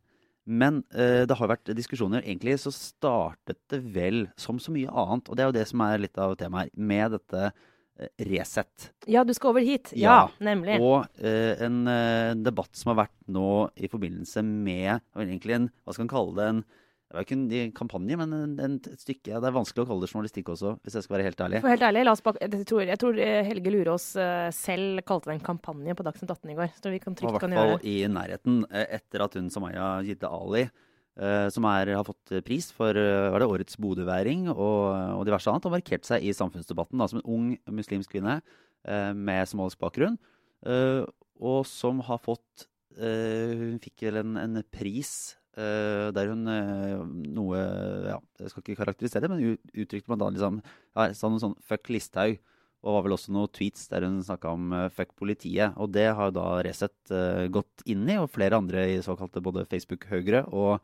Men 0.47 0.83
eh, 0.93 1.23
det 1.29 1.37
har 1.39 1.49
vært 1.49 1.71
diskusjoner. 1.77 2.25
Egentlig 2.25 2.59
så 2.61 2.73
startet 2.75 3.59
det 3.73 3.81
vel 3.95 4.27
som 4.37 4.59
så 4.61 4.75
mye 4.75 4.91
annet, 4.93 5.29
og 5.29 5.37
det 5.37 5.45
er 5.45 5.49
jo 5.49 5.57
det 5.57 5.69
som 5.71 5.85
er 5.87 6.03
litt 6.05 6.21
av 6.21 6.37
temaet 6.41 6.69
her, 6.69 6.85
med 6.93 7.15
dette 7.17 7.43
eh, 7.49 8.11
Resett. 8.29 8.91
Ja, 9.09 9.25
du 9.25 9.33
skal 9.37 9.55
over 9.55 9.65
hit. 9.65 9.93
Ja, 9.97 10.25
Ja, 10.27 10.45
nemlig. 10.45 10.77
Og 10.85 11.07
eh, 11.17 11.55
en 11.65 11.85
eh, 11.89 12.35
debatt 12.37 12.73
som 12.77 12.93
har 12.93 13.07
vært 13.07 13.17
nå 13.33 13.71
i 13.77 13.89
forbindelse 13.89 14.45
med 14.45 15.01
egentlig 15.17 15.57
en, 15.57 15.71
Hva 15.85 15.97
skal 15.97 16.09
en 16.09 16.13
kalle 16.13 16.37
det? 16.41 16.49
en 16.53 16.65
det 17.14 17.21
var 17.21 17.26
ikke 17.28 17.61
en 17.62 17.73
kampanje, 17.78 18.16
men 18.18 18.33
en, 18.35 18.54
en, 18.59 18.73
et 18.90 18.99
stykke. 18.99 19.37
Det 19.38 19.47
er 19.47 19.54
vanskelig 19.54 19.85
å 19.85 19.87
kalle 19.87 20.02
det 20.02 20.11
journalistikk 20.11 20.49
også, 20.50 20.73
hvis 20.83 20.97
jeg 20.99 21.04
skal 21.06 21.14
være 21.14 21.26
helt 21.28 21.42
ærlig. 21.44 21.61
For 21.62 21.71
helt 21.71 21.85
ærlig, 21.87 22.02
bak, 22.26 22.40
jeg, 22.42 22.64
tror, 22.66 22.83
jeg 22.88 23.00
tror 23.04 23.21
eh, 23.23 23.42
Helge 23.47 23.71
Lurås 23.71 24.06
eh, 24.18 24.47
selv 24.56 25.04
kalte 25.06 25.30
det 25.30 25.37
en 25.37 25.44
kampanje 25.47 25.94
på 25.94 26.06
Dagsnytt 26.09 26.33
18 26.35 26.50
i 26.50 26.56
går. 26.59 26.73
Så 26.75 26.90
vi 26.90 26.99
kan 27.04 27.14
i 27.14 27.21
trygt 27.21 27.38
kan 27.44 27.54
gjøre 27.54 27.76
det. 27.76 27.92
i 27.92 28.09
nærheten, 28.11 28.56
eh, 28.66 28.97
etter 28.99 29.23
at 29.28 29.38
hun 29.38 29.52
Samaya 29.54 29.92
Jidde 30.09 30.33
Ali, 30.40 30.64
eh, 30.64 31.47
som 31.54 31.68
er, 31.71 31.92
har 32.00 32.09
fått 32.11 32.35
pris 32.49 32.73
for 32.75 32.99
var 32.99 33.44
det 33.44 33.50
årets 33.54 33.78
bodøværing 33.78 34.50
og, 34.50 34.83
og 35.21 35.23
diverse 35.30 35.54
annet, 35.54 35.71
har 35.71 35.76
markert 35.76 36.11
seg 36.11 36.26
i 36.26 36.35
samfunnsdebatten 36.35 36.99
da, 36.99 37.11
som 37.12 37.23
en 37.23 37.28
ung 37.30 37.47
muslimsk 37.78 38.16
kvinne 38.16 38.40
eh, 38.40 39.12
med 39.14 39.47
somalisk 39.52 39.78
bakgrunn, 39.87 40.18
eh, 40.66 41.06
og 41.38 41.62
som 41.71 42.02
har 42.11 42.18
fått 42.26 42.71
Hun 42.94 43.80
fikk 43.83 44.04
vel 44.06 44.21
en, 44.21 44.37
en 44.38 44.59
pris 44.71 45.35
der 45.55 46.31
hun 46.33 46.49
eh, 46.51 47.03
noe 47.37 47.61
ja, 48.09 48.17
Jeg 48.41 48.51
skal 48.51 48.65
ikke 48.65 48.81
karakterisere 48.81 49.23
det, 49.23 49.31
men 49.31 49.59
uttrykte 49.85 50.11
annet 50.17 50.35
liksom, 50.35 50.59
ja, 50.97 51.07
sa 51.15 51.31
noe 51.31 51.43
sånn 51.43 51.57
'fuck 51.63 51.91
Listhaug'. 51.95 52.41
Og 52.85 52.99
var 52.99 53.05
vel 53.07 53.15
også 53.17 53.33
noen 53.33 53.49
tweets 53.49 53.87
der 53.89 54.05
hun 54.05 54.19
snakka 54.21 54.53
om 54.53 54.73
eh, 54.73 54.91
'fuck 54.93 55.15
politiet'. 55.17 55.77
Og 55.79 55.93
det 55.95 56.09
har 56.13 56.31
jo 56.31 56.37
da 56.37 56.49
Resett 56.67 57.13
uh, 57.15 57.47
gått 57.49 57.85
inn 57.87 58.05
i, 58.09 58.19
og 58.19 58.33
flere 58.35 58.59
andre 58.59 58.89
i 58.93 59.03
såkalte 59.05 59.43
både 59.45 59.67
Facebook-høyre 59.71 60.45
og 60.53 60.81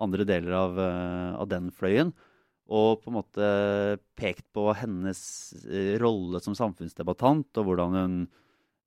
andre 0.00 0.24
deler 0.28 0.52
av, 0.52 0.76
uh, 0.78 1.40
av 1.40 1.48
den 1.48 1.70
fløyen. 1.72 2.12
Og 2.70 3.00
på 3.02 3.10
en 3.10 3.16
måte 3.18 3.46
pekt 4.20 4.46
på 4.54 4.68
hennes 4.78 5.20
uh, 5.64 5.96
rolle 5.98 6.38
som 6.44 6.54
samfunnsdebattant, 6.54 7.50
og 7.56 7.66
hvordan 7.66 7.96
hun 7.98 8.20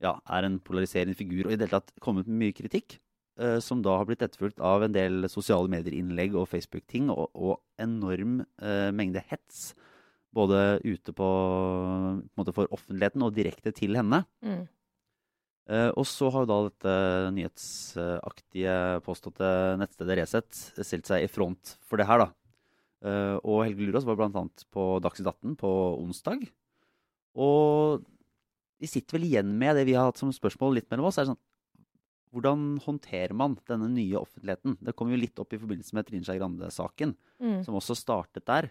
ja, 0.04 0.18
er 0.30 0.46
en 0.46 0.60
polariserende 0.60 1.18
figur, 1.18 1.48
og 1.48 1.54
i 1.54 1.58
det 1.58 1.68
hele 1.68 1.80
tatt 1.80 1.92
kommet 2.04 2.28
med 2.28 2.40
mye 2.40 2.56
kritikk. 2.56 3.00
Eh, 3.40 3.58
som 3.64 3.82
da 3.86 3.98
har 4.00 4.08
blitt 4.10 4.24
etterfulgt 4.26 4.62
av 4.64 4.86
en 4.86 4.94
del 4.96 5.30
sosiale 5.32 5.72
medier-innlegg 5.72 6.38
og 6.38 6.50
Facebook-ting, 6.52 7.10
og, 7.14 7.30
og 7.34 7.60
enorm 7.82 8.42
eh, 8.62 8.92
mengde 8.96 9.24
hets 9.30 9.72
både 10.34 10.80
ute 10.82 11.14
på, 11.14 11.28
på 12.34 12.46
for 12.56 12.72
offentligheten 12.74 13.26
og 13.26 13.36
direkte 13.36 13.74
til 13.76 13.98
henne. 14.00 14.24
Mm. 14.42 14.64
Eh, 15.72 15.90
og 15.96 16.06
så 16.10 16.28
har 16.34 16.44
jo 16.44 16.50
da 16.50 16.58
dette 16.68 16.94
nyhetsaktige 17.38 18.78
påståtte 19.06 19.52
nettstedet 19.80 20.18
Resett 20.20 20.64
stilt 20.84 21.08
seg 21.08 21.24
i 21.24 21.30
front 21.32 21.78
for 21.88 22.02
det 22.02 22.08
her, 22.10 22.26
da. 22.26 22.32
Eh, 23.04 23.38
og 23.44 23.64
Helge 23.64 23.88
Lurås 23.88 24.08
var 24.08 24.18
blant 24.20 24.36
annet 24.40 24.66
på 24.74 24.98
Dagsnytt 25.04 25.30
18 25.30 25.56
på 25.60 25.72
onsdag. 26.02 26.44
Og 27.40 28.04
vi 28.84 28.90
sitter 28.92 29.18
vel 29.18 29.30
igjen 29.30 29.56
med 29.60 29.78
det 29.80 29.88
vi 29.88 29.96
har 29.96 30.10
hatt 30.10 30.20
som 30.20 30.34
spørsmål 30.36 30.80
litt 30.80 30.90
mellom 30.92 31.08
oss. 31.08 31.22
er 31.22 31.30
sånn, 31.32 31.40
Hvordan 32.34 32.80
håndterer 32.82 33.34
man 33.38 33.56
denne 33.70 33.90
nye 33.94 34.18
offentligheten? 34.18 34.78
Det 34.82 34.96
kom 34.98 35.12
jo 35.14 35.20
litt 35.22 35.38
opp 35.40 35.54
i 35.54 35.60
forbindelse 35.62 35.94
med 35.94 36.08
Trine 36.08 36.26
Skei 36.26 36.40
Grande-saken 36.42 37.14
Mm. 37.44 37.64
som 37.66 37.76
også 37.76 37.96
startet 37.96 38.46
der, 38.46 38.70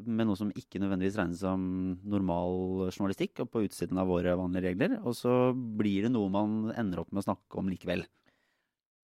med 0.00 0.26
noe 0.26 0.36
som 0.36 0.50
ikke 0.52 0.80
nødvendigvis 0.80 1.16
regnes 1.18 1.40
som 1.40 1.98
normal 2.04 2.90
journalistikk 2.90 3.40
og 3.40 3.50
på 3.52 3.62
utsiden 3.66 3.98
av 3.98 4.06
våre 4.08 4.36
vanlige 4.36 4.70
regler. 4.70 4.98
Og 5.04 5.14
så 5.14 5.52
blir 5.54 6.02
det 6.06 6.12
noe 6.12 6.28
man 6.30 6.72
ender 6.76 7.00
opp 7.00 7.12
med 7.12 7.22
å 7.22 7.28
snakke 7.28 7.58
om 7.58 7.68
likevel. 7.68 8.04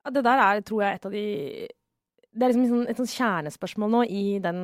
Ja, 0.04 0.10
det 0.14 0.22
der 0.24 0.38
er, 0.38 0.60
tror 0.62 0.82
jeg, 0.84 0.94
et 0.94 1.06
av 1.06 1.12
de 1.12 1.68
Det 2.36 2.42
er 2.44 2.52
liksom 2.52 2.68
sånn- 2.68 2.88
et 2.90 2.96
sånt 2.98 3.08
kjernespørsmål 3.16 3.90
nå 3.90 4.02
i 4.12 4.38
den 4.38 4.56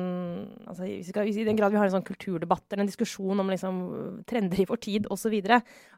altså, 0.67 0.85
skal, 1.03 1.25
I 1.27 1.43
den 1.43 1.55
grad 1.57 1.71
vi 1.71 1.77
har 1.79 1.85
en 1.87 1.95
sånn 2.01 2.05
kulturdebatt 2.05 2.69
eller 2.71 2.83
en 2.83 2.87
diskusjon 2.91 3.39
om 3.39 3.47
liksom, 3.49 4.23
trender 4.27 4.59
i 4.61 4.65
vår 4.65 4.77
tid 4.79 5.07
osv. 5.09 5.33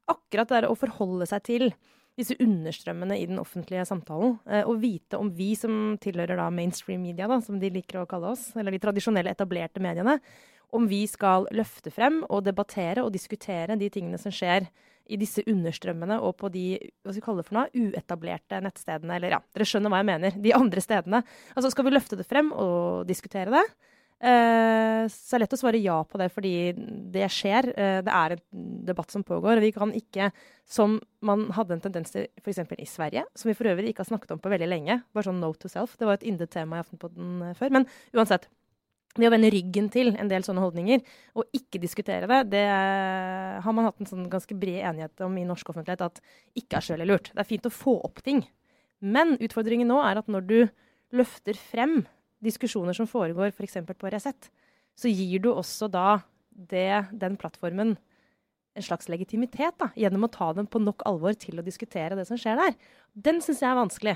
Akkurat 0.08 0.48
det 0.48 0.62
der 0.62 0.70
å 0.70 0.77
forholde 0.77 1.27
seg 1.27 1.44
til 1.44 1.74
disse 2.15 2.38
understrømmene 2.39 3.17
i 3.19 3.27
den 3.29 3.39
offentlige 3.41 3.86
samtalen, 3.88 4.38
eh, 4.48 4.63
og 4.63 4.79
vite 4.81 5.19
om 5.19 5.31
vi 5.36 5.51
som 5.60 5.98
tilhører 6.01 6.39
da 6.39 6.50
mainstream 6.53 7.03
media, 7.03 7.27
da, 7.31 7.41
som 7.43 7.60
de 7.60 7.72
liker 7.74 8.01
å 8.01 8.10
kalle 8.10 8.31
oss, 8.36 8.50
eller 8.55 8.75
de 8.75 8.81
tradisjonelle, 8.84 9.34
etablerte 9.36 9.84
mediene, 9.84 10.19
om 10.75 10.88
vi 10.89 11.03
skal 11.07 11.48
løfte 11.55 11.91
frem 11.93 12.24
og 12.27 12.43
debattere 12.48 13.03
og 13.05 13.13
diskutere 13.13 13.77
de 13.79 13.89
tingene 13.93 14.19
som 14.19 14.34
skjer 14.34 14.67
i 15.05 15.17
disse 15.22 15.43
understrømmene 15.45 16.17
og 16.25 16.34
på 16.39 16.50
de 16.53 16.65
hva 17.03 17.13
skal 17.13 17.19
vi 17.19 17.25
kalle 17.27 17.43
det 17.43 17.50
for 17.50 17.57
noe, 17.60 17.69
uetablerte 17.77 18.62
nettstedene. 18.65 19.19
Eller 19.19 19.36
ja, 19.36 19.41
dere 19.53 19.67
skjønner 19.69 19.93
hva 19.93 20.01
jeg 20.01 20.10
mener. 20.10 20.39
De 20.41 20.53
andre 20.57 20.81
stedene. 20.81 21.22
Altså 21.53 21.69
Skal 21.74 21.86
vi 21.86 21.93
løfte 21.93 22.17
det 22.17 22.25
frem 22.27 22.50
og 22.51 23.05
diskutere 23.10 23.53
det? 23.53 23.65
Eh, 24.24 25.05
så 25.12 25.36
er 25.36 25.41
det 25.41 25.43
lett 25.43 25.55
å 25.57 25.60
svare 25.60 25.79
ja 25.84 25.98
på 26.07 26.19
det, 26.19 26.29
fordi 26.31 26.53
det 27.13 27.27
skjer. 27.34 27.67
Eh, 27.75 28.00
det 28.05 28.13
er 28.15 28.36
en 28.36 28.43
debatt 28.88 29.12
som 29.12 29.25
pågår. 29.27 29.60
og 29.60 29.65
Vi 29.65 29.74
kan 29.75 29.91
ikke, 29.93 30.31
som 30.65 31.00
man 31.25 31.50
hadde 31.55 31.75
en 31.75 31.84
tendens 31.84 32.13
til 32.13 32.27
f.eks. 32.41 32.63
i 32.79 32.89
Sverige, 32.89 33.25
som 33.36 33.51
vi 33.51 33.57
for 33.57 33.67
øvrig 33.67 33.91
ikke 33.91 34.05
har 34.05 34.12
snakket 34.13 34.36
om 34.36 34.39
på 34.43 34.51
veldig 34.51 34.69
lenge, 34.72 35.01
bare 35.13 35.27
sånn 35.27 35.41
note 35.43 35.65
to 35.65 35.72
self, 35.72 35.98
det 36.00 36.07
var 36.07 36.19
et 36.19 36.27
yndet 36.27 36.53
tema 36.55 36.79
i 36.79 36.86
Aftenposten 36.86 37.41
eh, 37.50 37.57
før. 37.60 37.75
Men 37.79 37.89
uansett, 38.15 38.48
Det 39.15 39.29
å 39.29 39.31
vende 39.31 39.48
ryggen 39.48 39.86
til 39.88 40.10
en 40.19 40.27
del 40.27 40.43
sånne 40.43 40.60
holdninger 40.60 41.00
og 41.39 41.45
ikke 41.55 41.79
diskutere 41.79 42.27
det, 42.27 42.50
det 42.51 42.65
har 42.67 43.72
man 43.72 43.86
hatt 43.86 44.01
en 44.03 44.10
sånn 44.10 44.25
ganske 44.27 44.51
bred 44.60 44.84
enighet 44.84 45.24
om 45.24 45.38
i 45.39 45.45
norsk 45.48 45.69
offentlighet 45.72 46.03
at 46.03 46.19
ikke 46.53 46.75
er 46.75 46.84
så 46.84 46.93
veldig 46.98 47.07
lurt. 47.07 47.29
Det 47.31 47.39
er 47.39 47.48
fint 47.48 47.69
å 47.69 47.72
få 47.72 47.93
opp 48.03 48.19
ting. 48.25 48.43
Men 49.00 49.38
utfordringen 49.39 49.88
nå 49.88 50.01
er 50.03 50.19
at 50.19 50.27
når 50.27 50.43
du 50.50 50.57
løfter 51.15 51.55
frem 51.55 52.01
diskusjoner 52.44 52.96
som 52.98 53.10
foregår 53.10 53.54
f.eks. 53.54 53.80
For 53.86 53.98
på 54.00 54.12
Resett, 54.13 54.50
så 54.96 55.12
gir 55.12 55.44
du 55.44 55.51
også 55.54 55.89
da 55.92 56.20
det, 56.50 57.06
den 57.12 57.36
plattformen 57.39 57.96
en 58.75 58.84
slags 58.84 59.08
legitimitet 59.12 59.77
da, 59.80 59.89
gjennom 59.96 60.27
å 60.27 60.32
ta 60.32 60.50
dem 60.56 60.68
på 60.68 60.82
nok 60.84 61.06
alvor 61.08 61.36
til 61.39 61.60
å 61.60 61.65
diskutere 61.65 62.18
det 62.20 62.25
som 62.27 62.39
skjer 62.39 62.60
der. 62.60 62.74
Den 63.15 63.39
syns 63.44 63.62
jeg 63.63 63.72
er 63.72 63.80
vanskelig. 63.80 64.15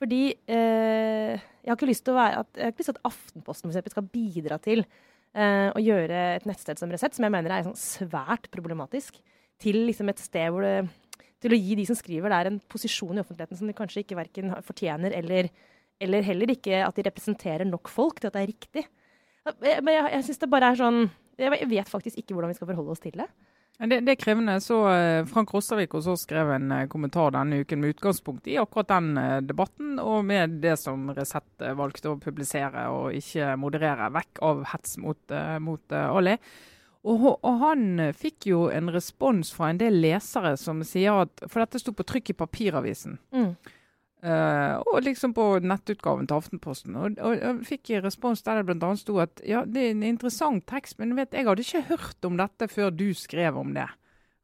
Fordi 0.00 0.22
eh, 0.50 1.36
jeg 1.36 1.68
har 1.68 1.76
ikke 1.76 1.90
lyst 1.90 2.06
til 2.08 2.18
at, 2.18 2.48
at 2.56 3.00
Aftenposten 3.06 3.70
eksempel, 3.70 3.92
skal 3.92 4.08
bidra 4.10 4.56
til 4.62 4.82
eh, 4.82 5.68
å 5.68 5.82
gjøre 5.82 6.22
et 6.38 6.48
nettsted 6.48 6.80
som 6.80 6.90
Resett, 6.90 7.14
som 7.14 7.26
jeg 7.26 7.34
mener 7.34 7.52
er 7.54 7.68
sånn 7.68 7.78
svært 7.78 8.48
problematisk, 8.54 9.20
til 9.60 9.82
liksom 9.90 10.08
et 10.10 10.22
sted 10.22 10.48
hvor 10.50 10.64
det 10.64 10.88
til 11.40 11.54
å 11.54 11.58
gi 11.58 11.76
de 11.78 11.86
som 11.88 11.96
skriver 11.96 12.32
der, 12.32 12.50
en 12.50 12.60
posisjon 12.70 13.16
i 13.16 13.22
offentligheten 13.22 13.56
som 13.56 13.68
de 13.68 13.76
kanskje 13.76 14.02
ikke 14.04 14.18
verken 14.18 14.52
fortjener, 14.64 15.14
eller, 15.16 15.48
eller, 16.00 16.24
heller 16.26 16.54
ikke 16.54 16.82
at 16.86 16.96
de 16.96 17.06
representerer 17.06 17.68
nok 17.68 17.90
folk 17.92 18.20
til 18.20 18.30
at 18.30 18.38
det 18.38 18.42
er 18.42 18.52
riktig. 18.52 18.86
Men 19.60 19.94
jeg, 19.94 20.08
jeg 20.16 20.24
synes 20.26 20.42
det 20.42 20.50
bare 20.52 20.68
er 20.68 20.76
sånn 20.78 20.98
Jeg 21.40 21.68
vet 21.70 21.88
faktisk 21.88 22.18
ikke 22.20 22.34
hvordan 22.36 22.50
vi 22.52 22.56
skal 22.58 22.68
forholde 22.68 22.92
oss 22.92 23.00
til 23.00 23.14
det. 23.16 23.28
Det, 23.80 24.00
det, 24.04 24.12
er 24.12 24.20
krevende. 24.20 24.58
Så 24.60 24.76
uh, 24.84 25.26
Frank 25.28 25.54
Rostavik 25.54 25.94
også 25.96 26.12
skrev 26.20 26.52
en 26.52 26.68
uh, 26.72 26.86
kommentar 26.92 27.32
denne 27.32 27.62
uken 27.62 27.80
med 27.80 27.94
utgangspunkt 27.94 28.50
i 28.50 28.58
akkurat 28.60 28.90
den 28.92 29.14
uh, 29.16 29.38
debatten, 29.40 29.94
og 30.02 30.20
med 30.28 30.58
det 30.60 30.74
som 30.82 31.08
Resett 31.16 31.64
valgte 31.78 32.12
å 32.12 32.18
publisere 32.20 32.90
og 32.92 33.16
ikke 33.16 33.54
moderere, 33.60 34.10
vekk 34.12 34.42
av 34.44 34.66
hets 34.74 34.98
mot, 35.00 35.36
mot 35.64 35.96
Ali. 35.96 36.36
Og, 37.08 37.24
og, 37.40 37.52
han 37.62 38.10
fikk 38.12 38.50
jo 38.50 38.66
en 38.68 38.92
respons 38.92 39.48
fra 39.56 39.70
en 39.72 39.80
del 39.80 39.96
lesere 40.02 40.52
som 40.60 40.82
sier 40.84 41.22
at 41.22 41.40
For 41.46 41.62
dette 41.62 41.80
sto 41.80 41.94
på 41.96 42.04
trykk 42.04 42.34
i 42.34 42.36
papiravisen. 42.36 43.16
Mm. 43.32 43.54
Uh, 44.20 44.76
og 44.92 45.00
liksom 45.06 45.32
på 45.32 45.44
nettutgaven 45.64 46.26
til 46.28 46.36
Aftenposten. 46.36 46.96
Og, 47.00 47.16
og, 47.24 47.38
og 47.40 47.62
fikk 47.64 47.94
respons 48.04 48.44
der 48.44 48.60
det 48.60 48.68
bl.a. 48.68 48.90
sto 49.00 49.16
at 49.22 49.40
ja, 49.48 49.62
det 49.64 49.86
er 49.86 49.94
en 49.94 50.04
interessant 50.04 50.66
tekst, 50.68 50.98
men 51.00 51.16
vet, 51.16 51.32
jeg 51.32 51.48
hadde 51.48 51.64
ikke 51.64 51.86
hørt 51.88 52.28
om 52.28 52.36
dette 52.40 52.68
før 52.68 52.92
du 52.92 53.08
skrev 53.16 53.56
om 53.60 53.72
det. 53.76 53.88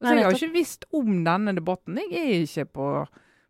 Altså, 0.00 0.14
jeg 0.14 0.24
har 0.24 0.38
ikke 0.38 0.54
visst 0.54 0.88
om 0.96 1.12
denne 1.24 1.52
debatten. 1.56 2.00
Jeg 2.00 2.22
er 2.22 2.46
ikke 2.46 2.66
på, 2.78 2.88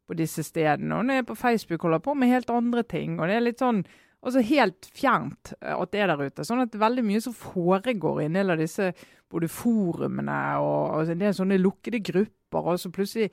på 0.06 0.18
disse 0.18 0.42
stedene. 0.46 0.98
Og 0.98 1.06
når 1.06 1.18
jeg 1.18 1.24
er 1.24 1.30
på 1.30 1.38
Facebook 1.38 1.86
holder 1.86 2.02
på 2.02 2.14
med 2.14 2.30
helt 2.30 2.50
andre 2.54 2.82
ting. 2.86 3.18
Og 3.18 3.30
det 3.30 3.38
er 3.38 3.46
litt 3.46 3.62
sånn 3.62 3.82
altså 4.26 4.42
helt 4.46 4.88
fjernt 4.94 5.52
eh, 5.60 5.74
at 5.74 5.92
det 5.92 6.02
er 6.02 6.12
der 6.12 6.22
ute. 6.26 6.46
Sånn 6.46 6.62
at 6.64 6.74
er 6.74 6.82
veldig 6.82 7.04
mye 7.06 7.22
som 7.22 7.34
foregår 7.36 8.22
i 8.22 8.28
en 8.28 8.38
del 8.38 8.54
av 8.54 8.62
disse 8.62 8.92
både 9.30 9.50
forumene 9.50 10.38
og, 10.62 10.82
og 10.96 11.12
en 11.12 11.22
del 11.22 11.34
sånne 11.34 11.58
lukkede 11.60 12.02
grupper. 12.06 12.72
og 12.72 12.80
så 12.80 12.90
plutselig 12.94 13.30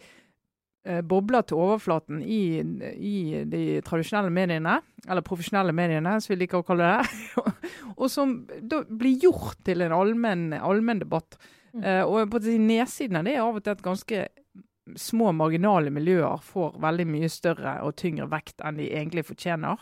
bobler 1.07 1.45
til 1.47 1.61
overflaten 1.63 2.19
i, 2.19 2.59
i, 2.59 3.15
de 3.47 3.79
tradisjonelle 3.87 4.31
mediene, 4.35 4.77
eller 5.07 5.23
profesjonelle 5.23 5.71
mediene, 5.75 6.17
som 6.19 6.33
vi 6.33 6.41
liker 6.41 6.59
å 6.59 6.65
kalle 6.67 6.89
det, 6.89 7.37
og 8.01 8.05
som 8.11 8.41
da 8.59 8.81
blir 8.89 9.23
gjort 9.23 9.61
til 9.63 9.85
en 9.85 9.95
allmenn 9.95 10.99
debatt. 10.99 11.39
Mm. 11.73 11.83
Uh, 11.83 12.03
og 12.05 12.29
på 12.29 12.41
nedsiden 12.61 13.17
av 13.17 13.25
det 13.25 13.35
er 13.35 13.43
av 13.43 13.57
og 13.57 13.65
til 13.65 13.73
at 13.73 13.83
ganske 13.83 14.23
små, 14.99 15.31
marginale 15.33 15.89
miljøer 15.93 16.41
får 16.43 16.77
veldig 16.83 17.05
mye 17.09 17.29
større 17.31 17.79
og 17.85 17.95
tyngre 17.97 18.27
vekt 18.29 18.61
enn 18.61 18.77
de 18.77 18.91
egentlig 18.91 19.25
fortjener. 19.25 19.81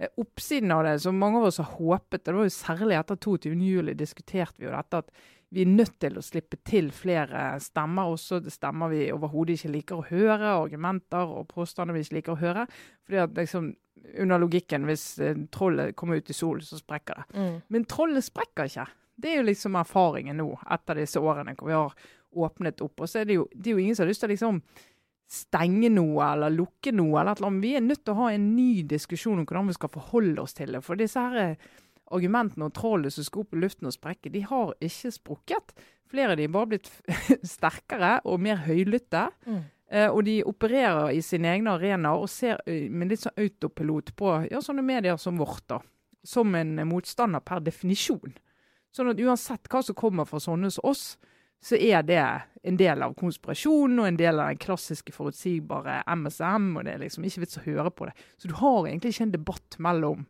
Uh, 0.00 0.08
oppsiden 0.22 0.72
av 0.72 0.86
det, 0.88 0.96
som 1.04 1.18
mange 1.20 1.42
av 1.42 1.50
oss 1.50 1.60
har 1.60 1.74
håpet, 1.76 2.24
det 2.24 2.36
var 2.36 2.48
jo 2.48 2.54
særlig 2.56 2.96
etter 3.00 3.20
22.07 3.20 3.92
diskuterte 4.00 4.62
vi 4.62 4.68
jo 4.68 4.72
dette, 4.72 5.02
at 5.04 5.35
vi 5.54 5.62
er 5.62 5.70
nødt 5.70 5.94
til 6.02 6.18
å 6.18 6.24
slippe 6.24 6.58
til 6.66 6.90
flere 6.94 7.54
stemmer, 7.62 8.10
også 8.10 8.40
det 8.42 8.52
stemmer 8.54 8.90
vi 8.90 9.06
overhodet 9.14 9.56
ikke 9.56 9.72
liker 9.76 10.00
å 10.00 10.06
høre, 10.08 10.56
argumenter 10.56 11.30
og 11.38 11.46
påstander 11.52 11.94
vi 11.94 12.02
ikke 12.02 12.18
liker 12.18 12.34
å 12.34 12.40
høre. 12.40 12.66
fordi 13.06 13.20
at 13.22 13.36
liksom, 13.42 13.74
Under 14.22 14.38
logikken, 14.38 14.84
hvis 14.86 15.18
eh, 15.18 15.38
trollet 15.50 15.96
kommer 15.96 16.16
ut 16.16 16.30
i 16.30 16.34
solen, 16.36 16.62
så 16.62 16.76
sprekker 16.78 17.16
det. 17.16 17.24
Mm. 17.34 17.54
Men 17.68 17.84
trollet 17.90 18.24
sprekker 18.24 18.68
ikke. 18.68 18.84
Det 19.16 19.30
er 19.30 19.40
jo 19.40 19.46
liksom 19.48 19.74
erfaringen 19.80 20.36
nå, 20.36 20.50
etter 20.70 21.00
disse 21.00 21.18
årene 21.18 21.56
hvor 21.56 21.70
vi 21.70 21.74
har 21.74 21.94
åpnet 22.36 22.84
opp. 22.84 23.00
Og 23.00 23.08
så 23.08 23.22
er 23.22 23.26
det 23.26 23.38
jo, 23.38 23.48
det 23.54 23.70
er 23.70 23.74
jo 23.74 23.82
ingen 23.82 23.96
som 23.96 24.04
har 24.04 24.12
lyst 24.12 24.22
til 24.22 24.28
å 24.28 24.34
liksom 24.34 24.60
stenge 25.26 25.90
noe 25.90 26.28
eller 26.28 26.54
lukke 26.54 26.92
noe. 26.94 27.20
eller 27.20 27.32
et 27.32 27.62
Vi 27.62 27.74
er 27.74 27.80
nødt 27.80 28.04
til 28.04 28.14
å 28.14 28.20
ha 28.20 28.30
en 28.32 28.54
ny 28.54 28.82
diskusjon 28.82 29.40
om 29.40 29.46
hvordan 29.46 29.72
vi 29.72 29.78
skal 29.78 29.92
forholde 29.96 30.42
oss 30.42 30.54
til 30.54 30.72
det. 30.72 30.84
For 30.84 30.94
disse 30.94 31.18
her 31.18 31.56
argumentene 32.14 32.68
og 32.68 32.74
trollene 32.76 33.12
som 33.12 33.26
skal 33.26 33.44
opp 33.44 33.56
i 33.56 33.60
luften 33.62 33.88
og 33.88 33.94
sprekke, 33.94 34.32
de 34.32 34.42
har 34.46 34.74
ikke 34.84 35.12
sprukket. 35.14 35.74
Flere 36.10 36.34
av 36.34 36.38
de 36.38 36.46
er 36.46 36.52
bare 36.54 36.70
blitt 36.74 36.90
sterkere 37.56 38.18
og 38.28 38.42
mer 38.42 38.62
høylytte. 38.66 39.26
Mm. 39.46 39.64
Uh, 39.86 40.08
og 40.10 40.24
de 40.26 40.40
opererer 40.46 41.12
i 41.14 41.20
sine 41.22 41.52
egne 41.52 41.76
arenaer 41.76 42.18
og 42.18 42.30
ser 42.30 42.58
uh, 42.66 42.88
med 42.90 43.12
litt 43.12 43.22
sånn 43.22 43.38
autopilot 43.38 44.16
på 44.18 44.32
ja, 44.50 44.62
sånne 44.62 44.82
medier 44.86 45.18
som 45.22 45.38
vårt, 45.38 45.62
da. 45.70 45.78
Som 46.26 46.56
en 46.58 46.74
motstander 46.90 47.42
per 47.46 47.62
definisjon. 47.62 48.34
Sånn 48.94 49.12
at 49.12 49.20
uansett 49.22 49.70
hva 49.70 49.82
som 49.86 49.98
kommer 49.98 50.26
fra 50.26 50.40
sånne 50.42 50.72
som 50.74 50.88
oss, 50.90 51.04
så 51.62 51.78
er 51.78 52.02
det 52.06 52.22
en 52.66 52.78
del 52.78 53.02
av 53.02 53.14
konspirasjonen 53.18 54.00
og 54.02 54.08
en 54.08 54.18
del 54.18 54.40
av 54.40 54.50
den 54.50 54.60
klassiske, 54.62 55.14
forutsigbare 55.14 56.00
MSM. 56.18 56.72
Og 56.76 56.86
det 56.86 56.94
er 56.94 57.04
liksom 57.04 57.26
ikke 57.26 57.44
vits 57.44 57.60
å 57.60 57.64
høre 57.66 57.92
på 57.94 58.08
det. 58.08 58.16
Så 58.42 58.50
du 58.50 58.56
har 58.58 58.88
egentlig 58.88 59.14
ikke 59.14 59.26
en 59.28 59.36
debatt 59.36 59.78
mellom 59.82 60.26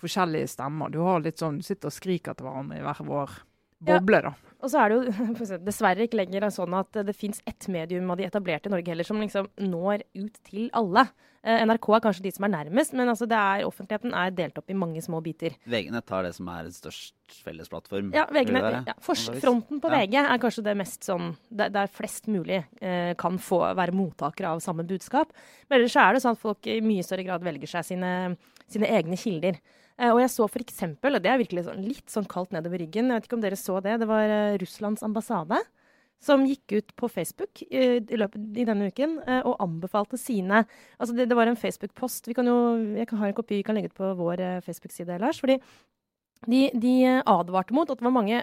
forskjellige 0.00 0.52
stemmer. 0.56 0.92
Du 0.92 1.00
har 1.04 1.22
litt 1.24 1.40
sånn, 1.42 1.62
sitter 1.64 1.90
og 1.90 1.96
skriker 1.96 2.36
til 2.36 2.48
hverandre 2.48 2.80
i 2.80 2.84
hver 2.84 3.04
vår 3.06 3.38
boble, 3.86 4.20
ja. 4.22 4.30
da. 4.30 4.54
Og 4.64 4.72
så 4.72 4.80
er 4.80 4.92
det 4.92 4.96
jo 4.96 5.58
dessverre 5.68 6.06
ikke 6.06 6.22
lenger 6.22 6.48
sånn 6.54 6.74
at 6.78 7.02
det 7.06 7.14
fins 7.16 7.42
ett 7.48 7.68
medium 7.72 8.08
av 8.12 8.20
de 8.20 8.26
etablerte 8.26 8.70
i 8.70 8.74
Norge 8.74 8.92
heller 8.92 9.06
som 9.06 9.20
liksom 9.22 9.50
når 9.68 10.06
ut 10.16 10.38
til 10.48 10.68
alle. 10.76 11.06
Eh, 11.46 11.60
NRK 11.62 11.86
er 11.94 12.02
kanskje 12.02 12.24
de 12.24 12.32
som 12.34 12.46
er 12.48 12.50
nærmest, 12.50 12.94
men 12.98 13.12
altså 13.12 13.28
er, 13.28 13.62
offentligheten 13.68 14.14
er 14.18 14.32
delt 14.34 14.56
opp 14.58 14.72
i 14.72 14.78
mange 14.78 15.02
små 15.04 15.20
biter. 15.22 15.54
VG-nett 15.70 16.10
har 16.10 16.26
det 16.26 16.32
som 16.34 16.48
er 16.50 16.72
størst 16.74 17.36
fellesplattform? 17.44 18.10
Ja, 18.16 18.24
VG-nett, 18.34 18.88
ja 18.88 18.96
fronten 19.04 19.82
på 19.82 19.92
ja. 19.92 20.00
VG 20.00 20.18
er 20.24 20.42
kanskje 20.42 20.66
det 20.66 20.74
mest 20.80 21.06
sånn 21.06 21.36
der, 21.46 21.86
flest 21.92 22.26
mulig 22.32 22.64
eh, 22.80 23.12
kan 23.20 23.38
få 23.38 23.60
være 23.78 23.94
mottakere 23.94 24.56
av 24.56 24.64
samme 24.64 24.88
budskap. 24.88 25.30
Men 25.68 25.78
ellers 25.78 25.98
er 26.02 26.16
det 26.16 26.24
sånn 26.24 26.34
at 26.34 26.42
folk 26.42 26.66
i 26.66 26.80
mye 26.82 27.06
større 27.06 27.28
grad 27.28 27.46
velger 27.46 27.76
seg 27.76 27.92
sine, 27.92 28.12
sine 28.66 28.90
egne 28.98 29.20
kilder. 29.20 29.60
Eh, 29.96 30.12
og 30.12 30.20
jeg 30.20 30.32
så 30.34 30.46
eksempel, 30.60 31.16
og 31.16 31.24
det 31.24 31.32
er 31.32 31.40
virkelig 31.40 31.64
sånn, 31.66 31.80
litt 31.86 32.12
sånn 32.12 32.28
kaldt 32.28 32.52
nedover 32.52 32.82
ryggen, 32.82 33.08
jeg 33.08 33.16
vet 33.16 33.28
ikke 33.28 33.38
om 33.38 33.44
dere 33.44 33.56
så 33.56 33.80
det, 33.80 33.96
det 34.02 34.08
var 34.10 34.28
uh, 34.28 34.58
Russlands 34.60 35.04
ambassade 35.06 35.62
som 36.20 36.44
gikk 36.48 36.74
ut 36.76 36.94
på 36.96 37.08
Facebook 37.12 37.62
uh, 37.64 37.98
i 38.00 38.20
løpet 38.20 38.60
i 38.60 38.66
denne 38.68 38.90
uken 38.92 39.18
og 39.38 39.56
anbefalte 39.60 40.20
sine 40.20 40.64
Altså 40.98 41.16
det, 41.16 41.28
det 41.30 41.36
var 41.36 41.48
en 41.48 41.58
Facebook-post. 41.60 42.28
Vi 42.28 42.36
kan 42.36 42.48
jo, 42.48 42.56
Jeg 42.96 43.08
kan 43.08 43.20
ha 43.20 43.28
en 43.28 43.36
kopi 43.36 43.60
vi 43.60 43.66
kan 43.66 43.76
legge 43.76 43.92
ut 43.92 43.98
på 43.98 44.14
vår 44.16 44.42
Facebook-side, 44.64 45.18
Lars. 45.20 45.40
fordi 45.40 45.60
de, 46.46 46.68
de, 46.76 46.94
advarte 47.24 47.72
mot 47.74 47.88
at 47.88 47.98
det 47.98 48.04
var 48.04 48.12
mange 48.12 48.42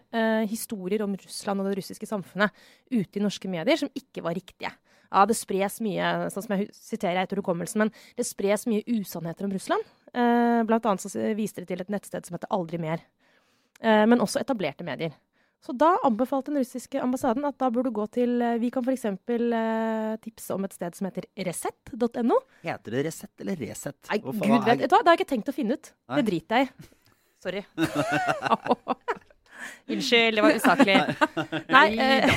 historier 0.49 1.03
om 1.05 1.13
Russland 1.13 1.61
og 1.61 1.69
det 1.69 1.77
russiske 1.77 2.09
samfunnet 2.09 2.49
ute 2.89 3.19
i 3.19 3.21
norske 3.21 3.47
medier 3.47 3.77
som 3.77 3.91
ikke 3.93 4.23
var 4.25 4.33
riktige. 4.33 4.73
Ja, 5.13 5.27
det 5.29 5.37
spres 5.37 5.77
mye, 5.85 6.31
sånn 6.33 6.47
som 6.47 6.55
jeg 6.57 6.71
siterer 6.73 7.21
etter 7.21 7.37
hukommelsen, 7.37 7.85
men 7.85 7.93
det 8.17 8.25
spres 8.25 8.65
mye 8.65 8.81
usannheter 8.89 9.45
om 9.45 9.53
Russland. 9.53 9.85
Eh, 10.13 10.61
blant 10.69 10.85
annet 10.85 11.03
så 11.03 11.33
viste 11.37 11.63
de 11.63 11.69
til 11.69 11.81
et 11.81 11.91
nettsted 11.91 12.25
som 12.27 12.37
heter 12.37 12.51
Aldri 12.53 12.79
mer. 12.81 13.03
Eh, 13.81 14.05
men 14.09 14.21
også 14.23 14.41
etablerte 14.43 14.85
medier. 14.87 15.15
Så 15.63 15.71
da 15.79 15.93
anbefalte 16.03 16.51
den 16.51 16.59
russiske 16.59 16.99
ambassaden 16.99 17.45
at 17.47 17.55
da 17.61 17.69
burde 17.71 17.87
du 17.87 17.95
gå 17.95 18.03
til 18.11 18.41
eh, 18.43 18.57
Vi 18.59 18.67
kan 18.73 18.83
f.eks. 18.83 19.05
Eh, 19.07 20.15
tipse 20.23 20.55
om 20.55 20.65
et 20.67 20.75
sted 20.75 20.97
som 20.97 21.07
heter 21.07 21.27
resett.no. 21.47 22.39
Heter 22.65 22.97
det 22.97 23.05
Resett 23.07 23.45
eller 23.45 23.61
Resett? 23.63 24.01
Nei, 24.11 24.19
Gud 24.25 24.41
vet, 24.41 24.67
vet 24.67 24.89
du 24.89 24.91
hva, 24.91 24.99
Det 24.99 25.07
har 25.07 25.15
jeg 25.15 25.23
ikke 25.23 25.31
tenkt 25.35 25.53
å 25.53 25.55
finne 25.55 25.79
ut. 25.79 25.93
Nei. 26.11 26.19
Det 26.19 26.25
driter 26.31 26.63
jeg 26.63 26.67
i. 26.67 26.89
Sorry. 27.43 27.63
Unnskyld, 29.93 30.35
det 30.35 30.43
var 30.43 30.59
usaklig. 30.59 30.97
Nei. 31.75 31.87
Eh, 31.95 32.27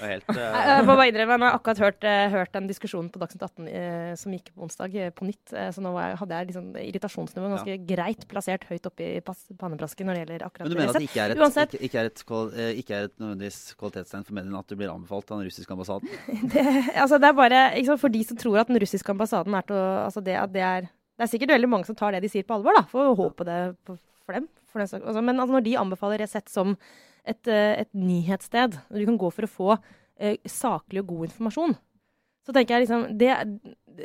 Helt, 0.00 0.26
Jeg 0.28 0.66
jeg 0.70 0.84
må 0.86 0.94
bare 0.98 1.08
innrømme, 1.10 1.36
jeg 1.38 1.46
har 1.46 1.58
akkurat 1.58 1.80
hørt, 1.82 2.04
eh, 2.04 2.28
hørt 2.32 2.52
den 2.56 2.66
diskusjonen 2.70 3.10
på 3.12 3.20
Dagsnytt 3.22 3.44
18 3.46 3.68
eh, 3.70 4.12
som 4.20 4.34
gikk 4.34 4.50
på 4.54 4.66
onsdag, 4.66 4.96
på 5.16 5.28
nytt. 5.28 5.54
Så 5.74 5.84
nå 5.84 5.92
jeg, 5.96 6.18
hadde 6.20 6.40
jeg 6.40 6.48
liksom 6.50 6.68
irritasjonsnivået 6.82 7.54
ganske 7.56 7.76
greit 7.88 8.26
plassert 8.30 8.66
høyt 8.70 8.88
oppe 8.90 9.06
i 9.06 9.20
pannebrasken 9.22 10.08
når 10.10 10.18
det 10.18 10.22
gjelder 10.24 10.46
akkurat 10.48 10.66
Men 10.66 10.74
du 10.74 10.80
mener 10.80 10.92
at 10.92 11.00
det 11.00 11.08
ikke 11.08 11.24
er 11.24 11.34
et, 11.36 11.42
Uansett. 11.42 11.76
ikke, 11.78 11.86
ikke 11.88 12.02
er 12.02 12.10
et, 12.10 12.78
ikke 12.82 12.98
er 12.98 13.08
et 13.10 13.16
nødvendigvis 13.22 13.60
kvalitetstegn 13.80 14.26
for 14.28 14.38
mediene 14.38 14.58
at 14.60 14.68
du 14.68 14.76
blir 14.78 14.92
anbefalt 14.92 15.30
av 15.30 15.40
den 15.40 15.48
russiske 15.50 15.76
ambassaden? 15.76 16.08
det, 16.52 16.66
altså 16.94 17.20
det 17.22 17.30
er 17.30 17.38
bare 17.40 17.62
sant, 17.86 18.02
For 18.02 18.12
de 18.12 18.24
som 18.26 18.40
tror 18.40 18.60
at 18.62 18.72
den 18.72 18.80
russiske 18.82 19.14
ambassaden 19.16 19.56
er 19.56 19.66
til 19.68 19.78
å 19.78 19.86
altså 20.06 20.22
det, 20.24 20.36
at 20.40 20.52
det, 20.52 20.64
er, 20.66 20.90
det 21.16 21.26
er 21.26 21.32
sikkert 21.32 21.54
veldig 21.56 21.72
mange 21.72 21.88
som 21.88 21.98
tar 21.98 22.14
det 22.16 22.22
de 22.26 22.32
sier 22.32 22.46
på 22.46 22.58
alvor, 22.58 22.76
da. 22.76 22.84
Får 22.90 23.14
håpe 23.18 23.46
det 23.48 23.60
på- 23.86 23.98
for 24.26 24.36
dem. 24.36 24.48
For 24.72 24.82
den, 24.82 25.02
altså, 25.06 25.22
men 25.22 25.40
altså, 25.40 25.54
når 25.54 25.64
de 25.64 25.76
anbefaler 25.80 26.22
Resett 26.24 26.50
som 26.52 26.74
et, 27.26 27.42
eh, 27.50 27.82
et 27.82 27.90
nyhetssted, 27.96 28.78
hvor 28.88 29.02
du 29.02 29.08
kan 29.08 29.18
gå 29.20 29.32
for 29.34 29.46
å 29.46 29.50
få 29.50 29.70
eh, 29.76 30.38
saklig 30.48 31.02
og 31.02 31.12
god 31.12 31.28
informasjon, 31.28 31.76
så 32.46 32.54
tenker 32.54 32.76
jeg 32.76 32.86
liksom 32.86 33.06
det, 33.18 33.32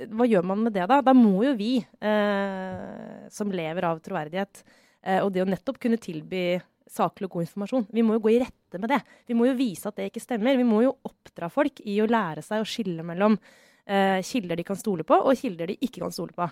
Hva 0.09 0.25
gjør 0.25 0.45
man 0.47 0.63
med 0.65 0.73
det, 0.73 0.87
da? 0.89 1.01
Da 1.05 1.13
må 1.13 1.43
jo 1.45 1.53
vi, 1.59 1.75
eh, 1.77 3.27
som 3.29 3.51
lever 3.53 3.85
av 3.85 3.99
troverdighet, 4.01 4.63
eh, 5.03 5.19
og 5.21 5.33
det 5.35 5.43
å 5.43 5.49
nettopp 5.49 5.77
kunne 5.83 5.99
tilby 6.01 6.61
saklig 6.91 7.27
og 7.27 7.37
god 7.37 7.45
informasjon. 7.45 7.85
Vi 7.93 8.03
må 8.03 8.17
jo 8.17 8.23
gå 8.25 8.33
i 8.33 8.39
rette 8.41 8.79
med 8.79 8.91
det. 8.91 9.01
Vi 9.27 9.37
må 9.37 9.47
jo 9.47 9.57
vise 9.59 9.87
at 9.87 9.99
det 9.99 10.09
ikke 10.09 10.23
stemmer. 10.23 10.57
Vi 10.59 10.67
må 10.67 10.81
jo 10.83 10.95
oppdra 11.07 11.51
folk 11.51 11.83
i 11.87 11.99
å 12.03 12.09
lære 12.09 12.43
seg 12.43 12.63
å 12.63 12.67
skille 12.67 13.05
mellom 13.05 13.37
eh, 13.85 14.19
kilder 14.25 14.59
de 14.59 14.65
kan 14.67 14.79
stole 14.79 15.05
på, 15.07 15.15
og 15.15 15.37
kilder 15.39 15.71
de 15.71 15.77
ikke 15.79 16.03
kan 16.03 16.15
stole 16.15 16.35
på. 16.35 16.47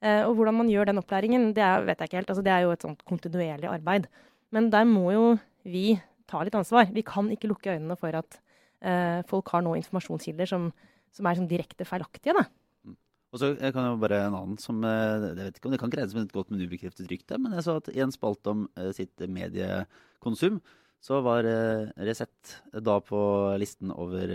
Eh, 0.00 0.22
og 0.26 0.36
hvordan 0.38 0.58
man 0.60 0.72
gjør 0.72 0.90
den 0.90 1.00
opplæringen, 1.00 1.52
det 1.56 1.64
er, 1.64 1.86
vet 1.86 2.02
jeg 2.02 2.10
ikke 2.10 2.20
helt. 2.20 2.32
Altså, 2.34 2.44
det 2.46 2.54
er 2.54 2.66
jo 2.66 2.74
et 2.74 2.84
sånt 2.86 3.04
kontinuerlig 3.08 3.70
arbeid. 3.70 4.08
Men 4.54 4.70
der 4.74 4.88
må 4.88 5.10
jo 5.14 5.24
vi 5.66 5.98
tar 6.28 6.46
litt 6.46 6.56
ansvar. 6.58 6.90
Vi 6.92 7.04
kan 7.06 7.30
ikke 7.32 7.50
lukke 7.50 7.74
øynene 7.74 7.96
for 7.98 8.14
at 8.18 8.38
eh, 8.84 9.24
folk 9.28 9.50
har 9.54 9.64
nå 9.64 9.74
informasjonskilder 9.80 10.50
som, 10.50 10.70
som 11.14 11.28
er 11.28 11.38
sånn 11.38 11.50
direkte 11.50 11.86
feilaktige. 11.88 12.36
Da. 12.36 12.46
Og 13.28 13.40
så 13.42 13.50
jeg 13.58 13.74
kan 13.76 13.84
jo 13.84 13.96
bare 14.00 14.22
en 14.24 14.36
annen 14.36 14.60
som 14.60 14.80
eh, 14.88 15.24
Jeg 15.28 15.38
vet 15.40 15.58
ikke 15.58 15.68
om 15.68 15.74
det 15.74 15.80
kan 15.80 15.90
ikke 15.90 16.00
regnes 16.00 16.14
som 16.14 16.22
et 16.22 16.36
godt, 16.36 16.52
men 16.52 16.64
ubekreftet 16.64 17.10
rykte, 17.10 17.40
men 17.40 17.56
jeg 17.56 17.66
så 17.66 17.76
at 17.80 17.90
i 17.92 18.04
en 18.04 18.14
spalte 18.14 18.54
om 18.54 18.64
eh, 18.78 18.92
sitt 18.96 19.24
mediekonsum, 19.38 20.62
så 21.04 21.20
var 21.24 21.48
eh, 21.48 21.90
Resett 22.08 22.56
da 22.72 22.96
på 23.04 23.20
listen 23.60 23.92
over, 23.94 24.32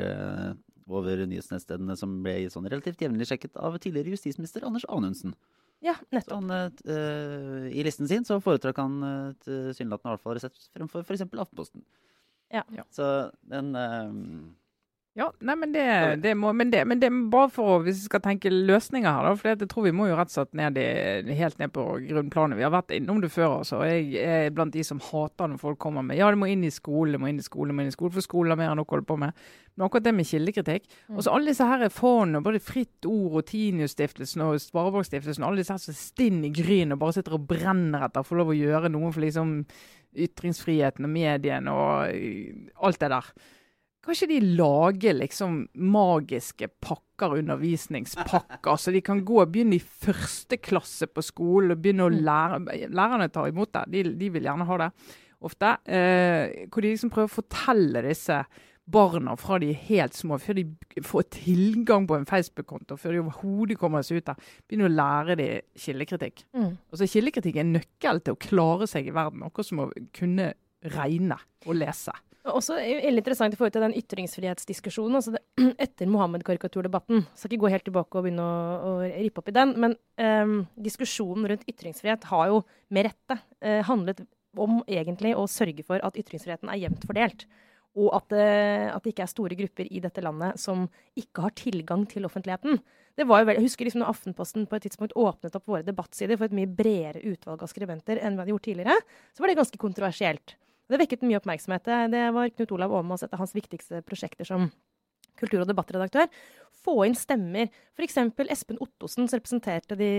over 0.88 1.26
nyhetsnettstedene 1.26 1.98
som 2.00 2.22
ble 2.24 2.38
sånn 2.54 2.70
relativt 2.70 3.02
jevnlig 3.04 3.28
sjekket 3.32 3.58
av 3.58 3.80
tidligere 3.82 4.14
justisminister 4.14 4.66
Anders 4.68 4.86
Anundsen. 4.92 5.34
Ja, 5.84 5.98
nettopp. 6.15 6.38
han, 6.39 6.50
eh, 6.50 6.96
eh, 6.96 7.67
I 7.76 7.84
listen 7.84 8.08
sin 8.08 8.24
så 8.26 8.39
foretrakk 8.39 8.78
han 8.80 8.93
uh, 9.04 9.34
tilsynelatende 9.43 10.13
i 10.13 10.15
hvert 10.15 10.24
fall 10.24 10.38
Resett 10.38 10.67
fremfor 10.72 11.04
f.eks. 11.04 11.26
Aftenposten. 11.28 11.84
Ja. 12.54 12.63
Ja. 12.72 12.86
Så 12.93 13.08
den 13.52 13.76
eh, 13.76 14.13
Ja, 15.13 15.28
nei, 15.45 15.54
men 15.62 15.73
det, 15.76 15.84
det 16.23 16.32
må, 16.34 16.49
men 16.58 16.71
det, 16.73 16.80
men 16.89 16.97
det 16.97 17.06
er 17.06 17.17
bare 17.30 17.52
for 17.54 17.76
å, 17.76 17.82
hvis 17.86 17.99
vi 17.99 18.08
skal 18.08 18.21
tenke 18.26 18.49
løsninger 18.49 19.06
her, 19.06 19.28
da, 19.28 19.34
for 19.38 19.52
jeg 19.52 19.67
tror 19.69 19.86
vi 19.86 19.91
må 19.93 20.08
jo 20.10 20.15
rett 20.17 20.32
og 20.32 20.34
slett 20.39 20.56
ned 20.58 20.80
i, 20.82 21.36
helt 21.38 21.60
ned 21.62 21.69
på 21.76 21.84
grunnplanet. 22.08 22.58
Vi 22.58 22.65
har 22.65 22.73
vært 22.73 22.95
innom 22.97 23.19
det 23.21 23.30
før, 23.30 23.60
altså. 23.60 23.84
Jeg 23.86 24.17
er 24.17 24.49
blant 24.58 24.73
de 24.73 24.82
som 24.88 25.02
hater 25.12 25.52
når 25.52 25.62
folk 25.62 25.78
kommer 25.86 26.02
med 26.02 26.17
ja, 26.17 26.32
det 26.34 26.41
må 26.41 26.49
inn 26.49 26.65
i 26.65 26.73
skole, 26.73 27.13
det 27.13 27.21
må 27.21 27.30
inn 27.30 27.43
i 27.43 27.45
skole, 27.45 27.69
det 27.69 27.78
må 27.78 27.86
inn 27.86 27.93
i 27.93 27.95
skole, 27.95 28.15
for 28.17 28.26
skolen 28.26 28.56
har 28.56 28.62
mer 28.63 28.73
enn 28.73 28.82
nok 28.82 28.89
å 28.89 28.97
holde 28.97 29.10
på 29.13 29.21
med. 29.21 29.45
Men 29.78 29.86
akkurat 29.86 30.10
det 30.10 30.17
med 30.17 30.28
kildekritikk 30.30 30.84
Og 31.15 31.23
så 31.26 31.32
alle 31.34 31.49
disse 31.49 31.65
her 31.65 31.88
fondene, 31.93 32.41
både 32.45 32.62
Fritt 32.62 33.06
Ord 33.10 33.39
og 33.39 33.47
Tinius-stiftelsen 33.54 34.45
og 34.45 34.58
Sparebankstiftelsen, 34.65 35.45
alle 35.45 35.62
disse 35.62 35.78
her 35.78 35.82
som 35.82 35.93
er 35.93 36.02
stinn 36.02 36.43
i 36.45 36.54
gryn 36.54 36.93
og 36.93 37.06
bare 37.06 37.19
sitter 37.19 37.38
og 37.38 37.47
brenner 37.54 38.10
etter 38.10 38.26
å 38.26 38.28
få 38.28 38.41
lov 38.41 38.54
å 38.54 38.58
gjøre 38.58 38.89
noe 38.93 39.13
for 39.13 39.26
liksom 39.26 39.60
ytringsfriheten 40.26 41.06
og 41.06 41.13
mediene 41.13 41.73
og 41.73 42.13
øh, 42.13 42.71
alt 42.86 43.02
det 43.02 43.13
der. 43.13 43.36
Kan 44.04 44.18
ikke 44.18 44.32
de 44.34 44.56
lage 44.60 45.13
liksom 45.16 45.62
magiske 45.80 46.68
pakker, 46.84 47.38
undervisningspakker, 47.39 48.76
så 48.76 48.92
de 48.92 49.00
kan 49.06 49.22
gå 49.24 49.38
og 49.39 49.54
begynne 49.54 49.78
i 49.78 49.84
første 49.84 50.60
klasse 50.60 51.08
på 51.08 51.24
skolen 51.24 51.72
og 51.72 51.80
begynne 51.80 52.10
å 52.10 52.12
lære 52.12 52.89
Lærerne 52.92 53.30
tar 53.32 53.48
imot 53.48 53.72
det, 53.78 53.86
de, 53.94 54.04
de 54.20 54.30
vil 54.34 54.50
gjerne 54.50 54.68
ha 54.68 54.80
det 54.82 54.89
ofte. 55.44 55.72
Eh, 55.88 56.68
hvor 56.68 56.84
de 56.84 56.92
liksom 56.92 57.12
prøver 57.13 57.32
å 57.32 57.38
fortelle 57.38 58.04
disse 58.04 58.42
barna 58.84 59.38
fra 59.39 59.58
de 59.63 59.70
er 59.72 59.86
helt 59.88 60.16
små, 60.18 60.38
før 60.42 60.58
de 60.60 60.66
får 61.08 61.30
tilgang 61.38 62.08
på 62.08 62.18
en 62.18 62.28
Facebook-konto, 62.28 62.98
før 63.00 63.16
de 63.16 63.22
overhodet 63.24 63.80
kommer 63.80 64.04
seg 64.04 64.20
ut 64.20 64.28
der, 64.28 64.52
begynner 64.68 64.92
å 64.92 64.98
lære 64.98 65.38
de 65.39 65.48
kildekritikk. 65.80 66.44
Mm. 66.52 66.74
Altså, 66.92 67.08
kildekritikk 67.08 67.62
er 67.62 67.70
nøkkel 67.70 68.20
til 68.24 68.36
å 68.36 68.42
klare 68.50 68.89
seg 68.92 69.08
i 69.08 69.16
verden, 69.16 69.44
noe 69.46 69.68
som 69.68 69.86
å 69.86 69.89
kunne 70.16 70.52
regne 70.92 71.39
og 71.63 71.80
lese. 71.80 72.16
Og 72.44 72.58
Også 72.60 72.76
interessant 72.84 73.54
i 73.56 73.58
forhold 73.60 73.72
til 73.72 73.84
den 73.86 73.94
ytringsfrihetsdiskusjonen. 73.96 75.16
altså 75.16 75.32
det, 75.32 75.42
Etter 75.86 76.10
Mohammed-karikaturdebatten. 76.12 77.24
Skal 77.40 77.54
ikke 77.54 77.64
gå 77.64 77.72
helt 77.72 77.86
tilbake 77.88 78.20
og 78.20 78.26
begynne 78.26 78.44
å, 78.44 78.80
å 78.84 78.94
rippe 79.24 79.40
opp 79.40 79.52
i 79.52 79.56
den. 79.56 79.72
Men 79.80 79.96
um, 80.20 80.56
diskusjonen 80.76 81.48
rundt 81.54 81.64
ytringsfrihet 81.72 82.28
har 82.34 82.50
jo 82.52 82.64
med 82.94 83.08
rette 83.08 83.38
uh, 83.40 83.80
handlet 83.88 84.26
om 84.60 84.82
egentlig 84.86 85.32
å 85.40 85.46
sørge 85.50 85.86
for 85.88 86.04
at 86.06 86.20
ytringsfriheten 86.20 86.70
er 86.70 86.82
jevnt 86.84 87.08
fordelt. 87.10 87.46
Og 87.96 88.10
at, 88.18 88.28
det- 88.34 88.90
at 88.92 89.06
det 89.06 89.14
ikke 89.14 89.24
er 89.24 89.32
store 89.32 89.56
grupper 89.58 89.88
i 89.94 90.02
dette 90.04 90.22
landet 90.26 90.60
som 90.62 90.88
ikke 91.18 91.46
har 91.46 91.56
tilgang 91.58 92.04
til 92.10 92.26
offentligheten. 92.28 92.80
Det 93.16 93.28
var 93.30 93.40
jo 93.44 93.48
vel, 93.52 93.60
jeg 93.62 93.68
husker 93.70 93.86
liksom 93.88 94.02
når 94.02 94.10
Aftenposten 94.10 94.66
på 94.68 94.76
et 94.80 94.88
tidspunkt 94.88 95.14
åpnet 95.22 95.54
opp 95.56 95.68
våre 95.70 95.86
debattsider 95.86 96.36
for 96.40 96.50
et 96.50 96.56
mye 96.58 96.70
bredere 96.70 97.22
utvalg 97.30 97.62
av 97.62 97.70
skribenter 97.70 98.18
enn 98.20 98.34
vi 98.34 98.42
hadde 98.42 98.54
gjort 98.56 98.66
tidligere, 98.66 98.96
så 99.38 99.44
var 99.46 99.52
det 99.54 99.58
ganske 99.62 99.82
kontroversielt. 99.82 100.56
Det 100.89 101.00
vekket 101.00 101.24
mye 101.26 101.39
oppmerksomhet. 101.39 101.86
Det- 102.12 102.34
var 102.34 102.50
Knut 102.50 102.72
Olav 102.72 102.91
Åmås, 102.91 103.24
et 103.24 103.34
av 103.34 103.39
hans 103.39 103.54
viktigste 103.56 104.02
prosjekter 104.04 104.46
som 104.46 104.72
kultur- 105.39 105.62
og 105.62 105.67
debattredaktør. 105.67 106.28
Få 106.84 107.06
inn 107.06 107.15
stemmer. 107.15 107.69
F.eks. 107.96 108.17
Espen 108.50 108.78
Ottosen, 108.84 109.28
som 109.28 109.39
de, 109.39 110.10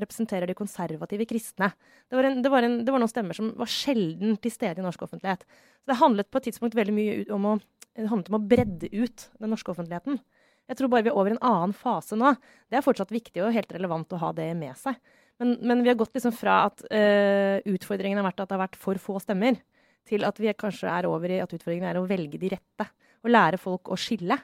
representerer 0.00 0.46
de 0.46 0.54
konservative 0.54 1.26
kristne. 1.26 1.72
Det 2.08 2.16
var, 2.16 2.24
en, 2.24 2.42
det, 2.42 2.50
var 2.50 2.62
en, 2.62 2.84
det 2.84 2.90
var 2.90 2.98
noen 2.98 3.12
stemmer 3.12 3.34
som 3.34 3.52
var 3.56 3.66
sjelden 3.66 4.36
til 4.36 4.50
stede 4.50 4.80
i 4.80 4.82
norsk 4.82 5.02
offentlighet. 5.02 5.44
Så 5.82 5.92
det 5.92 6.00
handlet 6.02 6.30
på 6.30 6.38
et 6.38 6.48
tidspunkt 6.50 6.74
veldig 6.74 6.96
mye 6.96 7.32
om 7.32 7.46
å, 7.46 7.54
om 8.02 8.40
å 8.40 8.42
bredde 8.42 8.90
ut 8.92 9.28
den 9.38 9.54
norske 9.54 9.70
offentligheten. 9.70 10.18
Jeg 10.68 10.76
tror 10.76 10.90
bare 10.92 11.06
vi 11.06 11.12
er 11.12 11.16
over 11.16 11.32
en 11.32 11.40
annen 11.40 11.72
fase 11.72 12.18
nå. 12.18 12.34
Det 12.68 12.76
er 12.76 12.84
fortsatt 12.84 13.14
viktig 13.14 13.40
og 13.40 13.54
helt 13.54 13.70
relevant 13.72 14.12
å 14.12 14.20
ha 14.20 14.34
det 14.36 14.50
med 14.58 14.76
seg. 14.76 14.98
Men, 15.40 15.54
men 15.62 15.84
vi 15.84 15.92
har 15.92 15.96
gått 15.96 16.16
liksom 16.18 16.34
fra 16.34 16.64
at 16.66 16.82
uh, 16.90 17.62
utfordringen 17.70 18.18
har 18.18 18.26
vært 18.26 18.42
at 18.42 18.50
det 18.50 18.56
har 18.56 18.64
vært 18.66 18.80
for 18.80 18.98
få 19.00 19.20
stemmer, 19.22 19.56
til 20.08 20.24
at 20.26 20.38
vi 20.40 20.52
kanskje 20.56 20.88
er 20.90 21.06
over 21.10 21.30
i 21.30 21.40
at 21.44 21.52
utfordringen 21.54 21.88
er 21.90 22.00
å 22.00 22.06
velge 22.08 22.40
de 22.40 22.50
rette. 22.56 22.88
Og 23.24 23.30
lære 23.34 23.58
folk 23.60 23.90
å 23.92 23.96
skille. 23.98 24.36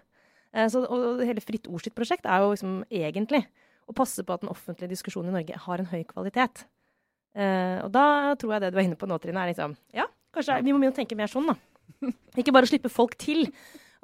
Eh, 0.55 0.68
så, 0.70 0.85
og, 0.87 1.22
hele 1.24 1.40
Fritt 1.42 1.66
Ord 1.70 1.83
sitt 1.87 1.94
prosjekt 1.96 2.27
er 2.27 2.42
jo 2.44 2.53
liksom 2.55 2.81
egentlig 2.92 3.44
å 3.88 3.94
passe 3.96 4.22
på 4.24 4.33
at 4.37 4.40
den 4.44 4.53
offentlige 4.53 4.92
diskusjonen 4.94 5.33
i 5.33 5.38
Norge 5.40 5.59
har 5.66 5.83
en 5.83 5.90
høy 5.90 6.03
kvalitet. 6.09 6.64
Eh, 7.35 7.79
og 7.85 7.90
da 7.94 8.35
tror 8.38 8.55
jeg 8.55 8.62
det 8.64 8.72
du 8.72 8.77
var 8.79 8.87
inne 8.87 8.98
på 8.98 9.09
nå, 9.11 9.16
Trine, 9.20 9.42
er 9.42 9.50
liksom 9.50 9.72
Ja, 9.96 10.05
kanskje 10.35 10.61
vi 10.62 10.72
må 10.72 10.79
begynne 10.79 10.94
å 10.94 11.00
tenke 11.00 11.16
mer 11.18 11.27
sånn, 11.33 11.48
da. 11.50 11.57
Ikke 12.38 12.53
bare 12.55 12.68
slippe 12.70 12.88
folk 12.92 13.16
til. 13.20 13.48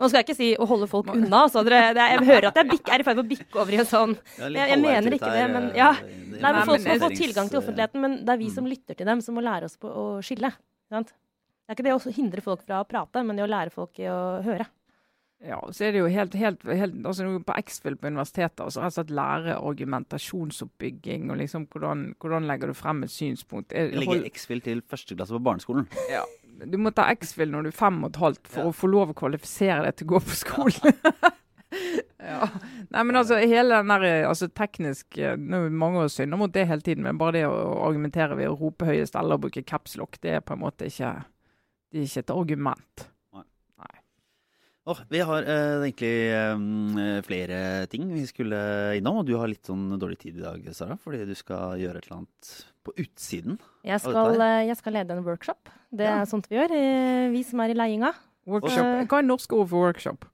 Nå 0.00 0.08
skal 0.08 0.20
jeg 0.22 0.26
ikke 0.30 0.36
si 0.38 0.48
å 0.56 0.66
holde 0.68 0.86
folk 0.88 1.10
unna. 1.12 1.42
Så 1.52 1.60
dere, 1.66 1.92
det 1.96 2.00
er, 2.02 2.14
jeg 2.16 2.26
hører 2.30 2.48
at 2.50 2.58
jeg 2.60 2.68
bikk, 2.70 2.88
er 2.88 3.02
i 3.02 3.04
ferd 3.06 3.18
med 3.20 3.26
å 3.26 3.30
bikke 3.30 3.60
over 3.60 3.74
i 3.76 3.80
en 3.82 3.88
sånn 3.88 4.14
Jeg- 4.40 4.68
jeg 4.72 4.80
mener 4.80 5.16
ikke 5.16 5.32
det, 5.34 5.46
men- 5.52 5.70
ja. 5.76 5.90
eh, 5.92 6.38
Nei, 6.40 6.52
men 6.56 6.64
Folk 6.66 6.80
må 6.88 6.96
få 7.04 7.10
tilgang 7.16 7.50
til 7.52 7.60
offentligheten, 7.60 8.00
men 8.00 8.24
det 8.24 8.28
er 8.32 8.38
vi 8.40 8.46
Mm. 8.48 8.54
som 8.54 8.64
lytter 8.66 8.96
til 8.96 9.06
dem, 9.06 9.20
som 9.20 9.34
må 9.36 9.42
lære 9.44 9.64
oss 9.68 9.76
på 9.76 9.88
å 9.92 10.04
skille. 10.24 10.52
Sant? 10.88 11.12
Det 11.70 11.76
er 11.76 11.78
ikke 11.78 11.86
det 11.86 11.92
å 11.94 12.12
hindre 12.16 12.42
folk 12.42 12.62
fra 12.66 12.80
å 12.82 12.86
prate, 12.88 13.20
men 13.22 13.36
det 13.38 13.44
å 13.44 13.50
lære 13.50 13.70
folk 13.70 13.98
i 14.02 14.08
å 14.10 14.42
høre. 14.42 14.64
Ja, 15.46 15.60
så 15.70 15.84
er 15.86 15.94
det 15.94 16.00
jo 16.02 16.08
helt, 16.10 16.34
helt, 16.36 16.64
helt 16.66 16.96
altså 17.06 17.24
På 17.46 17.54
X-Fill 17.56 17.94
på 17.96 18.10
universitetet 18.10 18.60
altså 18.60 18.82
rett 18.82 18.90
og 18.90 18.96
slett 18.98 19.12
lære 19.14 19.54
argumentasjonsoppbygging 19.54 21.30
og 21.30 21.38
liksom 21.40 21.68
hvordan, 21.70 22.02
hvordan 22.20 22.48
legger 22.50 22.72
du 22.72 22.76
frem 22.76 23.04
et 23.06 23.14
synspunkt. 23.14 23.70
Er- 23.72 23.94
Legger 23.94 24.26
X-Fill 24.26 24.60
til 24.66 24.82
første 24.82 25.14
klasse 25.14 25.36
på 25.38 25.42
barneskolen. 25.46 25.86
Ja, 26.10 26.26
du 26.66 26.76
må 26.82 26.90
ta 26.90 27.06
X-Fill 27.14 27.54
når 27.54 27.68
du 27.68 27.70
er 27.70 27.78
fem 27.78 28.02
og 28.02 28.10
et 28.10 28.20
halvt 28.26 28.50
for 28.50 28.68
å 28.72 28.76
få 28.82 28.90
lov 28.90 29.14
å 29.14 29.18
kvalifisere 29.22 29.86
deg 29.86 29.96
til 29.96 30.10
å 30.10 30.12
gå 30.16 30.24
på 30.26 30.36
skolen. 30.42 31.00
ja. 32.18 32.50
Nei, 32.92 33.06
men 33.06 33.22
altså 33.22 33.38
hele 33.38 33.78
den 33.78 33.94
der 33.94 34.26
altså 34.26 34.50
teknisk 34.50 35.16
eh, 35.22 35.38
Nå 35.38 35.68
er 35.68 35.70
mange 35.86 36.02
av 36.02 36.08
oss 36.10 36.18
synder 36.18 36.42
mot 36.42 36.50
det 36.50 36.66
hele 36.66 36.82
tiden, 36.82 37.06
men 37.06 37.16
bare 37.22 37.38
det 37.38 37.46
å 37.46 37.78
argumentere 37.86 38.34
ved 38.42 38.50
å 38.50 38.58
rope 38.58 38.90
høyest 38.90 39.14
eller 39.14 39.38
å 39.38 39.44
bruke 39.46 39.62
capslock, 39.62 40.18
det 40.20 40.40
er 40.40 40.42
på 40.42 40.58
en 40.58 40.66
måte 40.66 40.90
ikke 40.90 41.14
Det 41.90 42.00
er 42.00 42.06
ikke 42.06 42.22
et 42.24 42.30
argument. 42.36 43.06
Åh, 44.90 45.00
vi 45.12 45.20
har 45.20 45.44
eh, 45.44 45.82
egentlig 45.84 46.10
eh, 46.32 47.18
flere 47.22 47.58
ting 47.92 48.06
vi 48.14 48.22
skulle 48.26 48.58
innom, 48.96 49.20
og 49.20 49.26
du 49.28 49.34
har 49.36 49.50
litt 49.50 49.68
sånn 49.68 49.92
dårlig 50.00 50.16
tid 50.22 50.38
i 50.40 50.42
dag, 50.42 50.64
Sara, 50.74 50.96
fordi 50.98 51.20
du 51.28 51.34
skal 51.38 51.76
gjøre 51.78 52.00
et 52.00 52.08
eller 52.08 52.22
annet 52.22 52.52
på 52.88 52.94
utsiden. 52.96 53.58
Jeg 53.86 54.00
skal, 54.02 54.40
eh, 54.40 54.64
jeg 54.70 54.78
skal 54.80 54.96
lede 54.96 55.14
en 55.14 55.22
workshop. 55.26 55.68
Det 55.92 56.08
Ja. 56.08 56.22
er 56.22 56.26
sånt 56.26 56.48
vi 56.48 56.56
gjør, 56.56 56.72
eh, 56.72 57.28
vi 57.30 57.42
som 57.44 57.60
er 57.60 57.68
i. 57.68 58.00
Eh. 58.00 58.14
Hva 58.48 59.18
er 59.18 59.28
norsk 59.28 59.52
ord 59.52 59.68
for 59.68 59.84
workshop? 59.84 60.24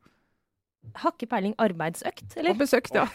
Har 0.94 1.12
ikke 1.12 1.28
peiling 1.28 1.54
arbeidsøkt, 1.58 2.36
eller? 2.36 2.50
Og 2.50 2.58
besøkt, 2.58 2.94
ja. 2.94 3.08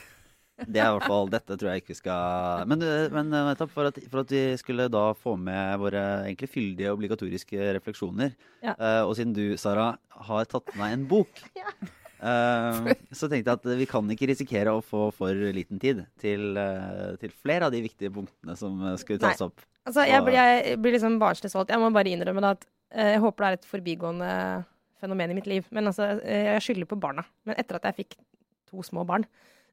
Det 0.67 0.81
er 0.81 0.89
i 0.89 0.95
hvert 0.97 1.07
fall 1.09 1.29
Dette 1.33 1.55
tror 1.57 1.71
jeg 1.71 1.81
ikke 1.81 1.93
vi 1.93 1.97
skal 1.99 2.65
Men, 2.69 2.81
eh, 2.85 3.07
men 3.13 3.31
eh, 3.33 3.47
nettopp 3.51 3.71
for 3.73 3.89
at, 3.89 3.97
for 4.11 4.21
at 4.23 4.33
vi 4.33 4.41
skulle 4.61 4.85
da 4.93 5.05
få 5.17 5.33
med 5.39 5.79
våre 5.81 6.03
egentlig 6.27 6.49
fyldige 6.51 6.91
obligatoriske 6.93 7.71
refleksjoner, 7.79 8.35
Ja. 8.61 8.75
uh, 8.77 9.01
og 9.09 9.15
siden 9.17 9.33
du, 9.33 9.55
Sara, 9.57 9.95
har 10.27 10.45
tatt 10.51 10.69
med 10.75 10.83
deg 10.85 10.99
en 10.99 11.07
bok, 11.09 11.41
Ja. 11.61 11.73
Uh, 12.21 12.91
så 13.17 13.25
tenkte 13.31 13.49
jeg 13.49 13.57
at 13.57 13.63
vi 13.79 13.85
kan 13.89 14.05
ikke 14.13 14.27
risikere 14.29 14.69
å 14.77 14.83
få 14.85 15.07
for 15.15 15.33
liten 15.33 15.79
tid 15.81 16.03
til, 16.21 16.51
uh, 16.53 17.15
til 17.17 17.31
flere 17.33 17.65
av 17.65 17.73
de 17.73 17.79
viktige 17.81 18.11
punktene 18.13 18.53
som 18.59 18.77
skulle 19.01 19.17
tas 19.23 19.39
Nei. 19.41 19.47
opp. 19.47 19.63
Altså, 19.89 20.03
jeg, 20.05 20.21
blir- 20.27 20.37
jeg 20.37 20.75
blir 20.83 20.93
liksom 20.93 21.15
barnslig 21.21 21.49
solgt. 21.49 21.73
Jeg 21.73 21.81
må 21.81 21.89
bare 21.95 22.11
innrømme 22.13 22.43
det 22.45 22.51
at 22.59 22.67
uh, 22.93 23.07
jeg 23.15 23.23
håper 23.23 23.41
det 23.41 23.49
er 23.49 23.57
et 23.57 23.65
forbigående 23.71 24.29
fenomen 25.01 25.33
i 25.33 25.39
mitt 25.39 25.49
liv. 25.49 25.65
Men 25.73 25.89
altså, 25.89 26.11
jeg 26.21 26.61
skylder 26.61 26.91
på 26.91 26.99
barna. 27.01 27.25
Men 27.49 27.57
etter 27.57 27.79
at 27.79 27.89
jeg 27.89 28.03
fikk 28.03 28.19
to 28.69 28.85
små 28.85 29.01
barn, 29.09 29.25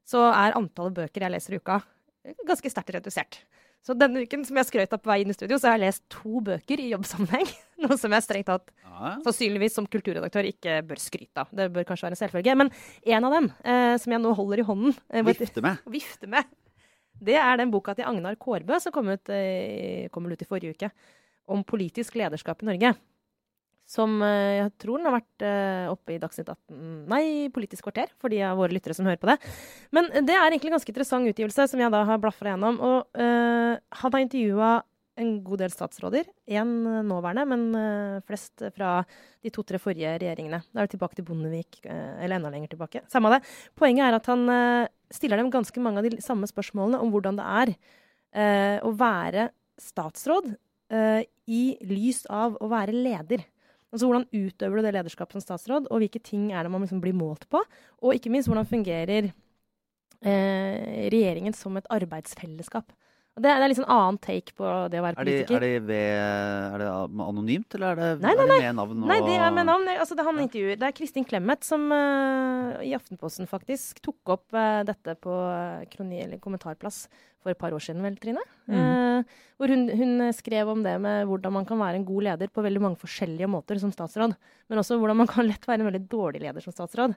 så 0.07 0.27
er 0.31 0.57
antallet 0.57 0.97
bøker 1.03 1.25
jeg 1.25 1.31
leser 1.35 1.55
i 1.55 1.59
uka, 1.61 1.79
ganske 2.47 2.71
sterkt 2.71 2.93
redusert. 2.95 3.41
Så 3.85 3.93
denne 3.95 4.19
uken 4.27 4.41
som 4.43 4.57
jeg 4.59 4.67
skrøt 4.67 4.91
av 4.91 4.99
på 4.99 5.07
vei 5.07 5.21
inn 5.23 5.31
i 5.31 5.33
studio, 5.37 5.55
så 5.55 5.69
har 5.69 5.77
jeg 5.77 5.85
lest 5.87 6.01
to 6.11 6.41
bøker 6.43 6.81
i 6.83 6.89
jobbsammenheng. 6.91 7.47
Noe 7.85 7.95
som 7.97 8.11
jeg 8.11 8.25
strengt 8.25 8.49
tatt 8.51 8.73
Ja. 8.83 9.13
sannsynligvis 9.23 9.77
som 9.77 9.87
kulturredaktør 9.87 10.49
ikke 10.49 10.81
bør 10.89 10.99
skryte 10.99 11.45
av. 11.45 11.47
Det 11.55 11.69
bør 11.71 11.85
kanskje 11.87 12.09
være 12.09 12.17
en 12.17 12.19
selvfølge. 12.19 12.55
Men 12.59 12.71
en 13.15 13.27
av 13.29 13.35
dem, 13.37 13.47
eh, 13.63 13.93
som 14.03 14.11
jeg 14.11 14.19
nå 14.19 14.33
holder 14.35 14.59
i 14.59 14.65
hånden 14.67 14.97
eh, 15.07 15.23
Vifte 15.23 15.63
med. 15.63 15.79
vifte 15.95 16.27
med. 16.27 16.43
Det 17.23 17.37
er 17.39 17.55
den 17.59 17.71
boka 17.71 17.95
til 17.95 18.07
Agnar 18.07 18.35
Kårbø 18.35 18.81
som 18.83 18.91
kom 18.91 19.07
ut, 19.13 19.31
eh, 19.31 20.09
kom 20.11 20.27
ut 20.27 20.43
i 20.43 20.49
forrige 20.49 20.75
uke, 20.75 20.91
om 21.47 21.63
politisk 21.63 22.19
lederskap 22.19 22.59
i 22.63 22.67
Norge. 22.73 22.91
Som 23.89 24.19
eh, 24.25 24.59
jeg 24.59 24.73
tror 24.81 24.99
den 24.99 25.09
har 25.09 25.15
vært 25.17 25.45
eh, 25.45 25.87
oppe 25.89 26.13
i 26.13 26.19
Dagsnytt 26.21 26.51
18 26.51 27.07
Nei, 27.09 27.23
Politisk 27.53 27.87
kvarter, 27.87 28.11
for 28.21 28.29
de 28.29 28.43
av 28.45 28.59
våre 28.59 28.75
lyttere 28.75 28.93
som 28.97 29.07
hører 29.09 29.21
på 29.21 29.31
det. 29.31 29.39
Men 29.95 30.11
det 30.13 30.35
er 30.35 30.51
egentlig 30.51 30.69
en 30.71 30.77
ganske 30.77 30.93
interessant 30.93 31.31
utgivelse, 31.31 31.65
som 31.71 31.81
jeg 31.81 31.93
da 31.93 32.03
har 32.05 32.21
blafra 32.21 32.53
gjennom. 32.53 32.77
Og 32.85 33.19
eh, 33.19 33.81
han 34.01 34.15
har 34.15 34.25
intervjua 34.25 34.75
en 35.19 35.33
god 35.43 35.65
del 35.65 35.73
statsråder. 35.73 36.29
Én 36.47 36.69
nåværende, 37.03 37.43
men 37.49 38.21
flest 38.23 38.61
fra 38.71 39.01
de 39.43 39.51
to-tre 39.51 39.75
forrige 39.83 40.13
regjeringene. 40.21 40.61
Da 40.71 40.79
er 40.79 40.87
det 40.87 40.93
tilbake 40.93 41.17
til 41.17 41.25
Bondevik, 41.27 41.81
eller 41.83 42.37
enda 42.37 42.47
lenger 42.53 42.71
tilbake. 42.71 43.01
Samme 43.11 43.33
det. 43.33 43.41
Poenget 43.75 44.05
er 44.05 44.15
at 44.15 44.29
han 44.31 44.45
stiller 45.13 45.41
dem 45.41 45.51
ganske 45.53 45.81
mange 45.81 46.01
av 46.01 46.07
de 46.07 46.21
samme 46.23 46.47
spørsmålene 46.49 47.01
om 47.03 47.11
hvordan 47.13 47.39
det 47.39 47.47
er 47.61 47.73
eh, 47.73 48.77
å 48.85 48.91
være 48.97 49.49
statsråd 49.79 50.51
eh, 50.93 51.23
i 51.49 51.63
lys 51.89 52.25
av 52.31 52.57
å 52.61 52.69
være 52.71 52.95
leder. 52.95 53.45
Altså 53.89 54.05
Hvordan 54.05 54.27
utøver 54.29 54.77
du 54.77 54.85
det 54.85 54.93
lederskapet 54.93 55.37
som 55.37 55.43
statsråd, 55.43 55.87
og 55.89 56.01
hvilke 56.03 56.21
ting 56.21 56.51
er 56.53 56.63
det 56.63 56.71
man 56.71 56.83
liksom 56.85 57.01
blir 57.01 57.17
målt 57.17 57.47
på? 57.49 57.61
Og 58.05 58.13
ikke 58.13 58.29
minst, 58.29 58.49
hvordan 58.49 58.69
fungerer 58.69 59.31
eh, 60.21 61.09
regjeringen 61.09 61.55
som 61.57 61.77
et 61.79 61.89
arbeidsfellesskap? 61.89 62.93
Og 63.39 63.43
det, 63.45 63.51
er- 63.53 63.61
det 63.61 63.63
er 63.63 63.71
litt 63.71 63.77
sånn 63.79 63.93
annen 63.95 64.17
take 64.19 64.51
på 64.57 64.67
det 64.91 64.99
å 64.99 65.03
være 65.05 65.15
Er, 65.15 65.23
det, 65.23 65.35
politiker. 65.47 65.55
er, 65.55 65.63
det, 65.63 65.83
ved, 65.87 66.73
er 66.75 66.81
det 66.83 66.87
anonymt, 67.23 67.75
eller 67.77 67.87
er 67.93 67.99
det, 68.01 68.09
Nei, 68.25 68.33
nei, 68.35 68.43
er 68.43 68.49
det 68.51 68.57
med 68.67 68.75
navn? 68.81 69.05
Nei, 69.07 69.19
det 69.23 69.37
er 69.39 69.53
med 69.55 69.67
navn. 69.69 69.87
Altså, 69.95 70.17
det, 70.19 70.25
han 70.27 70.41
intervjuer. 70.43 70.75
det 70.81 70.87
er 70.89 70.95
Kristin 70.97 71.27
Clemet 71.29 71.63
som 71.63 71.85
uh, 71.87 72.75
i 72.83 72.91
Aftenposten 72.97 73.47
faktisk 73.47 74.01
tok 74.03 74.33
opp 74.35 74.57
uh, 74.59 74.81
dette 74.83 75.15
på 75.23 75.31
eh, 75.31 75.87
kroni, 75.95 76.19
eller 76.25 76.43
kommentarplass 76.43 77.05
for 77.39 77.53
et 77.53 77.59
par 77.61 77.71
år 77.71 77.79
siden, 77.79 78.03
vel, 78.03 78.17
Trine? 78.19 78.43
Eh, 78.67 79.23
hvor 79.55 79.71
hun, 79.71 79.87
hun 79.95 80.25
skrev 80.35 80.67
om 80.73 80.83
det 80.83 80.97
med 80.99 81.23
hvordan 81.29 81.53
man 81.55 81.67
kan 81.69 81.79
være 81.79 82.01
en 82.01 82.07
god 82.11 82.25
leder 82.27 82.51
på 82.51 82.65
veldig 82.65 82.81
mange 82.83 82.99
forskjellige 82.99 83.47
måter 83.47 83.79
som 83.79 83.93
statsråd. 83.95 84.35
Men 84.67 84.81
også 84.83 84.97
hvordan 84.99 85.21
man 85.21 85.29
kan 85.31 85.47
lett 85.47 85.63
være 85.63 85.79
en 85.85 85.87
veldig 85.87 86.03
dårlig 86.11 86.43
leder 86.43 86.65
som 86.67 86.75
statsråd. 86.75 87.15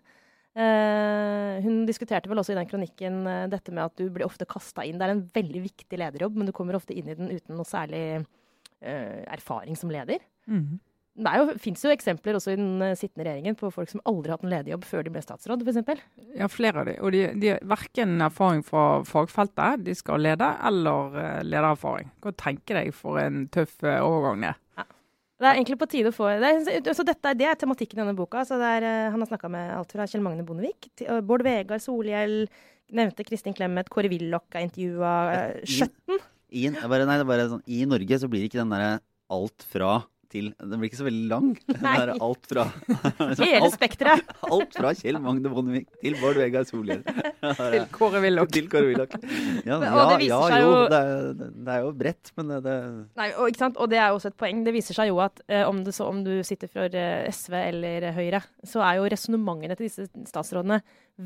Eh, 0.52 1.64
hun 1.64 1.86
diskuterte 1.88 2.28
vel 2.28 2.42
også 2.42 2.52
i 2.52 2.58
den 2.58 2.68
kronikken 2.68 3.22
eh, 3.24 3.48
dette 3.52 3.72
med 3.72 3.86
at 3.86 3.96
du 3.96 4.10
blir 4.12 4.26
ofte 4.26 4.48
kasta 4.48 4.84
inn. 4.84 4.98
Det 5.00 5.08
er 5.08 5.14
en 5.14 5.26
veldig 5.32 5.64
viktig 5.64 6.00
lederjobb, 6.00 6.36
men 6.36 6.48
du 6.48 6.52
kommer 6.56 6.76
ofte 6.76 6.96
inn 6.96 7.08
i 7.08 7.16
den 7.16 7.32
uten 7.32 7.56
noe 7.56 7.68
særlig 7.68 8.02
eh, 8.20 9.22
erfaring 9.32 9.78
som 9.80 9.92
leder. 9.92 10.20
Mm. 10.44 10.80
Det 11.22 11.32
fins 11.60 11.82
jo 11.84 11.92
eksempler 11.92 12.38
også 12.38 12.54
i 12.54 12.56
den 12.56 12.96
sittende 12.96 13.26
regjeringen 13.26 13.56
på 13.60 13.68
folk 13.72 13.90
som 13.90 14.00
aldri 14.08 14.30
har 14.30 14.38
hatt 14.38 14.46
en 14.46 14.52
lederjobb 14.52 14.86
før 14.88 15.04
de 15.04 15.12
ble 15.12 15.20
statsråd, 15.24 15.64
f.eks. 15.64 16.04
Ja, 16.38 16.48
flere 16.48 16.80
av 16.80 16.88
de. 16.88 16.94
Og 17.04 17.12
de, 17.12 17.26
de 17.36 17.50
har 17.52 17.60
verken 17.68 18.14
erfaring 18.24 18.64
fra 18.64 18.86
fagfeltet 19.08 19.84
de 19.84 19.96
skal 19.96 20.24
lede, 20.24 20.48
eller 20.68 21.44
ledererfaring. 21.44 22.08
Hva 22.24 22.32
tenker 22.32 22.52
tenke 22.52 22.78
deg 22.80 22.96
for 22.96 23.20
en 23.20 23.44
tøff 23.52 23.76
overgang 23.84 24.48
det. 24.48 24.54
Det 25.42 25.48
er 25.50 25.56
egentlig 25.58 25.78
på 25.80 25.88
tide 25.90 26.10
å 26.12 26.14
få 26.14 26.28
det 26.38 26.50
er, 26.86 26.94
så 26.94 27.02
dette, 27.06 27.26
er- 27.32 27.38
det 27.40 27.46
er 27.50 27.56
tematikken 27.58 27.98
i 27.98 28.02
denne 28.04 28.14
boka. 28.18 28.44
Så 28.46 28.54
er, 28.62 28.84
eh, 28.86 29.10
han 29.10 29.18
har 29.18 29.26
snakka 29.32 29.50
med 29.50 29.72
alt 29.74 29.90
fra 29.90 30.06
Kjell 30.06 30.22
Magne 30.22 30.44
Bondevik 30.46 30.86
til 30.96 31.18
Bård 31.26 31.42
Vegar 31.42 31.80
Solhjell, 31.82 32.46
nevnte 32.94 33.24
Kristin 33.26 33.54
Clemet, 33.56 33.88
Kåre 33.90 34.10
Willoch 34.12 34.46
er 34.54 34.66
intervjua, 34.68 35.12
I- 35.64 35.66
Skjøtten. 35.66 36.22
I, 36.52 36.68
nei, 36.68 36.84
det 37.40 37.48
sånn, 37.50 37.62
I 37.66 37.84
Norge 37.88 38.18
så 38.20 38.28
blir 38.30 38.44
ikke 38.46 38.60
den 38.60 38.70
derre 38.70 39.00
alt 39.32 39.64
fra 39.66 40.04
til 40.32 40.48
Den 40.58 40.80
blir 40.80 40.88
ikke 40.88 40.98
så 41.02 41.06
veldig 41.06 41.28
lang. 41.30 41.50
Nei. 41.68 41.80
Nei. 41.84 41.92
er 42.02 42.12
alt 42.16 42.48
fra 42.48 42.64
Hele 43.42 43.68
spekteret. 43.74 44.32
alt 44.56 44.76
fra 44.78 44.92
Kjell 44.98 45.20
Magne 45.22 45.52
Bondevik 45.52 45.90
til 46.02 46.16
Bård 46.20 46.40
Vegar 46.40 46.64
Solhjell. 46.68 47.02
Til 47.04 47.86
Kåre 47.94 48.22
Willoch. 48.24 48.50
Til 48.54 48.70
Kåre 48.72 48.88
Willoch. 48.90 49.16
Ja, 49.68 49.78
Men- 49.78 49.86
ja, 49.92 50.06
det 50.16 50.28
ja 50.30 50.40
jo, 50.56 50.70
jo- 50.72 50.88
det 50.92 51.00
er, 51.02 51.26
det 51.38 51.74
er 51.76 51.84
jo 51.86 51.92
bredt, 52.02 52.32
men 52.40 52.50
det, 52.54 52.60
det 52.66 52.76
Nei, 53.20 53.28
og, 53.36 53.52
ikke 53.52 53.62
sant? 53.66 53.76
og 53.78 53.92
det 53.92 54.00
er 54.00 54.08
jo 54.10 54.18
også 54.20 54.32
et 54.32 54.38
poeng. 54.40 54.64
Det 54.66 54.74
viser 54.74 54.96
seg 54.98 55.12
jo 55.12 55.20
at 55.24 55.44
eh, 55.48 55.62
om, 55.68 55.84
det 55.86 55.94
så, 55.96 56.08
om 56.10 56.24
du 56.24 56.32
sitter 56.46 56.70
for 56.72 56.96
eh, 56.98 57.28
SV 57.30 57.58
eller 57.60 58.08
Høyre, 58.16 58.40
så 58.66 58.82
er 58.88 58.98
jo 59.02 59.08
resonnementene 59.12 59.76
til 59.78 59.88
disse 59.90 60.08
statsrådene 60.32 60.80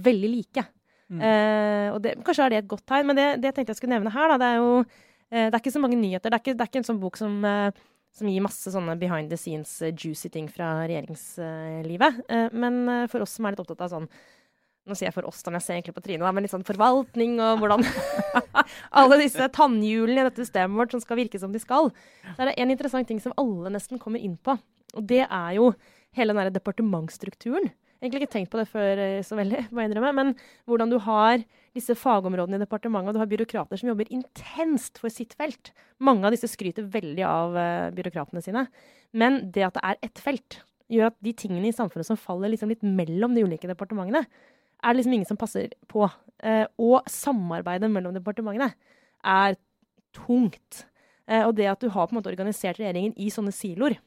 veldig 0.06 0.30
like. 0.34 0.66
Mm. 1.06 1.20
Eh, 1.22 1.88
og 1.94 2.00
det, 2.02 2.16
kanskje 2.26 2.46
er 2.48 2.50
det 2.56 2.62
et 2.64 2.70
godt 2.70 2.82
tegn, 2.90 3.06
men 3.06 3.18
det, 3.18 3.26
det 3.44 3.52
tenkte 3.54 3.70
jeg 3.70 3.78
skulle 3.78 3.94
nevne 3.94 4.10
her, 4.10 4.32
da, 4.32 4.38
det 4.42 4.48
er 4.50 4.56
jo 4.58 4.70
eh, 4.82 5.44
Det 5.46 5.52
er 5.54 5.60
ikke 5.62 5.74
så 5.76 5.82
mange 5.84 5.98
nyheter. 6.00 6.32
Det 6.32 6.38
er 6.38 6.42
ikke, 6.42 6.56
det 6.58 6.64
er 6.64 6.70
ikke 6.72 6.80
en 6.82 6.88
sånn 6.88 6.98
bok 7.02 7.20
som, 7.20 7.36
eh, 7.46 7.84
som 8.16 8.28
gir 8.30 8.44
masse 8.44 8.72
sånne 8.72 8.96
behind 9.00 9.32
the 9.32 9.38
scenes 9.40 9.74
eh, 9.84 9.92
juicy 9.92 10.30
ting 10.32 10.48
fra 10.52 10.70
regjeringslivet. 10.86 12.22
Eh, 12.32 12.48
men 12.56 12.80
eh, 12.88 13.04
for 13.12 13.24
oss 13.24 13.36
som 13.36 13.46
er 13.46 13.54
litt 13.54 13.62
opptatt 13.64 13.86
av 13.86 13.92
sånn 13.92 14.10
nå 14.86 14.94
sier 14.94 15.08
jeg 15.08 15.16
for 15.16 15.26
oss, 15.26 15.40
da, 15.42 15.50
men 15.50 15.58
jeg 15.58 15.66
ser 15.66 15.74
egentlig 15.74 15.96
på 15.96 16.02
Trine, 16.04 16.30
men 16.30 16.44
litt 16.44 16.52
sånn 16.52 16.62
forvaltning 16.62 17.40
og 17.42 17.58
hvordan 17.58 17.82
alle 19.00 19.16
disse 19.18 19.48
tannhjulene 19.56 20.22
i 20.22 20.26
dette 20.28 20.44
systemet 20.44 20.78
vårt 20.78 20.94
som 20.94 21.02
skal 21.02 21.18
virke 21.18 21.40
som 21.42 21.50
de 21.50 21.58
skal. 21.58 21.90
Så 22.28 22.36
er 22.38 22.52
det 22.52 22.54
en 22.62 22.70
interessant 22.70 23.10
ting 23.10 23.18
som 23.18 23.34
alle 23.42 23.72
nesten 23.74 23.98
kommer 23.98 24.22
inn 24.22 24.36
på. 24.38 24.54
Og 24.94 25.08
det 25.10 25.24
er 25.24 25.56
jo 25.58 25.72
hele 26.14 26.30
den 26.30 26.38
der 26.38 26.54
departementsstrukturen. 26.54 27.66
Egentlig 27.98 28.22
ikke 28.22 28.36
tenkt 28.36 28.52
på 28.54 28.62
det 28.62 28.68
før 28.70 29.02
så 29.26 29.40
veldig, 29.40 29.64
må 29.74 29.82
jeg 29.82 29.90
innrømme. 29.90 30.14
Men 30.20 30.32
hvordan 30.70 30.94
du 30.94 31.00
har 31.02 31.42
disse 31.76 31.94
fagområdene 31.98 32.58
i 32.58 32.64
departementet, 32.64 33.12
og 33.12 33.16
du 33.16 33.22
har 33.22 33.30
byråkrater 33.30 33.80
som 33.80 33.90
jobber 33.92 34.08
intenst 34.14 35.00
for 35.02 35.12
sitt 35.12 35.36
felt. 35.38 35.72
Mange 36.02 36.26
av 36.26 36.34
disse 36.34 36.50
skryter 36.50 36.88
veldig 36.92 37.24
av 37.28 37.56
uh, 37.56 37.92
byråkratene 37.96 38.42
sine. 38.44 38.66
Men 39.16 39.44
det 39.54 39.68
at 39.68 39.76
det 39.76 39.84
er 39.86 40.00
ett 40.08 40.22
felt, 40.22 40.60
gjør 40.92 41.10
at 41.10 41.16
de 41.24 41.32
tingene 41.36 41.70
i 41.70 41.74
samfunnet 41.74 42.08
som 42.08 42.18
faller 42.20 42.52
liksom 42.52 42.70
litt 42.70 42.84
mellom 42.84 43.34
de 43.34 43.44
ulike 43.46 43.68
departementene, 43.70 44.24
er 44.84 44.92
det 44.92 45.00
liksom 45.00 45.16
ingen 45.16 45.28
som 45.28 45.38
passer 45.40 45.72
på. 45.90 46.04
Eh, 46.44 46.66
og 46.82 47.08
samarbeidet 47.10 47.88
mellom 47.90 48.14
departementene 48.16 48.70
er 49.24 49.56
tungt. 50.16 50.84
Eh, 51.26 51.42
og 51.42 51.56
det 51.58 51.68
at 51.70 51.82
du 51.82 51.88
har 51.90 52.06
på 52.06 52.14
en 52.14 52.20
måte 52.20 52.30
organisert 52.30 52.78
regjeringen 52.80 53.16
i 53.18 53.30
sånne 53.32 53.54
siloer, 53.54 53.98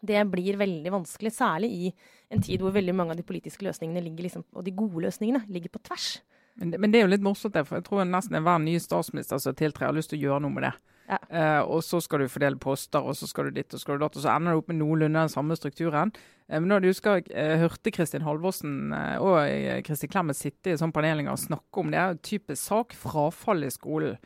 det 0.00 0.22
blir 0.32 0.56
veldig 0.60 0.94
vanskelig. 0.94 1.34
Særlig 1.36 1.70
i 1.70 1.92
en 2.32 2.42
tid 2.42 2.62
hvor 2.64 2.74
veldig 2.74 2.94
mange 2.96 3.14
av 3.14 3.20
de 3.20 3.26
politiske 3.26 3.66
løsningene 3.66 4.02
ligger 4.06 4.26
liksom, 4.26 4.46
og 4.56 4.64
de 4.64 4.74
gode 4.74 5.04
løsningene 5.04 5.44
ligger 5.52 5.74
på 5.74 5.82
tvers. 5.90 6.14
Men, 6.60 6.70
det- 6.70 6.80
men 6.80 6.92
det 6.92 7.00
er 7.00 7.06
jo 7.08 7.12
litt 7.14 7.24
morsomt, 7.24 7.54
det, 7.56 7.64
for 7.66 7.78
jeg 7.80 7.86
tror 7.88 8.04
nesten 8.06 8.36
enhver 8.38 8.60
ny 8.62 8.76
statsminister 8.78 9.40
som 9.40 9.54
tiltrer, 9.56 9.88
har 9.88 9.96
lyst 9.96 10.10
til 10.12 10.20
å 10.20 10.26
gjøre 10.28 10.42
noe 10.44 10.54
med 10.54 10.66
det. 10.68 10.72
Ja. 11.10 11.16
Uh, 11.26 11.62
og 11.74 11.80
så 11.82 11.98
skal 12.04 12.20
du 12.22 12.28
fordele 12.30 12.58
poster, 12.62 13.02
og 13.02 13.16
så 13.18 13.26
skal 13.26 13.48
du 13.48 13.56
ditt 13.56 13.72
og 13.74 13.80
skal 13.82 13.96
du 13.98 14.04
datt, 14.04 14.14
og 14.14 14.22
så 14.22 14.30
ender 14.36 14.52
du 14.54 14.60
opp 14.60 14.68
med 14.70 14.78
noenlunde 14.78 15.18
den 15.24 15.32
samme 15.32 15.56
strukturen. 15.58 16.12
Uh, 16.46 16.60
men 16.60 16.68
når 16.70 16.84
du 16.84 16.88
husker, 16.92 17.24
jeg 17.26 17.58
hørte 17.64 17.90
Kristin 17.96 18.22
Halvorsen 18.22 18.92
og 19.18 19.40
Kristin 19.88 20.12
Clemet 20.12 20.38
sitte 20.38 20.70
i 20.70 20.78
sånn 20.78 20.92
panel 20.94 21.24
og 21.26 21.40
snakke 21.42 21.82
om 21.82 21.90
det. 21.90 22.04
typisk 22.22 22.62
sak 22.62 22.94
frafall 22.94 23.64
i 23.66 23.70
skolen. 23.74 24.20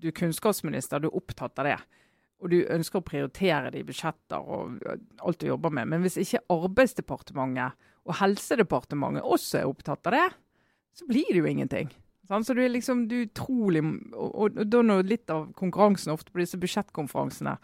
Du 0.00 0.08
er 0.08 0.16
kunnskapsminister, 0.16 0.98
du 1.04 1.10
er 1.10 1.18
opptatt 1.20 1.58
av 1.60 1.68
det. 1.68 1.76
Og 2.40 2.48
du 2.54 2.62
ønsker 2.72 3.02
å 3.02 3.04
prioritere 3.04 3.70
det 3.74 3.82
i 3.82 3.84
budsjetter 3.84 4.40
og 4.40 4.78
alt 5.20 5.38
du 5.42 5.46
jobber 5.50 5.68
med. 5.76 5.88
Men 5.92 6.00
hvis 6.06 6.16
ikke 6.22 6.40
Arbeidsdepartementet 6.48 7.76
og 8.08 8.14
Helsedepartementet 8.16 9.22
også 9.28 9.58
er 9.60 9.68
opptatt 9.68 10.08
av 10.08 10.16
det, 10.16 10.28
så 10.96 11.06
blir 11.08 11.28
det 11.30 11.42
jo 11.42 11.50
ingenting. 11.50 11.90
Sånn? 12.30 12.44
Så 12.46 12.54
du 12.54 12.62
er 12.62 12.70
liksom 12.70 13.06
du 13.10 13.16
er 13.18 13.26
utrolig 13.26 13.82
Og, 13.82 14.28
og, 14.30 14.58
og 14.58 14.66
da 14.70 14.82
når 14.86 15.08
litt 15.08 15.32
av 15.34 15.48
konkurransen 15.58 16.14
ofte 16.14 16.32
på 16.32 16.42
disse 16.42 16.60
budsjettkonferansene 16.60 17.56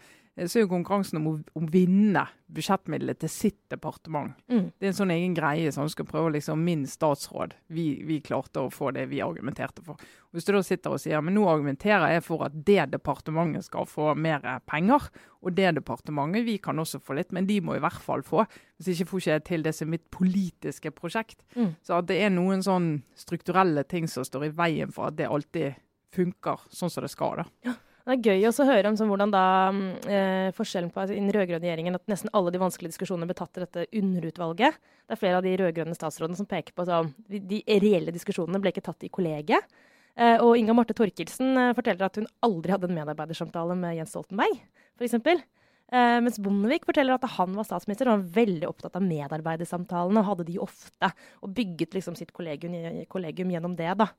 så 0.45 0.59
er 0.59 0.67
jo 0.67 0.69
konkurransen 0.69 1.17
om 1.17 1.29
å, 1.31 1.37
om 1.57 1.65
vinne 1.73 2.27
budsjettmidler 2.53 3.17
til 3.17 3.31
sitt 3.31 3.57
departement. 3.73 4.35
Mm. 4.51 4.67
Det 4.77 4.85
er 4.85 4.91
en 4.91 4.97
sånn 4.99 5.13
egen 5.15 5.33
greie 5.35 5.71
som 5.73 5.89
skal 5.89 6.05
prøve 6.07 6.35
liksom 6.35 6.61
min 6.63 6.83
statsråd. 6.87 7.55
Vi, 7.73 7.87
vi 8.05 8.19
klarte 8.23 8.61
å 8.61 8.69
få 8.73 8.91
det 8.95 9.07
vi 9.09 9.23
argumenterte 9.25 9.81
for. 9.85 9.97
Hvis 10.35 10.45
du 10.45 10.51
da 10.53 10.61
sitter 10.63 10.93
og 10.93 11.01
sier 11.01 11.23
men 11.25 11.33
nå 11.33 11.47
argumenterer 11.49 12.13
jeg 12.13 12.25
for 12.27 12.45
at 12.45 12.59
det 12.67 12.85
departementet 12.93 13.65
skal 13.65 13.89
få 13.89 14.11
mer 14.13 14.45
penger, 14.69 15.09
og 15.41 15.57
det 15.57 15.73
departementet 15.79 16.45
vi 16.45 16.59
kan 16.61 16.77
også 16.85 17.01
få 17.01 17.17
litt, 17.17 17.33
men 17.33 17.49
de 17.49 17.57
må 17.65 17.77
i 17.77 17.81
hvert 17.83 18.05
fall 18.05 18.21
få. 18.25 18.45
Hvis 18.77 18.93
ikke 18.93 19.09
får 19.09 19.23
ikke 19.23 19.33
jeg 19.33 19.45
til 19.49 19.65
det 19.65 19.73
som 19.73 19.89
er 19.89 19.95
mitt 19.95 20.07
politiske 20.13 20.93
prosjekt. 20.93 21.41
Mm. 21.57 21.73
Så 21.81 21.97
at 21.97 22.11
det 22.11 22.21
er 22.21 22.31
noen 22.37 22.61
sånn 22.65 22.93
strukturelle 23.17 23.87
ting 23.89 24.05
som 24.11 24.27
står 24.27 24.51
i 24.51 24.53
veien 24.61 24.93
for 24.93 25.09
at 25.09 25.17
det 25.17 25.31
alltid 25.31 25.81
funker 26.13 26.69
sånn 26.69 26.93
som 26.93 27.03
det 27.03 27.11
skal. 27.11 27.41
da. 27.41 27.77
Det 28.07 28.13
er 28.15 28.37
gøy 28.37 28.45
også 28.47 28.63
å 28.63 28.69
høre 28.69 28.87
om 28.87 28.95
sånn, 28.95 29.09
hvordan 29.11 29.31
da 29.33 29.43
mm, 29.75 29.87
eh, 30.07 30.49
forskjellen 30.55 30.93
på 30.95 31.01
altså, 31.01 31.15
den 31.17 31.27
rød-grønne 31.35 31.65
regjeringen 31.65 31.97
at 31.97 32.05
nesten 32.07 32.31
alle 32.37 32.53
de 32.55 32.61
vanskelige 32.61 32.93
diskusjonene 32.93 33.27
ble 33.27 33.35
tatt 33.35 33.59
i 33.59 33.63
dette 33.65 33.83
underutvalget. 33.99 34.77
Det 35.03 35.17
er 35.17 35.19
flere 35.19 35.41
av 35.41 35.43
de 35.43 35.51
rød-grønne 35.59 35.97
statsrådene 35.97 36.39
som 36.39 36.47
peker 36.47 36.71
på 36.71 36.85
sånn 36.87 37.11
De 37.27 37.59
reelle 37.67 38.13
diskusjonene 38.15 38.61
ble 38.63 38.71
ikke 38.71 38.85
tatt 38.85 39.03
i 39.03 39.11
kollegiet. 39.11 39.67
Eh, 40.15 40.39
og 40.39 40.55
Inga 40.55 40.77
Marte 40.77 40.95
Thorkildsen 40.95 41.51
eh, 41.59 41.73
forteller 41.75 42.07
at 42.07 42.15
hun 42.21 42.31
aldri 42.47 42.73
hadde 42.73 42.87
en 42.87 42.95
medarbeidersamtale 42.95 43.75
med 43.77 43.99
Jens 43.99 44.15
Stoltenberg, 44.15 44.55
f.eks. 44.95 45.19
Eh, 45.19 46.17
mens 46.23 46.39
Bondevik 46.43 46.87
forteller 46.87 47.19
at 47.19 47.27
han 47.35 47.53
var 47.59 47.67
statsminister, 47.67 48.07
og 48.07 48.23
var 48.23 48.41
veldig 48.41 48.71
opptatt 48.71 48.97
av 48.97 49.03
medarbeidersamtalene 49.03 50.23
og 50.23 50.31
hadde 50.31 50.47
de 50.47 50.57
ofte. 50.63 51.11
Og 51.43 51.53
bygget 51.59 51.99
liksom 51.99 52.15
sitt 52.15 52.31
kollegium, 52.35 53.03
kollegium 53.11 53.51
gjennom 53.51 53.75
det. 53.75 53.91
da. 53.99 54.09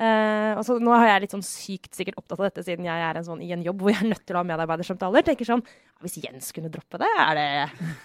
Eh, 0.00 0.56
altså, 0.56 0.78
nå 0.80 0.94
har 0.96 1.10
jeg 1.10 1.26
litt 1.26 1.34
sånn 1.34 1.44
sykt 1.44 1.96
sikkert 1.98 2.16
opptatt 2.16 2.38
av 2.38 2.46
dette 2.46 2.62
siden 2.64 2.86
jeg 2.88 3.04
er 3.04 3.18
en 3.20 3.26
sånn, 3.26 3.42
i 3.44 3.50
en 3.52 3.64
jobb 3.66 3.82
hvor 3.84 3.92
jeg 3.92 4.00
er 4.00 4.08
nødt 4.08 4.22
til 4.24 4.36
å 4.36 4.40
ha 4.40 4.46
medarbeidersamtaler. 4.48 5.26
tenker 5.26 5.48
sånn, 5.48 5.64
Hvis 6.00 6.16
Jens 6.22 6.48
kunne 6.56 6.70
droppe 6.72 6.96
det, 7.02 7.10
er 7.20 7.36
det 7.36 7.48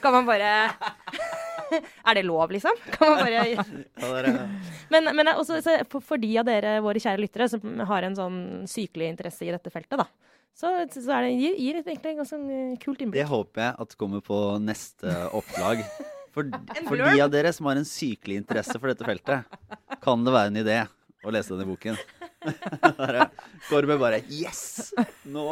Kan 0.03 0.17
man 0.17 0.27
bare 0.27 0.49
Er 2.09 2.17
det 2.17 2.25
lov, 2.27 2.51
liksom? 2.51 2.75
Kan 2.91 3.13
man 3.13 3.23
bare 3.23 4.33
Men, 4.91 5.07
men 5.15 5.31
også, 5.37 5.61
så 5.63 5.77
for, 5.87 6.03
for 6.03 6.19
de 6.19 6.33
av 6.41 6.49
dere, 6.49 6.81
våre 6.83 6.99
kjære 6.99 7.21
lyttere, 7.23 7.47
som 7.53 7.63
har 7.87 8.03
en 8.03 8.19
sånn 8.19 8.41
sykelig 8.67 9.13
interesse 9.13 9.47
i 9.47 9.53
dette 9.55 9.71
feltet, 9.71 9.95
da, 9.95 10.09
så, 10.55 10.73
så 10.91 11.15
er 11.15 11.29
det, 11.29 11.31
gir, 11.39 11.55
gir 11.63 11.79
det 11.79 11.87
egentlig 11.87 12.11
en 12.11 12.21
ganske 12.21 12.83
kult 12.83 13.01
innblikk. 13.01 13.21
det 13.21 13.31
håper 13.31 13.63
jeg 13.63 13.79
at 13.85 13.97
kommer 13.99 14.21
på 14.23 14.41
neste 14.63 15.15
opplag. 15.35 15.81
For, 16.35 16.51
for 16.89 16.99
de 16.99 17.23
av 17.23 17.31
dere 17.31 17.55
som 17.55 17.71
har 17.71 17.79
en 17.79 17.87
sykelig 17.87 18.43
interesse 18.43 18.75
for 18.75 18.91
dette 18.91 19.07
feltet, 19.07 19.57
kan 20.03 20.27
det 20.27 20.35
være 20.35 20.51
en 20.53 20.61
idé 20.65 20.79
å 21.25 21.33
lese 21.33 21.53
denne 21.55 21.65
boken. 21.67 21.97
Bare- 22.99 23.29
Kåre 23.69 23.95
bare 23.97 24.19
Yes! 24.29 24.91
Nå! 25.33 25.45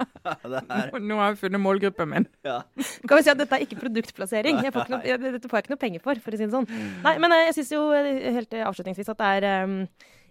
Det 0.48 0.62
er 0.64 0.94
Nå 1.00 1.18
har 1.20 1.34
jeg 1.34 1.40
funnet 1.42 1.60
målgruppen 1.60 2.08
min. 2.08 2.26
ja. 2.46 2.62
Kan 3.04 3.18
vi 3.18 3.24
si 3.26 3.32
at 3.32 3.40
dette 3.40 3.56
er 3.58 3.64
ikke 3.66 3.78
produktplassering? 3.82 4.62
Jeg 4.64 4.72
får 4.74 4.86
ikke 4.86 4.96
noe, 4.96 5.32
dette 5.36 5.50
får 5.50 5.58
jeg 5.60 5.66
ikke 5.66 5.74
noe 5.76 5.82
penger 5.84 6.04
for, 6.04 6.20
for 6.24 6.32
å 6.36 6.40
si 6.40 6.46
det 6.48 6.54
sånn. 6.54 6.68
Nei, 7.04 7.14
men 7.20 7.34
eh, 7.36 7.44
jeg 7.50 7.58
syns 7.60 7.74
jo 7.76 7.82
eh, 7.96 8.30
helt 8.38 8.56
avslutningsvis 8.70 9.12
at 9.12 9.20
det 9.20 9.30
er 9.38 9.48
eh, 9.50 9.76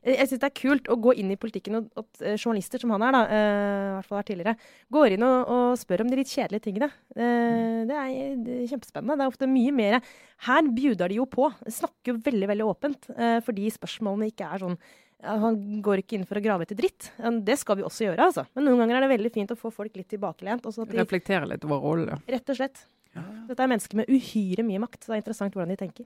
jeg 0.06 0.30
synes 0.30 0.42
det 0.42 0.48
er 0.50 0.56
kult 0.60 0.90
å 0.92 0.98
gå 1.02 1.14
inn 1.20 1.32
i 1.34 1.38
politikken, 1.40 1.80
og 1.80 2.02
at 2.02 2.22
eh, 2.22 2.36
journalister 2.38 2.82
som 2.84 2.94
han 2.96 3.06
er, 3.08 3.16
da, 3.16 3.22
eh, 3.26 3.88
i 3.88 3.96
hvert 3.96 4.10
fall 4.10 4.20
her 4.20 4.28
tidligere, 4.28 4.70
går 4.94 5.16
inn 5.16 5.26
og, 5.28 5.54
og 5.56 5.80
spør 5.82 6.04
om 6.04 6.12
de 6.12 6.20
litt 6.20 6.32
kjedelige 6.32 6.66
tingene. 6.68 6.90
Eh, 7.16 7.80
det, 7.90 7.98
er, 7.98 8.68
kjempespennende. 8.72 9.18
Det 9.18 9.26
er 9.26 9.34
ofte 9.34 9.50
mye 9.52 9.74
mer 9.76 10.00
Her 10.46 10.70
bjuder 10.70 11.10
de 11.10 11.18
jo 11.18 11.26
på. 11.30 11.50
Snakker 11.66 12.14
jo 12.14 12.20
veldig, 12.24 12.48
veldig 12.52 12.66
åpent, 12.68 13.08
fordi 13.46 13.72
spørsmålene 13.74 14.30
ikke 14.30 14.50
er 14.54 14.62
sånn 14.62 14.76
ja, 14.78 15.34
Han 15.42 15.58
går 15.82 16.04
ikke 16.04 16.20
inn 16.20 16.28
for 16.30 16.38
å 16.38 16.44
grave 16.46 16.68
etter 16.68 16.78
dritt. 16.78 17.10
Ja, 17.18 17.32
Det 17.32 17.58
skal 17.58 17.80
vi 17.80 17.88
også 17.88 18.06
gjøre, 18.06 18.28
altså. 18.30 18.46
Men 18.54 18.68
noen 18.70 18.84
ganger 18.84 19.00
er 19.00 19.08
det 19.08 19.16
veldig 19.16 19.34
fint 19.34 19.56
å 19.56 19.58
få 19.58 19.72
folk 19.74 19.98
litt 19.98 20.12
tilbakelent. 20.14 20.68
De, 20.68 20.88
Reflektere 21.00 21.50
litt 21.50 21.66
over 21.66 21.82
rollen. 21.82 22.22
rett 22.30 22.54
og 22.54 22.60
slett. 22.60 22.86
Dette 23.48 23.64
er 23.64 23.72
mennesker 23.72 23.98
med 23.98 24.14
uhyre 24.14 24.66
mye 24.68 24.84
makt, 24.84 25.02
så 25.02 25.12
det 25.12 25.18
er 25.18 25.24
interessant 25.24 25.58
hvordan 25.58 25.74
de 25.74 25.80
tenker. 25.80 26.06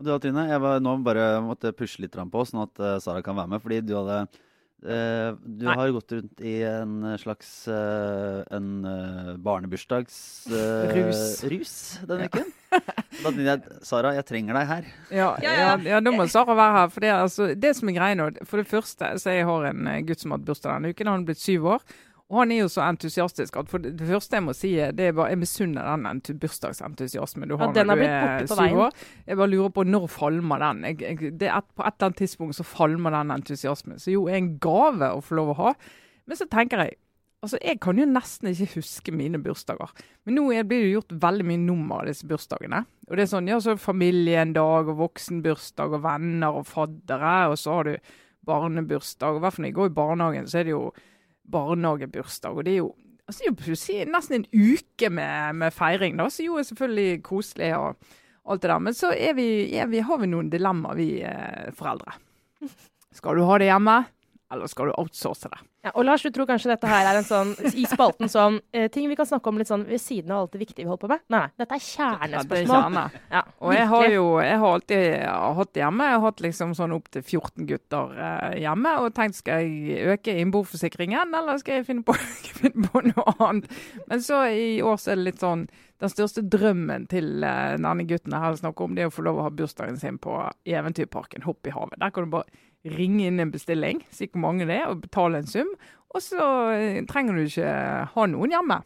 Og 0.00 0.06
du 0.06 0.14
da, 0.14 0.16
Trine, 0.16 0.46
jeg 0.48 0.56
var 0.64 0.78
nå 0.80 0.94
bare 1.04 1.42
måtte 1.44 1.74
pushe 1.76 2.00
litt 2.00 2.16
på, 2.16 2.44
sånn 2.48 2.62
at 2.64 2.72
uh, 2.80 2.96
Sara 3.04 3.20
kan 3.24 3.36
være 3.36 3.50
med. 3.52 3.60
Fordi 3.60 3.80
du 3.84 3.92
hadde 3.98 4.14
uh, 4.24 5.36
Du 5.44 5.66
Nei. 5.68 5.74
har 5.76 5.92
gått 5.92 6.12
rundt 6.16 6.40
i 6.40 6.54
en 6.64 7.04
slags 7.20 7.68
uh, 7.68 8.40
en 8.56 8.80
uh, 8.86 9.34
barnebursdagsrus 9.44 11.44
Rus. 11.52 11.74
denne 12.08 12.30
uken. 12.32 12.48
Da 13.20 13.28
tenkte 13.28 13.44
jeg 13.44 13.60
Sara, 13.84 14.14
jeg 14.16 14.24
trenger 14.28 14.54
deg 14.56 14.66
her. 14.70 14.84
Ja, 15.10 15.36
Ja, 15.44 15.52
ja, 15.52 15.76
ja. 15.84 15.98
ja, 15.98 16.00
må 16.14 16.24
Sara 16.32 16.54
være 16.56 16.76
her. 16.78 16.88
For 16.94 17.00
det, 17.04 17.10
er 17.12 17.20
altså, 17.26 17.42
det 17.52 17.72
som 17.76 17.88
er 17.90 17.94
greia 17.98 18.14
nå 18.16 18.30
For 18.48 18.56
det 18.62 18.68
første, 18.70 19.04
så 19.20 19.26
jeg 19.36 19.44
har 19.48 19.60
en 19.74 19.80
gutt 20.08 20.20
som 20.22 20.30
har 20.32 20.38
hatt 20.40 20.48
bursdag 20.48 20.72
denne 20.78 20.92
uken. 20.94 21.10
Han 21.12 21.20
er 21.20 21.28
blitt 21.28 21.42
syv 21.44 21.60
år. 21.76 21.82
Og 22.30 22.38
han 22.44 22.52
er 22.54 22.60
jo 22.60 22.68
så 22.70 22.84
entusiastisk 22.86 23.56
at 23.58 23.68
for 23.72 23.82
det, 23.82 23.96
første 24.06 24.36
jeg 24.38 24.44
må 24.46 24.52
si, 24.54 24.68
det 24.94 25.00
er 25.08 25.12
bare 25.18 25.32
jeg 25.32 25.40
misunner 25.40 25.82
den 25.90 26.04
entu- 26.06 26.36
bursdagsentusiasmen 26.38 27.48
du 27.50 27.56
har 27.58 27.72
Ja, 27.74 27.82
når 27.82 27.96
du 27.98 28.02
er 28.06 28.46
syv 28.46 28.78
år. 28.86 28.92
Jeg 29.26 29.36
bare 29.40 29.50
lurer 29.50 29.72
på 29.74 29.84
når 29.88 30.06
falmer 30.08 30.58
den? 30.62 30.84
Jeg, 30.84 31.00
jeg, 31.02 31.32
det 31.40 31.48
et, 31.50 31.66
på 31.74 31.82
et 31.82 31.94
eller 31.96 32.06
annet 32.12 32.16
tidspunkt 32.22 32.54
så 32.54 32.62
falmer 32.64 33.10
den 33.10 33.30
entusiasmen. 33.34 33.98
Så 33.98 34.12
jo, 34.14 34.28
er 34.30 34.38
en 34.38 34.52
gave 34.62 35.10
å 35.10 35.20
få 35.26 35.34
lov 35.40 35.50
å 35.50 35.58
ha. 35.64 35.72
Men 36.26 36.36
så 36.38 36.46
tenker 36.50 36.84
jeg 36.86 36.96
Altså, 37.42 37.56
Jeg 37.64 37.78
kan 37.80 37.96
jo 37.96 38.04
nesten 38.04 38.50
ikke 38.50 38.74
huske 38.74 39.12
mine 39.16 39.38
bursdager. 39.40 39.88
Men 40.26 40.34
nå 40.36 40.42
er- 40.52 40.62
blir 40.68 40.82
det 40.84 40.90
gjort 40.92 41.14
veldig 41.22 41.44
mye 41.48 41.58
nummer 41.58 42.02
av 42.02 42.06
disse 42.10 42.26
bursdagene. 42.28 42.82
Og 43.08 43.16
det 43.16 43.22
er 43.22 43.30
sånn, 43.32 43.48
ja, 43.48 43.56
så 43.58 43.78
familie 43.80 44.36
en 44.42 44.52
dag, 44.52 44.86
og 44.92 44.98
voksenbursdag, 44.98 45.94
og 45.96 46.02
venner 46.04 46.52
og 46.52 46.66
faddere. 46.68 47.48
Og 47.48 47.56
så 47.56 47.72
har 47.78 47.84
du 47.84 47.96
barnebursdag. 48.44 49.30
Og 49.32 49.40
i 49.40 49.40
hvert 49.40 49.56
fall 49.56 49.64
når 49.64 49.70
jeg 49.72 49.78
går 49.78 49.88
i 49.90 49.96
barnehagen, 49.96 50.46
så 50.52 50.60
er 50.60 50.64
det 50.68 50.74
jo 50.74 50.82
barnehagebursdag. 51.50 52.56
Og 52.56 52.66
det 52.66 52.76
er 52.76 52.82
jo 52.82 52.90
altså, 53.26 53.52
det 53.52 54.08
nesten 54.10 54.40
en 54.40 54.48
uke 54.50 55.10
med, 55.10 55.60
med 55.62 55.74
feiring, 55.74 56.18
da. 56.20 56.28
Så 56.30 56.46
jo 56.46 56.58
er 56.58 56.66
selvfølgelig 56.68 57.22
koselig 57.26 57.72
og 57.78 57.96
alt 58.50 58.62
det 58.62 58.70
der. 58.72 58.82
Men 58.82 58.96
så 58.96 59.12
er 59.14 59.34
vi, 59.38 59.48
er 59.76 59.90
vi, 59.90 60.02
har 60.04 60.20
vi 60.20 60.30
noen 60.30 60.50
dilemmaer, 60.52 60.98
vi 60.98 61.10
eh, 61.26 61.70
foreldre. 61.76 62.16
Skal 63.14 63.38
du 63.38 63.46
ha 63.48 63.58
det 63.58 63.70
hjemme, 63.70 63.96
eller 64.52 64.70
skal 64.70 64.90
du 64.90 64.98
outsource 64.98 65.50
det? 65.50 65.60
Ja, 65.80 65.94
og 65.96 66.04
Lars, 66.04 66.20
du 66.20 66.28
tror 66.28 66.44
kanskje 66.44 66.68
dette 66.74 66.88
her 66.90 67.06
er 67.08 67.18
en 67.22 67.24
sånn 67.24 67.54
i 67.72 67.86
spalten 67.88 68.28
sånn 68.28 68.58
eh, 68.76 68.90
ting 68.92 69.06
vi 69.08 69.16
kan 69.16 69.24
snakke 69.24 69.48
om 69.48 69.56
litt 69.56 69.70
sånn 69.70 69.86
ved 69.88 70.02
siden 70.02 70.34
av 70.34 70.42
alt 70.42 70.52
det 70.52 70.60
viktige 70.60 70.84
vi 70.84 70.90
holder 70.90 71.06
på 71.06 71.08
med? 71.14 71.22
Nei. 71.32 71.46
Dette 71.56 71.78
er 71.78 71.80
Ja, 71.80 72.10
det 72.20 72.40
er 72.42 72.44
kjernespørsmål. 72.44 73.16
Ja, 73.32 73.42
Og 73.64 73.72
jeg 73.72 73.86
har 73.88 74.08
jo 74.12 74.26
jeg 74.44 74.58
har 74.60 74.74
alltid 74.76 75.06
hatt 75.60 75.80
hjemme. 75.80 76.08
Jeg 76.10 76.18
har 76.18 76.26
hatt 76.26 76.44
liksom 76.44 76.74
sånn 76.76 76.92
opptil 76.98 77.24
14 77.24 77.68
gutter 77.70 78.12
eh, 78.26 78.58
hjemme. 78.60 78.94
Og 79.00 79.14
tenkt 79.16 79.40
skal 79.40 79.64
jeg 79.64 80.04
øke 80.12 80.36
innboforsikringen, 80.42 81.32
eller 81.40 81.60
skal 81.62 81.80
jeg 81.80 81.88
finne 81.88 82.04
på, 82.04 82.16
finne 82.60 82.88
på 82.92 83.04
noe 83.08 83.36
annet. 83.38 83.72
Men 84.10 84.24
så 84.24 84.44
i 84.52 84.82
år 84.84 85.00
så 85.00 85.14
er 85.14 85.22
det 85.22 85.30
litt 85.30 85.40
sånn 85.44 85.68
Den 86.00 86.08
største 86.08 86.40
drømmen 86.48 87.02
til 87.12 87.42
eh, 87.44 87.74
denne 87.76 88.04
gutten 88.08 88.32
jeg 88.36 88.60
snakker 88.60 88.84
om, 88.84 88.94
det 88.96 89.02
er 89.04 89.10
å 89.10 89.12
få 89.12 89.24
lov 89.26 89.40
å 89.40 89.48
ha 89.48 89.50
bursdagen 89.52 89.98
sin 90.00 90.16
på 90.20 90.32
Eventyrparken 90.64 91.44
Hopp 91.44 91.68
i 91.68 91.74
havet. 91.74 92.00
Der 92.00 92.12
kan 92.12 92.24
du 92.24 92.36
bare 92.36 92.48
ringe 92.84 93.26
inn 93.28 93.40
en 93.42 93.52
bestilling, 93.52 94.04
si 94.14 94.28
hvor 94.30 94.44
mange 94.46 94.68
det 94.68 94.80
og 94.86 95.02
betale 95.04 95.42
en 95.42 95.50
sum. 95.50 95.70
Og 96.10 96.24
så 96.24 96.46
eh, 96.74 97.02
trenger 97.08 97.36
du 97.36 97.44
ikke 97.44 97.74
ha 98.14 98.26
noen 98.30 98.56
hjemme. 98.56 98.80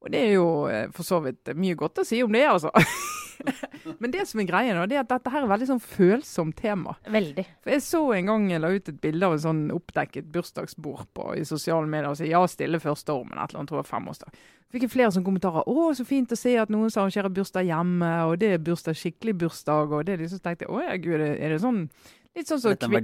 Og 0.00 0.12
det 0.12 0.20
er 0.26 0.34
jo 0.34 0.50
eh, 0.72 0.88
for 0.96 1.06
så 1.06 1.20
vidt 1.24 1.52
mye 1.56 1.78
godt 1.78 2.02
å 2.02 2.06
si 2.08 2.22
om 2.24 2.32
det, 2.32 2.46
altså. 2.48 2.72
Men 4.00 4.12
det 4.12 4.26
som 4.28 4.40
er 4.42 4.48
greia 4.48 4.74
nå, 4.76 4.84
det 4.88 4.98
er 4.98 5.04
at 5.04 5.12
dette 5.12 5.32
her 5.32 5.44
er 5.44 5.50
veldig 5.50 5.68
sånn 5.70 5.82
følsomt 5.82 6.56
tema. 6.60 6.94
Veldig. 7.08 7.44
For 7.64 7.72
Jeg 7.72 7.84
så 7.86 8.02
en 8.16 8.28
gang 8.28 8.46
jeg 8.50 8.62
la 8.62 8.70
ut 8.72 8.90
et 8.92 9.00
bilde 9.00 9.28
av 9.28 9.36
en 9.36 9.42
sånn 9.44 9.62
oppdekket 9.72 10.28
bursdagsbord 10.32 11.08
på, 11.16 11.30
i 11.40 11.46
sosiale 11.48 11.88
medier 11.88 12.10
og 12.12 12.18
sa 12.20 12.28
ja, 12.28 12.42
stille 12.50 12.82
første 12.82 13.16
år, 13.16 13.26
men 13.28 13.38
et 13.38 13.52
eller 13.52 13.62
annet, 13.62 13.72
tror 13.72 13.80
jeg 13.80 13.90
femårsdag. 13.90 14.40
Fikk 14.70 14.86
jeg 14.86 14.92
flere 14.92 15.10
sånne 15.10 15.26
kommentarer. 15.26 15.66
'Å, 15.66 15.88
så 15.98 16.06
fint 16.06 16.30
å 16.30 16.38
se 16.38 16.52
at 16.60 16.70
noen 16.70 16.92
som 16.92 17.02
arrangerer 17.02 17.32
bursdag 17.34 17.66
hjemme', 17.66 18.10
og 18.30 18.36
det 18.38 18.52
er 18.54 18.62
bursdag, 18.62 18.94
skikkelig 19.00 19.34
bursdag, 19.40 19.90
og 19.90 20.04
det 20.06 20.14
er 20.14 20.22
de 20.22 20.28
som 20.30 20.42
tenkte 20.44 20.68
'Å 20.70 20.84
ja, 20.84 20.96
gud, 20.96 21.18
er 21.20 21.48
det 21.50 21.60
sånn 21.64 21.88
Litt 22.36 22.46
sånn 22.48 22.60
som 22.62 22.70
kvin- 22.90 22.94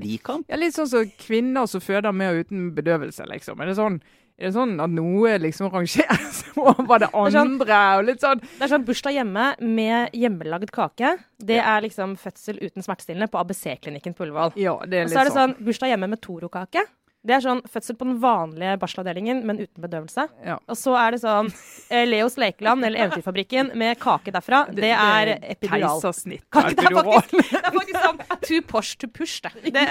ja, 0.48 0.56
sånn 0.76 0.88
så 0.90 1.00
kvinner 1.18 1.66
som 1.68 1.80
føder 1.82 2.14
med 2.14 2.30
og 2.34 2.44
uten 2.46 2.70
bedøvelse, 2.76 3.26
liksom. 3.26 3.60
Er 3.60 3.66
det 3.66 3.74
sånn, 3.76 3.96
er 4.38 4.46
det 4.50 4.54
sånn 4.54 4.74
at 4.84 4.90
noe 4.90 5.32
liksom 5.42 5.70
rangeres 5.72 6.44
over 6.56 6.98
det 7.02 7.08
er 7.08 7.30
sånn- 7.34 7.56
andre? 7.56 7.80
og 7.98 8.04
litt 8.06 8.20
sånn 8.22 8.40
Det 8.40 8.62
er 8.62 8.68
sånn 8.74 8.84
bursdag 8.86 9.16
hjemme 9.18 9.46
med 9.60 10.12
hjemmelagd 10.14 10.70
kake. 10.70 11.16
Det 11.42 11.58
er 11.58 11.80
liksom 11.82 12.14
fødsel 12.16 12.60
uten 12.62 12.82
smertestillende 12.86 13.28
på 13.32 13.40
ABC-klinikken 13.42 14.14
på 14.14 14.26
Ullevål. 14.28 14.52
Ja, 14.56 14.74
Og 14.76 14.86
så 15.10 15.20
er 15.20 15.24
det 15.30 15.34
sånn 15.34 15.56
bursdag 15.58 15.90
hjemme 15.94 16.08
med 16.14 16.20
Toro-kake. 16.22 16.84
Det 17.26 17.36
er 17.36 17.42
sånn 17.44 17.62
fødsel 17.70 17.98
på 17.98 18.06
den 18.08 18.18
vanlige 18.22 18.76
barselavdelingen, 18.82 19.42
men 19.48 19.60
uten 19.64 19.82
bedøvelse. 19.82 20.28
Ja. 20.46 20.58
Og 20.70 20.78
så 20.78 20.94
er 21.00 21.16
det 21.16 21.22
sånn 21.24 21.50
eh, 21.90 22.06
Leos 22.06 22.38
lekeland 22.40 22.86
eller 22.86 23.06
Eventyrfabrikken 23.06 23.72
med 23.78 23.98
kake 24.02 24.34
derfra. 24.34 24.64
Det, 24.70 24.92
er 24.94 25.34
epidural. 25.40 25.98
Keisersnitt. 25.98 26.46
Det 26.46 26.86
er 26.86 26.96
faktisk, 27.00 27.50
det 27.50 27.62
er 27.62 27.74
faktisk 27.74 28.02
sånn 28.04 28.24
too 28.46 28.62
posh 28.70 28.96
to 29.02 29.10
push, 29.10 29.42
det. 29.42 29.74
det 29.74 29.88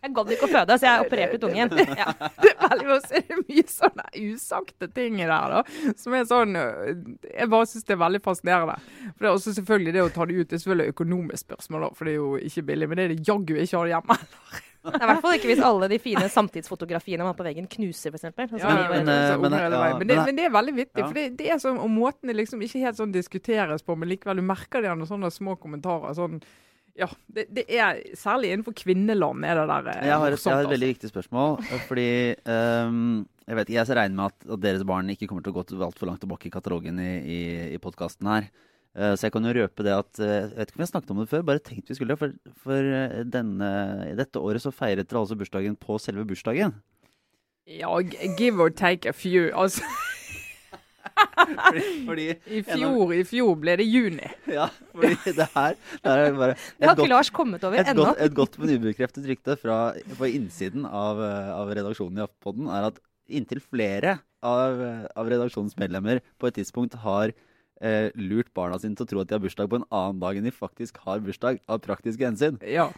jeg 0.00 0.14
gadd 0.16 0.30
ikke 0.32 0.46
å 0.46 0.50
føde, 0.50 0.76
så 0.80 0.86
jeg 0.86 1.04
opererte 1.04 1.36
ut 1.36 1.42
ungen. 1.50 1.74
Ja. 1.98 2.12
Det 2.40 2.52
er 2.54 2.70
veldig 2.70 2.94
også 2.94 3.18
er 3.18 3.40
mye 3.42 3.64
sånne 3.68 4.04
usagte 4.16 4.88
ting 4.96 5.18
der, 5.20 5.52
da. 5.52 5.90
Som 6.00 6.14
er 6.16 6.24
sånn 6.28 6.56
øh, 6.56 7.02
Jeg 7.26 7.50
bare 7.52 7.68
syns 7.68 7.84
det 7.88 7.96
er 7.96 8.00
veldig 8.00 8.22
fascinerende. 8.24 8.78
For 9.10 9.26
det 9.26 9.28
er 9.28 9.36
også 9.36 9.54
selvfølgelig 9.58 9.94
det 9.96 10.04
å 10.06 10.10
ta 10.14 10.26
det 10.28 10.38
ut, 10.38 10.48
det 10.48 10.56
er 10.56 10.62
selvfølgelig 10.62 10.94
økonomisk 10.94 11.44
spørsmål, 11.44 11.84
da, 11.84 11.92
for 11.98 12.08
det 12.08 12.14
er 12.14 12.18
jo 12.18 12.32
ikke 12.48 12.66
billig. 12.70 12.88
Men 12.88 13.00
det 13.00 13.06
er 13.06 13.14
det 13.14 13.28
jaggu 13.28 13.54
ikke 13.58 13.76
å 13.76 13.82
ha 13.82 13.88
det 13.88 13.94
hjemme. 13.98 14.18
Det 14.90 14.96
er 14.96 15.04
i 15.04 15.08
hvert 15.10 15.20
fall 15.24 15.34
ikke 15.36 15.50
hvis 15.50 15.60
alle 15.64 15.88
de 15.92 15.98
fine 16.00 16.24
samtidsfotografiene 16.32 17.20
man 17.24 17.34
har 17.34 17.36
på 17.38 17.44
veggen, 17.44 17.66
knuser, 17.68 18.14
f.eks. 18.14 18.24
Altså, 18.32 18.56
Ja, 18.58 18.70
men, 18.88 19.06
ja, 19.06 19.36
det, 19.36 20.06
men- 20.06 20.24
men 20.24 20.36
det 20.38 20.44
er 20.46 20.54
veldig 20.54 20.74
vittig, 20.76 21.02
Ja. 21.02 21.06
for 21.06 21.14
det, 21.18 21.26
det 21.36 21.50
er 21.52 21.58
sånn, 21.60 21.78
og 21.78 21.90
måten 21.92 22.28
det 22.32 22.36
liksom 22.36 22.62
ikke 22.64 22.80
helt 22.86 22.96
sånn 22.96 23.12
diskuteres 23.12 23.82
på, 23.84 23.96
men 23.98 24.08
likevel 24.08 24.40
du 24.40 24.42
merker 24.42 24.80
det 24.80 24.88
gjennom 24.90 25.06
sånne 25.10 25.30
små 25.30 25.56
kommentarer. 25.60 26.14
sånn, 26.16 26.40
ja, 26.96 27.06
det, 27.32 27.46
det 27.54 27.64
er 27.70 28.00
Særlig 28.18 28.50
innenfor 28.52 28.74
kvinneland 28.74 29.44
er 29.46 29.54
det 29.60 29.66
der 29.70 29.86
eh, 29.92 30.06
Jeg 30.08 30.18
har, 30.18 30.32
et, 30.32 30.40
jeg 30.42 30.52
har 30.52 30.60
et 30.60 30.66
altså. 30.66 30.72
veldig 30.74 30.88
viktig 30.90 31.10
spørsmål. 31.12 31.60
eh, 31.70 31.84
Fordi 31.86 32.08
um, 32.50 33.26
Jeg 33.46 33.56
vet 33.56 33.68
ikke, 33.70 33.78
jeg 33.86 33.96
regner 33.96 34.16
med 34.16 34.24
at, 34.26 34.50
at 34.56 34.60
deres 34.60 34.82
barn 34.84 35.08
ikke 35.12 35.28
kommer 35.30 35.42
til 35.44 35.52
å 35.54 35.62
gå 35.62 35.86
altfor 35.86 36.06
langt 36.10 36.20
tilbake 36.20 36.46
i 36.50 36.50
katalogen 36.50 36.98
i, 36.98 37.12
i, 37.20 37.38
i 37.74 37.78
podkasten 37.78 38.26
her. 38.26 38.50
Eh, 38.98 39.12
så 39.14 39.28
jeg 39.28 39.32
kan 39.36 39.44
jo 39.46 39.52
røpe 39.54 39.84
det 39.86 39.92
at 39.94 40.18
eh, 40.18 40.48
Jeg 40.50 40.56
vet 40.58 40.70
ikke 40.72 40.80
om 40.80 40.82
jeg 40.82 40.90
snakket 40.90 41.10
om 41.14 41.20
det 41.22 41.28
før, 41.30 41.42
bare 41.46 41.62
tenkte 41.62 41.92
vi 41.92 41.98
skulle. 42.00 42.16
For, 42.18 42.32
for 42.64 42.74
eh, 43.00 43.20
denne, 43.30 43.68
dette 44.18 44.42
året 44.42 44.64
så 44.64 44.72
feiret 44.74 45.06
dere 45.10 45.20
altså 45.22 45.38
bursdagen 45.38 45.76
på 45.78 45.98
selve 46.02 46.24
bursdagen. 46.26 46.74
Ja, 47.70 47.92
give 48.38 48.58
or 48.58 48.70
take 48.74 49.06
a 49.06 49.12
few. 49.14 49.50
Altså, 49.54 49.84
Fordi, 51.66 51.82
fordi 52.08 52.24
i 52.56 52.62
fjor, 52.66 53.12
I 53.14 53.22
fjor 53.28 53.54
ble 53.62 53.76
det 53.80 53.86
juni. 53.86 54.26
Ja, 54.58 54.66
fordi 54.94 55.14
det 55.36 55.46
her 55.54 55.76
det 55.76 56.10
her 56.10 56.22
er 56.24 56.34
bare 56.38 56.56
Det 56.56 56.88
har 56.88 56.94
ikke 56.96 57.02
godt- 57.04 57.12
Lars 57.12 57.30
kommet 57.34 57.64
over 57.66 57.78
ennå. 57.84 58.08
et 58.18 58.34
godt, 58.34 58.58
men 58.58 58.74
ubekreftet 58.74 59.28
rykte 59.28 59.56
fra, 59.60 59.78
på 60.18 60.28
innsiden 60.34 60.86
av, 60.86 61.20
av 61.22 61.70
redaksjonen 61.70 62.18
i 62.18 62.24
Aftenpodden 62.26 62.66
er 62.74 62.88
at 62.90 62.98
inntil 63.30 63.60
flere 63.62 64.16
av, 64.42 64.80
av 65.14 65.28
redaksjonens 65.30 65.76
medlemmer 65.78 66.18
på 66.40 66.48
et 66.50 66.58
tidspunkt 66.58 66.96
har 67.04 67.30
eh, 67.80 68.08
lurt 68.16 68.50
barna 68.56 68.78
sine 68.80 68.98
til 68.98 69.06
å 69.06 69.10
tro 69.10 69.22
at 69.22 69.30
de 69.30 69.36
har 69.36 69.44
bursdag 69.44 69.70
på 69.70 69.80
en 69.80 69.86
annen 69.88 70.20
dag 70.22 70.38
enn 70.38 70.48
de 70.48 70.54
faktisk 70.54 71.00
har 71.06 71.22
bursdag, 71.24 71.62
av 71.68 71.82
praktiske 71.84 72.26
hensyn. 72.26 72.60
Ja. 72.66 72.90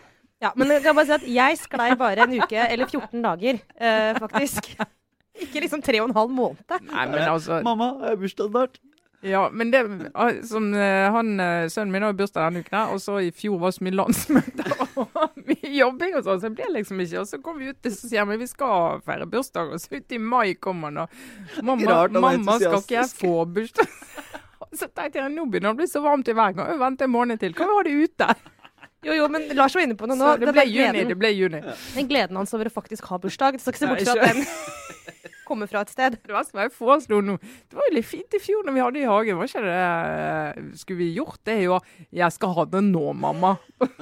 Ja, 0.43 0.51
men 0.59 0.73
jeg 0.75 0.83
kan 0.83 0.97
bare 0.99 1.07
si 1.07 1.15
at 1.15 1.27
jeg 1.31 1.59
sklei 1.61 1.93
bare 1.99 2.25
en 2.25 2.33
uke, 2.35 2.65
eller 2.67 2.89
14 2.89 3.21
dager, 3.23 3.61
eh, 3.79 4.17
faktisk. 4.19 4.73
Ikke 5.43 5.63
liksom 5.63 5.83
tre 5.85 6.01
og 6.03 6.11
en 6.11 6.17
halv 6.17 6.33
måned. 6.35 6.65
Nei, 6.91 7.05
men 7.09 7.23
altså 7.25 7.63
Mamma, 7.65 7.95
jeg 8.03 8.17
har 8.17 8.25
bursdag 8.25 8.51
snart! 8.51 8.83
Ja, 9.23 9.45
men 9.55 9.71
det 9.71 10.11
ah, 10.19 10.33
som 10.43 10.75
eh, 10.75 11.07
han, 11.15 11.41
eh, 11.41 11.69
Sønnen 11.71 11.93
min 11.95 12.03
har 12.03 12.15
bursdag 12.19 12.49
denne 12.49 12.65
uken, 12.65 12.79
og 12.91 12.99
så 12.99 13.21
i 13.23 13.31
fjor 13.31 13.61
var 13.63 13.71
det 13.71 13.77
så 13.77 13.85
mye 13.87 13.99
landsmøter 14.01 14.73
og 14.99 15.37
mye 15.47 15.71
jobbing 15.77 16.17
og 16.19 16.27
sånn, 16.27 16.41
så 16.43 16.51
det 16.51 16.57
ble 16.59 16.71
liksom 16.75 17.03
ikke. 17.05 17.23
Og 17.23 17.31
så 17.31 17.39
kom 17.45 17.61
vi 17.63 17.71
ut 17.71 17.87
og 17.87 17.95
så 17.95 18.11
sier 18.11 18.27
vi 18.33 18.41
vi 18.43 18.51
skal 18.51 18.99
feire 19.07 19.31
bursdag, 19.31 19.71
og 19.71 19.79
så 19.79 19.95
ut 19.95 20.17
i 20.17 20.19
mai 20.19 20.57
kommer 20.59 20.91
han 20.91 21.05
og 21.05 21.63
Mamma, 21.63 22.09
mamma 22.19 22.59
skal 22.59 22.81
ikke 22.83 22.99
jeg 22.99 23.13
få 23.23 23.37
bursdag? 23.47 23.95
Så 24.73 24.89
tenkte 24.89 25.21
jeg 25.21 25.33
nå 25.35 25.45
begynner 25.51 25.73
det 25.73 25.77
å 25.77 25.81
bli 25.83 25.89
så 25.91 26.01
varmt 26.05 26.29
i 26.31 26.35
hver 26.37 26.55
gang. 26.57 26.79
Vent 26.81 27.05
en 27.05 27.13
måned 27.13 27.41
til. 27.43 27.55
Kan 27.57 27.69
vi 27.71 27.79
ha 27.79 27.87
det 27.89 27.97
ute? 28.09 28.35
Jo, 29.03 29.17
jo, 29.19 29.25
men 29.27 29.49
Lars 29.59 29.75
var 29.75 29.83
inne 29.83 29.97
på 29.99 30.07
noe 30.07 30.15
nå. 30.15 30.27
Så 30.31 30.39
det 30.39 30.47
Den 30.47 30.55
ble 30.55 30.65
juni. 30.71 31.01
Det 31.09 31.17
ble 31.19 31.31
juni. 31.35 31.61
den 31.97 32.07
gleden 32.07 32.39
hans 32.39 32.53
over 32.55 32.69
å 32.71 32.71
faktisk 32.71 33.09
ha 33.11 33.17
bursdag. 33.19 33.57
Du 33.59 33.63
skal 33.65 33.75
ikke 33.75 33.81
se 33.81 33.89
bort 33.91 34.03
fra 34.07 34.15
at 34.15 34.37
den 34.37 34.47
kommer 35.49 35.67
fra 35.67 35.83
et 35.83 35.91
sted. 35.91 36.15
Det 36.23 36.31
var 36.31 36.47
var 36.55 36.69
jeg 36.69 36.75
foreslo 36.77 37.19
nå 37.19 37.35
Det 37.43 37.75
var 37.81 37.89
jo 37.89 37.97
litt 37.97 38.07
fint 38.07 38.39
i 38.39 38.41
fjor 38.43 38.63
når 38.63 38.77
vi 38.77 38.85
hadde 38.85 38.97
det 39.01 39.03
i 39.03 39.11
hagen. 39.11 39.41
Var 39.41 39.51
ikke 39.51 39.65
det 39.67 39.75
eh, 39.83 40.71
Skulle 40.79 41.01
vi 41.03 41.11
gjort 41.17 41.43
det 41.51 41.57
i 41.65 41.67
år? 41.75 41.91
Jeg 42.23 42.37
skal 42.39 42.55
ha 42.61 42.67
det 42.77 42.85
nå, 42.93 43.05
mamma. 43.27 43.57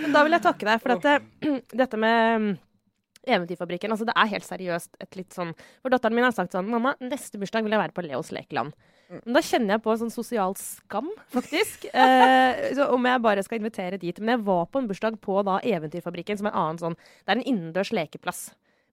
Men 0.00 0.14
da 0.14 0.22
vil 0.24 0.38
jeg 0.38 0.46
takke 0.46 0.70
deg 0.70 0.84
for 0.84 0.94
dette, 0.94 1.12
dette 1.82 1.98
med 2.00 2.54
Eventyrfabrikken. 3.36 3.92
Altså, 3.94 4.06
det 4.08 4.14
er 4.18 4.30
helt 4.34 4.46
seriøst 4.46 5.00
et 5.02 5.18
litt 5.18 5.36
sånn 5.36 5.52
For 5.80 5.92
datteren 5.92 6.16
min 6.16 6.26
har 6.26 6.34
sagt 6.36 6.56
sånn 6.56 6.70
Mamma, 6.70 6.94
neste 7.02 7.40
bursdag 7.40 7.66
vil 7.66 7.76
jeg 7.76 7.82
være 7.82 7.96
på 7.96 8.04
Leos 8.06 8.32
lekeland. 8.34 8.74
Men 9.10 9.34
da 9.34 9.42
kjenner 9.42 9.74
jeg 9.74 9.82
på 9.82 9.90
en 9.90 10.00
sånn 10.04 10.12
sosial 10.14 10.56
skam, 10.60 11.10
faktisk. 11.34 11.88
Eh, 12.00 12.70
så 12.76 12.86
om 12.94 13.04
jeg 13.06 13.22
bare 13.22 13.42
skal 13.44 13.58
invitere 13.58 13.98
dit. 14.00 14.16
Men 14.22 14.36
jeg 14.36 14.44
var 14.46 14.64
på 14.70 14.80
en 14.80 14.88
bursdag 14.90 15.18
på 15.22 15.40
da 15.46 15.58
Eventyrfabrikken, 15.66 16.38
som 16.38 16.48
er 16.48 16.54
en 16.54 16.62
annen 16.62 16.80
sånn 16.82 16.96
Det 16.98 17.32
er 17.32 17.38
en 17.38 17.46
innendørs 17.46 17.92
lekeplass. 17.96 18.48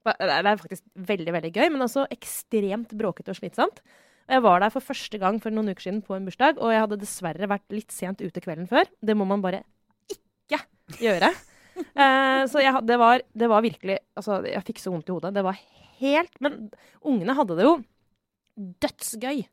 Det 0.08 0.34
er 0.40 0.60
faktisk 0.60 0.84
veldig, 1.08 1.34
veldig 1.36 1.52
gøy, 1.52 1.68
men 1.74 1.84
også 1.84 2.06
ekstremt 2.14 2.94
bråkete 2.98 3.34
og 3.34 3.40
slitsomt. 3.40 3.82
Jeg 4.28 4.44
var 4.44 4.60
der 4.64 4.72
for 4.74 4.84
første 4.84 5.20
gang 5.22 5.40
for 5.44 5.56
noen 5.56 5.72
uker 5.72 5.86
siden 5.88 6.02
på 6.04 6.16
en 6.18 6.28
bursdag, 6.28 6.60
og 6.60 6.74
jeg 6.74 6.84
hadde 6.84 7.00
dessverre 7.00 7.48
vært 7.48 7.76
litt 7.76 7.94
sent 7.96 8.24
ute 8.24 8.44
kvelden 8.44 8.68
før. 8.68 8.90
Det 9.00 9.16
må 9.16 9.28
man 9.28 9.44
bare 9.44 9.64
ikke 10.12 10.60
gjøre. 11.00 11.32
Eh, 11.78 12.44
så 12.50 12.62
jeg, 12.64 12.74
det, 12.90 12.98
var, 13.02 13.22
det 13.38 13.48
var 13.52 13.62
virkelig 13.66 14.00
Altså, 14.18 14.40
jeg 14.46 14.66
fikk 14.66 14.82
så 14.82 14.94
vondt 14.94 15.10
i 15.10 15.14
hodet. 15.14 15.34
Det 15.36 15.44
var 15.46 15.60
helt 16.00 16.42
Men 16.42 16.72
ungene 17.06 17.36
hadde 17.38 17.58
det 17.58 17.68
jo 17.68 17.76
dødsgøy. 18.82 19.44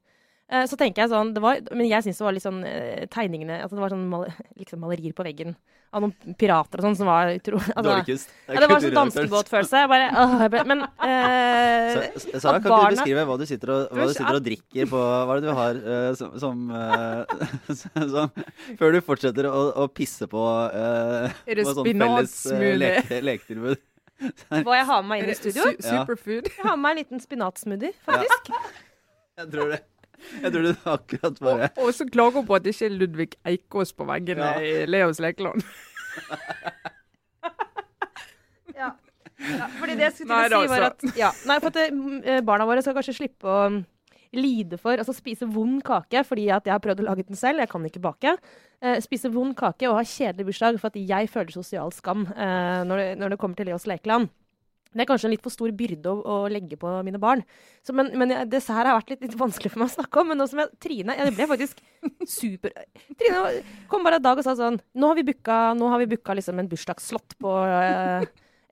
Eh, 0.53 0.65
så 0.69 0.77
tenker 0.81 1.05
jeg 1.05 1.13
sånn 1.13 1.33
var, 1.41 1.63
Men 1.73 1.89
jeg 1.89 2.05
syns 2.05 2.21
det 2.21 2.27
var 2.27 2.37
litt 2.37 2.45
sånn 2.45 2.63
eh, 2.69 3.05
tegningene 3.13 3.63
altså 3.63 3.79
Det 3.79 3.85
var 3.85 3.95
sånn 3.95 4.09
mal, 4.13 4.27
liksom 4.61 4.83
malerier 4.85 5.17
på 5.17 5.25
veggen 5.27 5.57
av 5.95 6.03
noen 6.03 6.35
pirater 6.39 6.81
og 6.81 6.87
sånn 6.89 6.97
som 6.99 7.09
var 7.09 7.31
utro... 7.31 7.61
Altså, 7.75 7.95
ja, 8.03 8.59
det 8.61 8.69
var 8.71 8.83
sånn 8.83 8.97
danskebåtfølelse. 8.99 9.83
Jeg 9.85 9.91
bare, 9.93 10.09
åh, 10.21 10.35
jeg 10.43 10.53
ble, 10.55 10.65
men 10.73 10.83
eh, 11.09 11.95
Sa- 11.95 12.43
Sara, 12.43 12.59
kan 12.59 12.69
barna... 12.73 12.91
du 12.91 12.99
beskrive 12.99 13.25
hva 13.31 13.39
du 13.39 13.47
sitter 13.49 13.73
og, 13.75 13.95
hva 13.95 14.09
du 14.11 14.15
sitter 14.17 14.41
og 14.41 14.45
drikker 14.49 14.91
på 14.91 15.01
Hva 15.05 15.37
er 15.37 15.41
det 15.41 15.49
du 15.49 15.59
har 15.61 15.81
eh, 15.95 16.11
som, 16.19 16.35
som, 16.43 16.67
eh, 16.75 17.49
som 18.17 18.77
Før 18.81 18.97
du 18.97 19.01
fortsetter 19.07 19.49
å, 19.51 19.65
å 19.85 19.89
pisse 19.93 20.29
på 20.31 20.45
uh, 20.45 21.43
på 21.47 21.67
sånn 21.71 21.91
felles 21.93 22.37
leke, 22.83 23.23
leketilbud? 23.31 23.83
Hva 24.67 24.79
jeg 24.79 24.87
har 24.91 25.03
med 25.03 25.11
meg 25.11 25.25
inn 25.25 25.33
i 25.33 25.39
studio? 25.39 25.71
Su 25.75 25.89
superfood. 25.89 26.51
Jeg 26.51 26.63
har 26.63 26.77
med 26.77 26.85
meg 26.87 26.95
en 26.95 27.03
liten 27.03 27.23
spinatsmoothie, 27.23 27.95
faktisk. 28.07 28.55
Jeg 29.41 29.51
tror 29.51 29.75
det. 29.75 29.83
Jeg 30.43 30.53
tror 30.55 30.65
det 30.67 30.75
akkurat 30.89 31.41
bare 31.45 31.69
Og 31.85 31.91
så 31.95 32.07
klager 32.09 32.41
hun 32.41 32.47
på 32.49 32.57
at 32.57 32.65
det 32.67 32.75
ikke 32.75 32.87
er 32.89 32.97
Ludvig 32.99 33.31
Eikås 33.51 33.93
på 33.97 34.07
veggene 34.09 34.51
Ja. 34.55 34.61
i 34.61 34.87
Leos 34.91 35.21
lekeland. 35.23 35.65
Ja. 38.75 38.91
ja. 39.39 39.67
Fordi 39.79 39.95
det 39.95 40.07
jeg 40.09 40.15
skulle 40.17 40.39
til 40.49 40.57
å 40.57 40.63
si, 40.65 40.71
var 40.73 40.87
at 40.89 41.05
ja, 41.19 41.29
Nei, 41.47 41.59
for 41.63 41.71
at 41.71 41.79
eh, 41.85 42.41
barna 42.47 42.67
våre 42.67 42.83
skal 42.83 42.97
kanskje 42.97 43.15
slippe 43.21 43.47
å 43.47 43.59
mm, 43.71 43.81
lide 44.39 44.79
for 44.83 44.99
Altså 44.99 45.15
spise 45.15 45.47
vond 45.51 45.83
kake 45.87 46.25
fordi 46.27 46.49
at 46.55 46.67
jeg 46.67 46.75
har 46.75 46.83
prøvd 46.83 47.05
å 47.05 47.09
lage 47.11 47.27
den 47.29 47.39
selv. 47.39 47.63
Jeg 47.63 47.71
kan 47.71 47.85
ikke 47.87 48.03
bake. 48.03 48.37
Eh, 48.83 48.99
spise 49.05 49.31
vond 49.35 49.55
kake 49.59 49.87
og 49.91 49.99
ha 50.01 50.07
kjedelig 50.07 50.49
bursdag 50.51 50.81
for 50.83 50.91
at 50.91 50.99
jeg 50.99 51.31
føler 51.31 51.55
sosial 51.55 51.93
skam 51.95 52.27
eh, 52.35 52.81
når, 52.89 52.97
det, 53.03 53.11
når 53.23 53.35
det 53.35 53.41
kommer 53.43 53.61
til 53.61 53.71
Leos 53.71 53.87
lekeland. 53.91 54.33
Det 54.95 55.03
er 55.03 55.09
kanskje 55.11 55.27
en 55.27 55.33
litt 55.35 55.43
for 55.43 55.51
stor 55.51 55.73
byrde 55.75 56.07
å, 56.13 56.21
å 56.23 56.37
legge 56.53 56.79
på 56.79 56.91
mine 57.07 57.19
barn. 57.19 57.43
Så, 57.83 57.93
men, 57.99 58.13
men 58.19 58.31
jeg- 58.31 58.63
her 58.71 58.87
har 58.87 59.01
vært 59.01 59.11
litt, 59.11 59.25
litt 59.27 59.35
vanskelig 59.41 59.73
for 59.75 59.83
meg 59.83 59.91
å 59.91 59.95
snakke 59.97 60.21
om. 60.23 60.29
Men 60.31 60.39
nå 60.39 60.47
som 60.49 60.63
jeg, 60.63 60.71
Trine 60.81 61.17
jeg 61.19 61.35
ble 61.35 61.49
faktisk 61.51 61.83
super 62.31 62.71
Trine 63.19 63.43
kom 63.91 64.07
bare 64.07 64.21
en 64.21 64.25
dag 64.25 64.39
og 64.39 64.47
sa 64.47 64.55
sånn 64.59 64.79
Nå 64.95 65.11
har 65.11 65.19
vi 65.19 65.27
booka, 65.27 65.59
har 65.75 65.99
vi 66.05 66.09
booka 66.15 66.37
liksom 66.39 66.59
en 66.63 66.71
bursdagsslott 66.71 67.37
på 67.43 67.53
eh, 67.67 68.25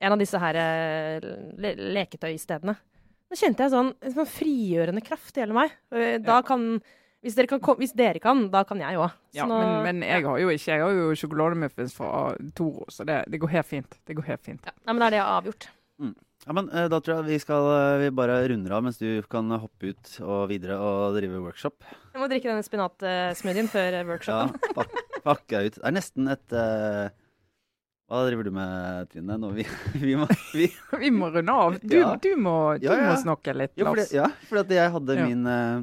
en 0.03 0.15
av 0.15 0.19
disse 0.19 0.39
her 0.39 0.57
eh, 0.59 1.29
le 1.59 1.75
leketøystedene. 1.99 2.73
Da 3.33 3.37
kjente 3.39 3.63
jeg 3.65 3.71
sånn, 3.73 3.93
en 4.03 4.13
sånn 4.17 4.27
frigjørende 4.29 5.01
kraft 5.05 5.37
i 5.37 5.41
hele 5.45 5.55
meg. 5.57 5.71
Eh, 5.95 6.17
Da 6.23 6.41
kan 6.45 6.79
hvis 7.23 7.37
dere, 7.37 7.47
kan, 7.47 7.61
hvis 7.79 7.93
dere 7.95 8.19
kan, 8.19 8.49
da 8.51 8.65
kan 8.67 8.81
jeg 8.83 8.97
òg. 8.99 9.13
Ja, 9.31 9.45
men, 9.47 9.69
men 9.85 10.01
jeg 10.03 10.25
har 10.25 10.41
jo 10.41 10.49
ikke 10.51 10.73
Jeg 10.73 10.81
har 10.83 10.91
jo 10.91 11.05
sjokolademuffins 11.15 11.93
fra 11.95 12.33
Toro, 12.53 12.83
så 12.91 13.05
det, 13.07 13.21
det 13.31 13.39
går 13.39 13.53
helt 13.53 13.69
fint. 13.69 13.95
Det 14.03 14.17
går 14.17 14.27
helt 14.27 14.43
fint. 14.43 14.67
Ja, 14.67 14.91
men 14.91 14.99
da 14.99 15.07
er 15.07 15.15
det 15.15 15.21
avgjort. 15.23 15.69
Ja, 16.43 16.51
men 16.57 16.67
eh, 16.75 16.89
Da 16.91 16.99
tror 16.99 17.21
jeg 17.21 17.29
vi 17.29 17.39
skal 17.39 17.67
eh, 17.71 18.01
vi 18.03 18.09
bare 18.15 18.41
runder 18.51 18.73
av 18.75 18.83
mens 18.83 18.97
du 18.99 19.07
kan 19.31 19.47
hoppe 19.55 19.93
ut 19.93 20.09
og 20.25 20.49
videre 20.51 20.75
og 20.83 21.15
drive 21.15 21.39
workshop. 21.45 21.85
Jeg 22.13 22.19
må 22.21 22.27
drikke 22.31 22.51
denne 22.51 22.65
spinatsmoothien 22.67 23.69
før 23.71 23.99
workshopen. 24.09 24.51
Ja, 24.51 24.73
workshopen. 24.75 25.21
pak, 25.23 25.45
ut. 25.53 25.77
Det 25.79 25.85
er 25.87 25.95
nesten 25.95 26.27
et 26.33 26.55
uh, 26.57 27.07
Hva 28.11 28.25
driver 28.27 28.43
du 28.49 28.51
med, 28.57 29.07
Trine? 29.13 29.37
Nå, 29.39 29.53
vi, 29.55 29.63
vi 30.03 30.17
må, 30.19 30.27
vi, 30.51 30.67
Vi 31.05 31.13
må 31.15 31.31
runde 31.31 31.55
av. 31.63 31.79
Du, 31.81 31.95
Ja. 31.97 32.11
du, 32.19 32.29
må, 32.35 32.57
du 32.81 32.89
Ja, 32.89 32.99
ja. 32.99 33.09
må 33.13 33.17
snakke 33.23 33.55
litt, 33.55 33.77
Lars. 33.79 34.11
ja, 34.13 34.27
for 34.49 34.61
jeg 34.67 34.91
hadde 34.97 35.17
Ja. 35.21 35.29
min 35.31 35.47
uh, 35.47 35.79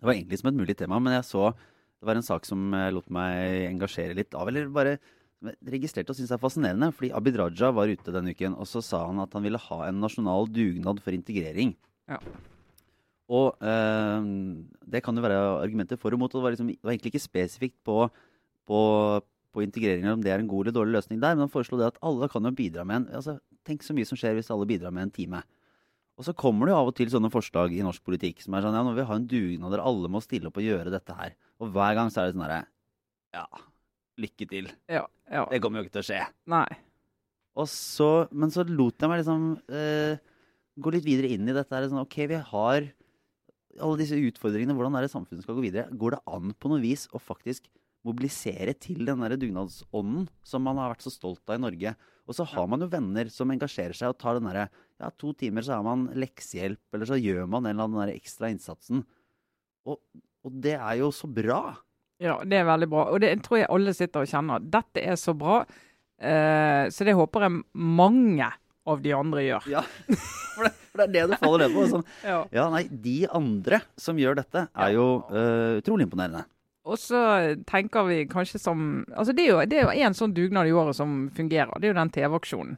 Det 0.00 0.10
var 0.10 0.16
egentlig 0.18 0.42
som 0.42 0.50
et 0.50 0.58
mulig 0.58 0.76
tema, 0.76 0.98
men 1.00 1.14
jeg 1.20 1.28
så 1.30 1.52
det 1.96 2.04
var 2.10 2.18
en 2.18 2.26
sak 2.26 2.44
som 2.44 2.74
eh, 2.76 2.90
lot 2.92 3.06
meg 3.10 3.70
engasjere 3.70 4.12
litt 4.14 4.34
av. 4.36 4.46
Eller 4.50 4.66
bare 4.68 4.98
registrerte 5.44 6.12
og 6.12 6.18
syntes 6.18 6.34
er 6.34 6.42
fascinerende. 6.42 6.90
Fordi 6.96 7.12
Abid 7.16 7.38
Raja 7.40 7.70
var 7.74 7.90
ute 7.92 8.14
denne 8.14 8.34
uken, 8.34 8.56
og 8.56 8.68
så 8.70 8.82
sa 8.84 9.04
han 9.08 9.22
at 9.22 9.32
han 9.36 9.44
ville 9.46 9.60
ha 9.60 9.80
en 9.86 10.00
nasjonal 10.02 10.48
dugnad 10.52 11.02
for 11.04 11.16
integrering. 11.16 11.74
Ja. 12.10 12.20
Og 13.26 13.58
eh, 13.58 14.28
det 14.86 15.02
kan 15.02 15.16
jo 15.16 15.24
være 15.24 15.40
argumenter 15.64 15.98
for 15.98 16.14
og 16.14 16.22
mot. 16.22 16.30
og 16.30 16.38
Det 16.38 16.44
var, 16.44 16.54
liksom, 16.54 16.70
det 16.70 16.82
var 16.82 16.94
egentlig 16.94 17.14
ikke 17.14 17.26
spesifikt 17.26 17.78
på, 17.84 18.06
på, 18.66 18.80
på 19.52 19.64
integreringen, 19.64 20.14
om 20.14 20.22
det 20.22 20.32
er 20.32 20.42
en 20.42 20.50
god 20.50 20.66
eller 20.66 20.78
dårlig 20.78 20.98
løsning 20.98 21.20
der, 21.20 21.34
men 21.34 21.46
han 21.46 21.52
foreslo 21.52 21.78
det 21.80 21.90
at 21.90 22.00
alle 22.06 22.30
kan 22.30 22.46
jo 22.46 22.54
bidra 22.54 22.86
med 22.86 23.02
en 23.02 23.12
altså, 23.20 23.38
Tenk 23.66 23.82
så 23.82 23.90
mye 23.96 24.06
som 24.06 24.14
skjer 24.14 24.36
hvis 24.38 24.46
alle 24.54 24.62
bidrar 24.70 24.92
med 24.94 25.08
en 25.08 25.10
time. 25.10 25.40
Og 26.14 26.22
så 26.22 26.30
kommer 26.38 26.68
det 26.68 26.70
jo 26.70 26.76
av 26.78 26.90
og 26.92 26.94
til 26.94 27.08
sånne 27.10 27.32
forslag 27.34 27.72
i 27.74 27.82
norsk 27.82 28.04
politikk 28.06 28.38
som 28.44 28.54
er 28.54 28.62
sånn 28.62 28.76
ja, 28.78 28.84
nå 28.86 28.92
vil 28.92 29.00
vi 29.00 29.06
ha 29.08 29.16
en 29.18 29.26
dugnad 29.26 29.74
der 29.74 29.82
alle 29.82 30.10
må 30.12 30.20
stille 30.22 30.46
opp 30.52 30.60
og 30.60 30.68
gjøre 30.68 30.92
dette 30.94 31.16
her. 31.18 31.34
Og 31.58 31.72
hver 31.74 31.96
gang 31.98 32.12
så 32.14 32.22
er 32.22 32.28
det 32.28 32.36
sånn 32.36 32.44
herre 32.46 32.60
Ja, 33.34 33.42
lykke 34.22 34.46
til. 34.52 34.70
Ja, 34.86 35.02
ja. 35.32 35.46
Det 35.50 35.60
kommer 35.62 35.80
jo 35.80 35.86
ikke 35.86 35.96
til 35.98 36.04
å 36.04 36.08
skje. 36.10 36.20
Nei. 36.52 36.66
Og 37.56 37.68
så, 37.72 38.10
men 38.36 38.52
så 38.52 38.66
lot 38.68 39.00
jeg 39.00 39.10
meg 39.10 39.22
liksom 39.22 39.46
eh, 39.72 40.20
gå 40.76 40.92
litt 40.92 41.06
videre 41.06 41.32
inn 41.32 41.48
i 41.48 41.56
dette. 41.56 41.72
her, 41.72 41.88
Sånn, 41.88 42.04
ok, 42.04 42.18
vi 42.30 42.40
har 42.50 42.90
alle 43.76 44.00
disse 44.00 44.18
utfordringene. 44.18 44.76
Hvordan 44.76 44.98
er 44.98 45.06
det 45.06 45.12
samfunnet 45.12 45.46
skal 45.46 45.56
gå 45.56 45.64
videre? 45.64 45.88
Går 45.96 46.16
det 46.16 46.22
an 46.36 46.52
på 46.56 46.72
noe 46.72 46.82
vis 46.84 47.06
å 47.16 47.22
faktisk 47.22 47.68
mobilisere 48.06 48.74
til 48.78 49.02
den 49.06 49.22
der 49.24 49.34
dugnadsånden 49.40 50.28
som 50.46 50.62
man 50.62 50.78
har 50.78 50.92
vært 50.92 51.06
så 51.06 51.12
stolt 51.12 51.42
av 51.50 51.58
i 51.58 51.64
Norge. 51.64 51.94
Og 52.26 52.36
så 52.38 52.46
har 52.52 52.68
man 52.70 52.82
jo 52.82 52.90
venner 52.90 53.30
som 53.32 53.50
engasjerer 53.50 53.96
seg 53.96 54.12
og 54.12 54.20
tar 54.20 54.38
den 54.38 54.48
derre 54.50 54.68
Ja, 54.96 55.10
to 55.12 55.32
timer 55.36 55.64
så 55.66 55.76
har 55.76 55.82
man 55.84 56.06
leksehjelp, 56.16 56.80
eller 56.94 57.08
så 57.08 57.18
gjør 57.20 57.44
man 57.50 57.66
en 57.66 57.74
eller 57.74 57.84
annen 57.84 58.00
der 58.00 58.14
ekstra 58.14 58.48
innsatsen. 58.48 59.02
Og, 59.84 59.98
og 60.40 60.54
det 60.64 60.72
er 60.78 60.94
jo 61.02 61.10
så 61.12 61.28
bra. 61.28 61.76
Ja, 62.22 62.38
det 62.44 62.60
er 62.60 62.68
veldig 62.68 62.88
bra. 62.92 63.08
Og 63.12 63.20
det 63.20 63.34
tror 63.44 63.60
jeg 63.60 63.68
alle 63.72 63.92
sitter 63.96 64.24
og 64.24 64.30
kjenner. 64.30 64.62
Dette 64.72 65.02
er 65.04 65.18
så 65.20 65.34
bra. 65.36 65.60
Eh, 66.16 66.86
så 66.92 67.04
det 67.04 67.16
håper 67.18 67.44
jeg 67.46 67.60
mange 67.76 68.48
av 68.86 69.02
de 69.04 69.12
andre 69.16 69.44
gjør. 69.44 69.68
Ja, 69.74 69.82
for 70.56 70.68
det, 70.68 70.72
for 70.92 71.02
det 71.02 71.06
er 71.06 71.12
det 71.12 71.24
du 71.28 71.38
faller 71.42 71.66
ned 71.66 71.76
på. 71.76 71.86
Sånn. 71.92 72.06
Ja. 72.30 72.38
Ja, 72.54 72.66
nei, 72.72 72.84
de 72.88 73.18
andre 73.36 73.82
som 74.00 74.20
gjør 74.20 74.38
dette, 74.40 74.66
er 74.72 74.94
jo 74.94 75.06
øh, 75.28 75.80
utrolig 75.82 76.06
imponerende. 76.08 76.46
Og 76.86 77.00
så 77.02 77.18
tenker 77.66 78.06
vi 78.06 78.20
kanskje 78.30 78.60
som 78.62 78.82
altså 79.10 79.32
Det 79.34 79.42
er 79.42 79.48
jo, 79.50 79.62
det 79.66 79.80
er 79.80 79.88
jo 79.88 80.06
en 80.06 80.14
sånn 80.14 80.34
dugnad 80.36 80.68
i 80.70 80.74
året 80.76 80.94
som 80.94 81.24
fungerer. 81.34 81.74
Det 81.82 81.88
er 81.88 81.92
jo 81.92 81.98
den 81.98 82.12
TV-aksjonen. 82.14 82.76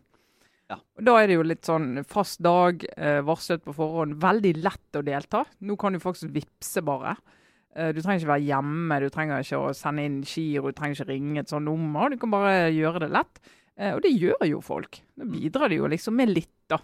Ja. 0.72 0.78
Og 0.96 1.04
Da 1.04 1.16
er 1.20 1.28
det 1.28 1.36
jo 1.36 1.44
litt 1.44 1.68
sånn 1.68 2.02
fast 2.08 2.40
dag, 2.44 2.84
eh, 2.96 3.20
varslet 3.24 3.62
på 3.64 3.74
forhånd. 3.76 4.16
Veldig 4.20 4.54
lett 4.64 4.96
å 4.96 5.04
delta. 5.04 5.44
Nå 5.60 5.76
kan 5.80 5.92
du 5.96 6.00
faktisk 6.00 6.32
vippse 6.32 6.80
bare. 6.84 7.18
Eh, 7.78 7.92
du 7.94 8.00
trenger 8.02 8.24
ikke 8.24 8.32
være 8.32 8.46
hjemme, 8.48 8.98
du 9.04 9.08
trenger 9.14 9.44
ikke 9.44 9.60
å 9.62 9.72
sende 9.76 10.04
inn 10.08 10.20
giro, 10.26 10.72
du 10.72 10.76
trenger 10.76 10.98
ikke 10.98 11.12
ringe 11.12 11.42
et 11.44 11.52
sånt 11.52 11.68
nummer. 11.68 12.10
Du 12.10 12.18
kan 12.18 12.32
bare 12.32 12.68
gjøre 12.74 13.04
det 13.04 13.10
lett. 13.14 13.40
Eh, 13.78 13.92
og 13.94 14.02
det 14.02 14.14
gjør 14.16 14.46
jo 14.48 14.62
folk. 14.64 15.00
Da 15.18 15.26
bidrar 15.28 15.70
de 15.70 15.78
jo 15.78 15.90
liksom 15.90 16.16
med 16.18 16.32
litt, 16.32 16.54
da. 16.70 16.80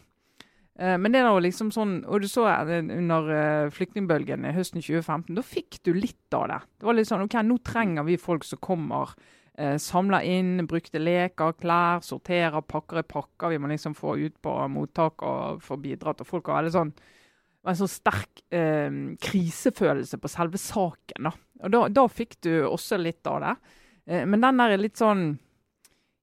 Eh, 0.78 0.96
Men 0.96 1.10
det 1.12 1.20
er 1.22 1.26
da 1.28 1.40
liksom 1.42 1.72
sånn, 1.74 2.04
og 2.06 2.22
du 2.22 2.28
så 2.30 2.46
under 2.70 3.70
flyktningbølgen 3.74 4.46
i 4.46 4.54
høsten 4.54 4.82
2015, 4.82 5.34
da 5.34 5.42
fikk 5.42 5.82
du 5.82 5.92
litt 5.94 6.34
av 6.34 6.48
det. 6.48 6.60
Det 6.78 6.86
var 6.86 6.94
litt 6.94 7.10
sånn 7.10 7.26
OK, 7.26 7.34
nå 7.42 7.58
trenger 7.64 8.06
vi 8.06 8.16
folk 8.20 8.44
som 8.46 8.58
kommer, 8.62 9.14
samler 9.78 10.24
inn 10.26 10.66
brukte 10.66 10.98
leker, 10.98 11.52
klær, 11.62 12.00
sorterer, 12.02 12.58
pakker 12.66 12.98
i 12.98 13.06
pakker. 13.06 13.52
Vi 13.52 13.60
må 13.62 13.68
liksom 13.70 13.94
få 13.94 14.16
ut 14.18 14.34
på 14.42 14.54
mottak 14.66 15.22
og 15.22 15.62
få 15.62 15.76
bidratt. 15.78 16.24
Og 16.24 16.26
folk 16.26 16.50
har 16.50 16.58
alle 16.58 16.72
sånn 16.74 16.90
var 17.64 17.72
en 17.72 17.80
sånn 17.80 17.92
sterk 17.92 18.42
eh, 18.54 19.00
krisefølelse 19.24 20.20
på 20.20 20.30
selve 20.30 20.60
saken. 20.60 21.30
da. 21.30 21.32
Og 21.64 21.72
da, 21.72 21.86
da 21.88 22.04
fikk 22.12 22.36
du 22.44 22.52
også 22.68 22.98
litt 23.00 23.24
av 23.30 23.40
det. 23.44 23.54
Eh, 24.06 24.26
men 24.28 24.44
den 24.44 24.60
der 24.60 24.76
er 24.76 24.84
litt 24.84 25.00
sånn 25.00 25.32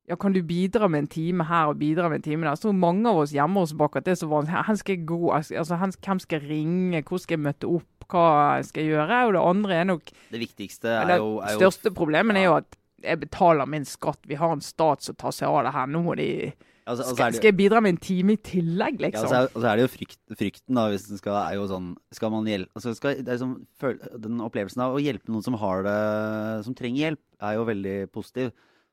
ja, 0.09 0.17
kan 0.19 0.33
du 0.33 0.41
bidra 0.43 0.89
med 0.91 1.05
en 1.05 1.11
time 1.11 1.45
her 1.47 1.69
og 1.71 1.77
bidra 1.79 2.09
med 2.11 2.19
en 2.19 2.25
time 2.25 2.47
der? 2.47 2.57
Så 2.59 2.73
mange 2.75 3.07
av 3.07 3.21
oss 3.21 3.31
gjemmer 3.35 3.63
oss 3.63 3.71
bak 3.77 3.95
at 3.95 4.07
det 4.07 4.15
er 4.15 4.19
så 4.19 4.27
vanskelig. 4.27 4.65
Hvem 4.67 4.79
skal 4.81 4.95
jeg 4.97 5.05
gå? 5.07 5.19
Altså, 5.37 5.77
hvem 5.77 6.21
skal 6.23 6.41
jeg 6.41 6.49
ringe? 6.49 7.03
Hvor 7.07 7.21
skal 7.21 7.37
jeg 7.37 7.45
møte 7.45 7.69
opp? 7.69 8.07
Hva 8.11 8.25
skal 8.67 8.83
jeg 8.83 8.91
gjøre? 8.97 9.19
Og 9.29 9.33
det 9.37 9.43
andre 9.53 9.77
er 9.77 9.87
nok 9.87 10.11
Det 10.33 10.41
viktigste 10.41 10.97
er 10.97 11.13
jo, 11.15 11.37
er 11.39 11.55
jo 11.55 11.61
største 11.61 11.93
problemet 11.95 12.41
er 12.41 12.49
jo 12.49 12.57
at 12.57 12.75
jeg 13.01 13.21
betaler 13.21 13.69
min 13.69 13.87
skatt. 13.87 14.19
Vi 14.27 14.35
har 14.37 14.51
en 14.51 14.65
stat 14.65 15.05
som 15.05 15.15
tar 15.15 15.33
seg 15.33 15.47
av 15.47 15.63
det 15.65 15.73
her. 15.77 15.87
Nå 15.89 16.03
må 16.05 16.17
de 16.19 16.27
altså, 16.91 17.03
altså, 17.07 17.15
skal, 17.17 17.27
er 17.31 17.37
skal 17.39 17.49
jeg 17.51 17.57
bidra 17.57 17.79
med 17.81 17.93
en 17.95 17.99
time 18.03 18.33
i 18.35 18.39
tillegg, 18.45 18.99
ja, 18.99 19.07
liksom? 19.07 19.25
altså, 19.27 19.37
er- 19.39 19.51
altså 19.55 19.67
er 19.71 19.79
det 19.79 19.85
jo 19.85 19.91
frykt, 19.95 20.19
frykten, 20.39 20.77
da, 20.77 20.83
hvis 20.93 21.07
den 21.09 21.19
skal, 21.21 21.37
er 21.41 21.57
jo 21.57 21.67
sånn 21.71 21.87
Skal 22.15 22.31
man 22.33 22.49
hjelpe 22.51 22.75
altså 22.77 22.93
skal, 22.97 23.15
det 23.23 23.25
liksom, 23.35 23.55
Den 24.27 24.41
opplevelsen 24.45 24.83
av 24.85 24.95
å 24.97 25.01
hjelpe 25.01 25.31
noen 25.33 25.43
som 25.47 25.57
har 25.61 25.83
det 25.87 25.97
Som 26.67 26.75
trenger 26.77 27.01
hjelp, 27.07 27.23
er 27.41 27.55
jo 27.57 27.65
veldig 27.71 27.95
positiv. 28.13 28.51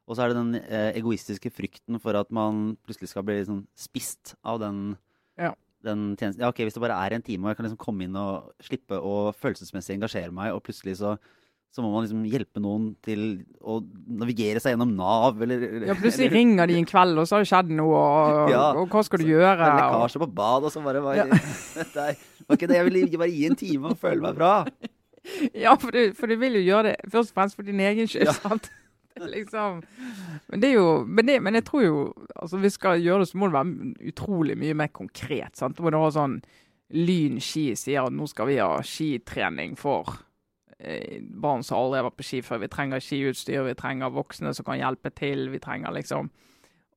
Og 0.09 0.17
så 0.17 0.25
er 0.25 0.33
det 0.33 0.39
den 0.41 0.55
eh, 0.63 0.93
egoistiske 0.97 1.51
frykten 1.53 1.99
for 2.01 2.17
at 2.17 2.31
man 2.33 2.79
plutselig 2.87 3.11
skal 3.11 3.27
bli 3.29 3.35
liksom, 3.43 3.67
spist 3.77 4.37
av 4.43 4.57
den, 4.63 4.97
Ja. 5.37 5.51
den 5.85 6.15
tjenesten. 6.17 6.41
Ja, 6.41 6.49
ok, 6.49 6.63
Hvis 6.65 6.79
det 6.79 6.81
bare 6.81 6.97
er 6.97 7.13
en 7.19 7.23
time, 7.27 7.45
og 7.45 7.51
jeg 7.53 7.59
kan 7.59 7.67
liksom 7.69 7.83
komme 7.83 8.07
inn 8.09 8.17
og 8.17 8.55
slippe 8.65 8.97
å 8.97 9.35
følelsesmessig 9.37 9.99
engasjere 9.99 10.33
meg, 10.33 10.55
og 10.57 10.63
plutselig 10.65 10.97
så, 11.03 11.19
så 11.75 11.83
må 11.85 11.91
man 11.93 12.07
liksom 12.07 12.23
hjelpe 12.27 12.63
noen 12.65 12.87
til 13.05 13.25
å 13.61 13.79
navigere 14.09 14.61
seg 14.63 14.73
gjennom 14.75 14.95
Nav, 14.97 15.43
eller 15.45 15.85
Ja, 15.91 15.97
Plutselig 15.99 16.31
ringer 16.33 16.67
de 16.71 16.79
en 16.81 16.89
kveld, 16.89 17.21
og 17.21 17.29
så 17.29 17.37
har 17.37 17.45
det 17.45 17.51
skjedd 17.53 17.73
noe, 17.77 17.99
og, 17.99 18.51
Ja. 18.51 18.63
og 18.73 18.89
hva 18.89 19.03
skal 19.05 19.21
du 19.21 19.27
gjøre? 19.29 19.59
En 19.61 19.75
Og, 19.77 19.81
lekkasje 19.83 20.23
på 20.25 20.31
bad, 20.35 20.65
og 20.65 20.73
så 20.73 20.83
bare 20.83 21.03
var, 21.05 21.21
Ja. 21.21 21.27
Er, 22.09 22.17
var 22.49 22.57
ikke 22.57 22.71
det 22.71 22.79
jeg 22.81 22.89
ville 22.89 23.19
bare 23.21 23.31
gi 23.35 23.47
en 23.47 23.57
time 23.61 23.93
og 23.93 23.99
føle 24.01 24.25
meg 24.25 24.35
bra. 24.39 24.55
ja, 25.65 25.75
for 25.77 25.93
du, 25.93 26.15
for 26.17 26.27
du 26.27 26.37
vil 26.41 26.57
jo 26.57 26.65
gjøre 26.73 26.95
det 26.95 27.13
først 27.13 27.35
og 27.35 27.41
fremst 27.41 27.57
for 27.59 27.69
din 27.69 27.81
egen 27.85 28.09
skyld. 28.09 28.31
Ja. 28.33 28.33
sant? 28.49 28.71
Liksom, 29.19 29.81
men 30.47 30.61
det 30.63 30.69
er 30.71 30.77
jo, 30.77 31.03
men, 31.05 31.27
det, 31.27 31.41
men 31.43 31.59
jeg 31.59 31.65
tror 31.67 31.83
jo 31.83 31.97
altså 32.39 32.61
vi 32.63 32.71
skal 32.71 33.01
gjøre 33.03 33.25
det, 33.25 33.29
så 33.33 33.41
må 33.41 33.49
det 33.51 33.57
være 33.59 34.13
utrolig 34.13 34.55
mye 34.61 34.77
mer 34.79 34.93
konkret. 34.95 35.57
sant? 35.59 35.75
Da 35.77 35.83
må 35.83 35.91
du 35.91 35.99
ha 35.99 36.09
sånn 36.15 36.39
Lyn 36.95 37.37
ski 37.43 37.75
sier 37.77 38.07
at 38.07 38.15
nå 38.15 38.25
skal 38.31 38.47
vi 38.49 38.61
ha 38.63 38.79
skitrening 38.81 39.75
for 39.77 40.07
barn 40.79 41.65
som 41.67 41.79
aldri 41.79 41.99
har 41.99 42.07
vært 42.07 42.19
på 42.21 42.27
ski 42.27 42.41
før. 42.47 42.61
Vi 42.63 42.71
trenger 42.71 43.03
skiutstyr, 43.03 43.65
vi 43.67 43.75
trenger 43.79 44.15
voksne 44.15 44.53
som 44.55 44.67
kan 44.67 44.79
hjelpe 44.79 45.11
til. 45.11 45.49
vi 45.51 45.59
trenger 45.59 45.91
liksom, 45.95 46.31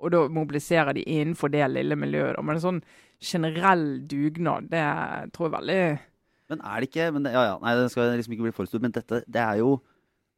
Og 0.01 0.11
da 0.11 0.27
mobiliserer 0.29 0.93
de 0.93 1.03
innenfor 1.05 1.49
det 1.49 1.67
lille 1.69 1.95
miljøet. 1.95 2.38
Men 2.43 2.55
en 2.57 2.61
sånn 2.61 2.82
generell 3.21 4.01
dugnad, 4.09 4.69
det 4.69 4.86
tror 5.34 5.49
jeg 5.49 5.55
veldig 5.57 5.82
Men 6.49 6.61
er 6.65 6.82
det 6.82 6.89
ikke 6.89 7.11
men 7.13 7.23
det, 7.23 7.34
Ja 7.34 7.43
ja, 7.45 7.57
nei, 7.61 7.75
det 7.77 7.91
skal 7.93 8.15
liksom 8.17 8.34
ikke 8.34 8.47
bli 8.47 8.53
for 8.55 8.69
stort. 8.69 8.82
Men 8.82 8.93
dette, 8.95 9.23
det 9.27 9.41
er 9.41 9.61
jo 9.61 9.79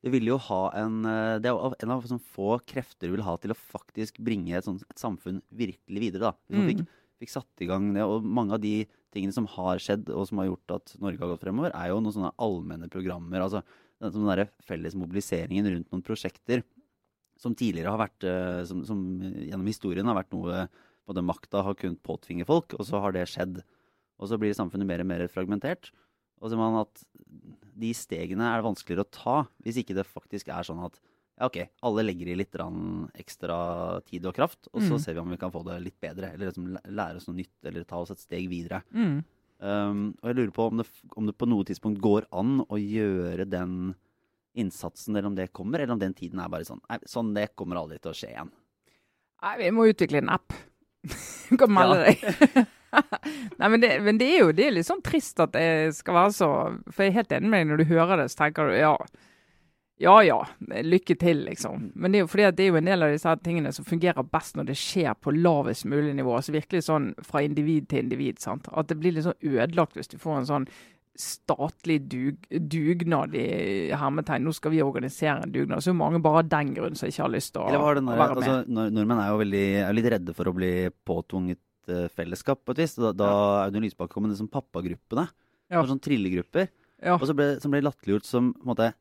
Det 0.04 0.12
vil 0.12 0.28
jo 0.28 0.38
ha 0.38 0.64
en 0.76 1.06
eh, 1.06 1.40
Det 1.40 1.48
er 1.48 1.56
jo 1.56 1.72
en 1.80 1.94
av 1.96 2.04
sånn 2.08 2.20
få 2.20 2.58
krefter 2.68 3.08
du 3.08 3.16
vil 3.16 3.24
ha 3.24 3.38
til 3.40 3.56
å 3.56 3.60
faktisk 3.60 4.20
bringe 4.20 4.56
et, 4.56 4.66
sånt, 4.68 4.84
et 4.90 5.00
samfunn 5.00 5.42
virkelig 5.52 6.00
videre. 6.00 6.32
da. 6.32 6.36
Hvis 6.48 6.60
man 6.60 6.68
fikk, 6.74 6.84
fikk 7.24 7.32
satt 7.32 7.64
i 7.64 7.70
gang 7.72 7.94
det. 7.96 8.04
Og 8.04 8.24
mange 8.24 8.56
av 8.56 8.64
de 8.64 8.86
tingene 9.14 9.36
som 9.36 9.48
har 9.56 9.82
skjedd, 9.82 10.10
og 10.12 10.28
som 10.30 10.42
har 10.42 10.50
gjort 10.50 10.76
at 10.78 10.94
Norge 11.02 11.22
har 11.22 11.34
gått 11.34 11.46
fremover, 11.46 11.74
er 11.78 11.92
jo 11.92 12.00
noen 12.02 12.16
sånne 12.16 12.34
allmenne 12.42 12.90
programmer. 12.92 13.46
altså 13.46 13.64
den 14.04 14.28
der 14.28 14.50
felles 14.66 14.98
mobiliseringen 15.00 15.70
rundt 15.70 15.94
noen 15.94 16.04
prosjekter 16.04 16.64
som 17.40 17.56
tidligere 17.56 17.94
har 17.94 18.02
vært 18.02 18.26
eh, 18.28 18.64
som, 18.68 18.82
som 18.88 19.00
gjennom 19.22 19.70
historien 19.70 20.10
har 20.10 20.18
vært 20.18 20.34
noe 20.36 20.66
både 21.08 21.24
makta 21.26 21.64
har 21.66 21.78
kunnet 21.80 22.04
påtvinge 22.06 22.46
folk, 22.48 22.76
og 22.78 22.88
så 22.88 23.02
har 23.04 23.16
det 23.16 23.26
skjedd. 23.32 23.62
Og 24.22 24.30
så 24.30 24.40
blir 24.40 24.56
samfunnet 24.56 24.88
mer 24.88 25.04
og 25.04 25.10
mer 25.10 25.26
fragmentert. 25.32 25.90
Og 26.40 26.52
så 26.52 26.60
man 26.60 26.78
at 26.84 27.04
de 27.80 27.90
stegene 27.96 28.46
er 28.48 28.62
det 28.62 28.68
vanskeligere 28.68 29.04
å 29.04 29.12
ta 29.12 29.36
hvis 29.66 29.82
ikke 29.82 29.96
det 29.98 30.06
faktisk 30.08 30.52
er 30.54 30.68
sånn 30.68 30.84
at 30.86 31.00
ja, 31.44 31.50
ok, 31.50 31.58
alle 31.84 32.06
legger 32.08 32.30
i 32.32 32.38
litt 32.40 32.56
ekstra 33.20 33.58
tid 34.08 34.26
og 34.30 34.36
kraft, 34.36 34.70
og 34.72 34.82
så 34.82 34.96
Mm. 34.96 35.00
ser 35.00 35.14
vi 35.14 35.20
om 35.20 35.30
vi 35.30 35.38
kan 35.38 35.52
få 35.52 35.64
det 35.66 35.82
litt 35.84 36.00
bedre. 36.00 36.34
Eller 36.34 36.52
liksom 36.52 36.78
lære 36.88 37.18
oss 37.18 37.28
noe 37.28 37.36
nytt, 37.36 37.66
eller 37.66 37.84
ta 37.84 37.98
oss 37.98 38.12
et 38.12 38.20
steg 38.20 38.50
videre. 38.50 38.84
mm. 38.94 39.24
Um, 39.64 40.14
og 40.22 40.28
jeg 40.28 40.36
lurer 40.36 40.52
på 40.52 40.68
om 40.68 40.78
det, 40.78 40.86
om 41.16 41.26
det 41.26 41.38
på 41.38 41.48
noe 41.48 41.64
tidspunkt 41.64 42.02
går 42.02 42.26
an 42.34 42.66
å 42.68 42.76
gjøre 42.76 43.46
den 43.48 43.96
innsatsen, 44.58 45.16
eller 45.16 45.28
om 45.28 45.36
det 45.36 45.54
kommer, 45.54 45.80
eller 45.80 45.94
om 45.94 46.00
den 46.00 46.14
tiden 46.14 46.40
er 46.40 46.50
bare 46.50 46.66
sånn 46.66 46.82
Nei, 46.90 46.98
sånn 47.08 47.34
det 47.34 47.56
kommer 47.56 47.78
aldri 47.78 47.98
til 48.02 48.12
å 48.12 48.14
skje 48.14 48.30
igjen. 48.34 48.52
Nei, 49.42 49.58
vi 49.60 49.72
må 49.72 49.88
utvikle 49.88 50.18
en 50.18 50.30
app. 50.30 50.52
Du 51.50 51.56
kan 51.58 51.72
melde 51.72 52.04
deg. 52.04 52.68
Nei, 53.60 53.70
men 53.70 53.80
det, 53.80 54.02
men 54.04 54.18
det 54.18 54.28
er 54.36 54.40
jo 54.40 54.52
det 54.52 54.68
er 54.68 54.72
litt 54.72 54.88
sånn 54.88 55.02
trist 55.02 55.40
at 55.40 55.54
det 55.54 55.96
skal 55.96 56.14
være 56.14 56.34
så 56.34 56.50
For 56.92 57.04
jeg 57.04 57.14
er 57.14 57.18
helt 57.22 57.32
enig 57.32 57.50
med 57.50 57.60
deg 57.62 57.68
når 57.72 57.78
du 57.78 57.86
hører 57.94 58.18
det, 58.18 58.32
så 58.32 58.44
tenker 58.44 58.68
du 58.68 58.76
ja. 58.76 58.98
Ja 60.04 60.18
ja, 60.26 60.38
lykke 60.84 61.16
til, 61.22 61.46
liksom. 61.48 61.92
Men 61.96 62.12
det 62.12 62.20
er 62.20 62.26
jo 62.26 62.32
fordi 62.32 62.48
det 62.58 62.66
er 62.66 62.72
jo 62.74 62.80
en 62.82 62.90
del 62.92 63.06
av 63.08 63.12
disse 63.14 63.30
her 63.30 63.40
tingene 63.46 63.72
som 63.76 63.86
fungerer 63.88 64.26
best 64.34 64.58
når 64.60 64.68
det 64.72 64.76
skjer 64.80 65.14
på 65.24 65.32
lavest 65.36 65.86
mulig 65.88 66.12
nivå. 66.18 66.34
altså 66.36 66.52
Virkelig 66.56 66.84
sånn 66.90 67.12
fra 67.24 67.42
individ 67.46 67.88
til 67.94 68.04
individ. 68.04 68.42
sant? 68.44 68.68
At 68.76 68.90
det 68.92 68.98
blir 69.00 69.16
litt 69.16 69.24
sånn 69.30 69.40
ødelagt 69.54 69.96
hvis 69.96 70.12
du 70.12 70.18
får 70.20 70.42
en 70.42 70.50
sånn 70.50 70.68
statlig 71.16 72.00
dug, 72.10 72.40
dugnad 72.50 73.36
i 73.38 73.46
hermetegn. 73.94 74.44
Nå 74.48 74.54
skal 74.58 74.74
vi 74.74 74.82
organisere 74.82 75.44
en 75.46 75.52
dugnad. 75.54 75.84
Så 75.84 75.92
er 75.92 75.94
jo 75.94 76.00
mange 76.00 76.22
bare 76.26 76.42
av 76.42 76.50
den 76.50 76.74
grunn 76.74 76.96
som 76.98 77.10
ikke 77.10 77.22
har 77.28 77.34
lyst 77.36 77.54
til 77.54 77.62
å, 77.62 77.68
være 77.70 78.02
med. 78.02 78.18
altså, 78.34 78.56
nor- 78.68 78.90
Nordmenn 78.96 79.22
er 79.22 79.30
jo 79.30 79.42
veldig, 79.44 79.66
er 79.88 79.94
litt 79.94 80.10
redde 80.16 80.34
for 80.38 80.50
å 80.50 80.56
bli 80.58 80.72
påtvunget 81.06 81.60
eh, 81.94 82.08
fellesskap 82.10 82.64
på 82.66 82.74
et 82.74 82.82
vis. 82.84 82.96
Da, 82.98 83.12
da 83.14 83.30
Audun 83.68 83.86
Lysbakken 83.86 84.14
kom 84.18 84.28
med 84.28 84.38
som 84.40 84.50
pappagruppene. 84.52 85.28
Ja. 85.72 85.86
Sånn 85.86 86.02
trillegrupper. 86.04 86.68
Ja. 87.04 87.18
Og 87.20 87.28
så 87.30 87.36
ble, 87.38 87.60
som 87.62 87.72
ble 87.74 87.82
latterliggjort 87.86 88.26
som 88.28 88.54
på 88.58 88.66
en 88.66 88.72
måte 88.74 88.92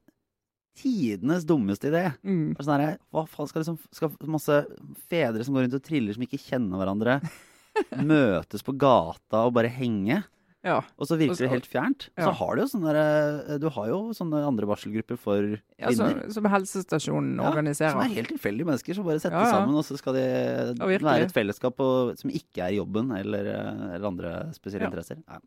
tidenes 0.78 1.44
dummeste 1.48 1.90
idé. 1.90 2.04
Mm. 2.24 2.54
Sånn 2.58 2.80
her, 2.80 2.98
hva 3.12 3.26
faen 3.28 3.48
skal 3.50 3.62
liksom 3.64 3.78
Skal 3.92 4.12
masse 4.32 4.62
fedre 5.12 5.44
som 5.44 5.54
går 5.56 5.66
rundt 5.66 5.78
og 5.78 5.84
triller, 5.86 6.14
som 6.16 6.24
ikke 6.26 6.40
kjenner 6.40 6.80
hverandre, 6.80 7.18
møtes 8.12 8.64
på 8.66 8.74
gata 8.80 9.46
og 9.46 9.54
bare 9.56 9.70
henge? 9.72 10.22
Ja. 10.62 10.76
Og 10.94 11.08
så 11.10 11.16
virker 11.18 11.42
det 11.42 11.48
helt 11.50 11.66
fjernt. 11.66 12.04
Ja. 12.14 12.28
så 12.28 12.32
har 12.38 12.54
du 12.54 12.60
jo 12.62 12.68
sånne 12.70 12.92
der, 12.94 13.56
Du 13.58 13.66
har 13.74 13.88
jo 13.90 13.96
sånne 14.14 14.44
andre 14.46 14.68
varselgrupper 14.70 15.18
for 15.18 15.48
Ja, 15.58 15.90
så, 15.90 16.06
som 16.30 16.46
helsestasjonen 16.46 17.34
Ja, 17.40 17.48
organiserer. 17.50 17.96
Som 17.96 18.04
er 18.04 18.12
helt 18.14 18.30
tilfeldige 18.30 18.68
mennesker 18.68 18.94
som 18.94 19.08
bare 19.08 19.18
setter 19.18 19.40
Ja, 19.40 19.48
ja. 19.48 19.56
sammen, 19.56 19.74
og 19.74 19.82
så 19.88 19.98
skal 19.98 20.14
de 20.14 20.22
Ja, 20.78 20.86
være 21.02 21.26
et 21.26 21.34
fellesskap 21.34 21.82
og, 21.82 22.14
som 22.20 22.30
ikke 22.30 22.62
er 22.68 22.76
jobben 22.78 23.10
eller, 23.18 23.50
eh, 23.56 23.82
eller 23.96 24.06
andre 24.12 24.32
spesielle 24.54 24.86
Ja. 24.86 24.92
interesser. 24.92 25.18
Ja. 25.26 25.40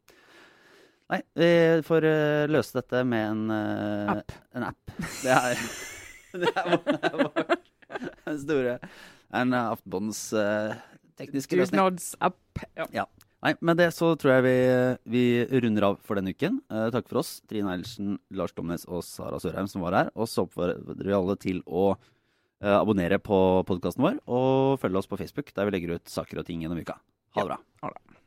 Nei, 1.13 1.19
vi 1.37 1.49
får 1.85 2.07
eh, 2.09 2.47
løse 2.49 2.79
dette 2.79 3.03
med 3.05 3.27
en 3.29 3.51
eh, 3.53 4.13
App. 4.15 4.31
En 4.57 4.65
app. 4.71 4.95
Det 5.21 5.35
er, 5.35 5.65
det 6.33 6.53
er 6.61 6.71
det 6.81 6.97
er 6.97 7.19
vår 7.19 7.59
den 8.25 8.39
store 8.41 8.79
En 9.35 9.53
uh, 9.53 9.73
Aftenpåndens 9.75 10.23
eh, 10.39 10.73
tekniske 11.19 11.59
løsning. 11.59 11.79
Dugnadsapp. 11.81 12.65
Ja. 12.77 12.87
ja. 13.01 13.05
Nei, 13.45 13.53
med 13.61 13.77
det 13.77 13.91
så 13.93 14.13
tror 14.17 14.37
jeg 14.37 14.45
vi, 14.47 14.55
vi 15.13 15.23
runder 15.61 15.89
av 15.91 15.99
for 16.05 16.17
denne 16.17 16.33
uken. 16.33 16.59
Uh, 16.71 16.87
takk 16.93 17.09
for 17.11 17.21
oss, 17.21 17.37
Trine 17.49 17.73
Eilertsen, 17.73 18.17
Lars 18.35 18.55
Domnes 18.57 18.87
og 18.89 19.05
Sara 19.05 19.39
Sørheim 19.43 19.69
som 19.71 19.85
var 19.85 19.99
her. 19.99 20.11
Og 20.15 20.29
så 20.31 20.47
oppfordrer 20.47 21.05
vi 21.05 21.17
alle 21.17 21.37
til 21.41 21.61
å 21.67 21.91
uh, 21.93 22.77
abonnere 22.79 23.21
på 23.21 23.39
podkasten 23.69 24.07
vår 24.07 24.21
og 24.25 24.79
følge 24.81 25.03
oss 25.03 25.11
på 25.11 25.19
Facebook, 25.21 25.53
der 25.53 25.69
vi 25.69 25.77
legger 25.77 25.97
ut 25.99 26.11
saker 26.11 26.41
og 26.41 26.49
ting 26.49 26.65
gjennom 26.65 26.81
uka. 26.81 26.97
Ha 27.35 27.43
det 27.43 27.51
bra. 27.53 27.61
Ha 27.85 27.93
det. 27.93 28.21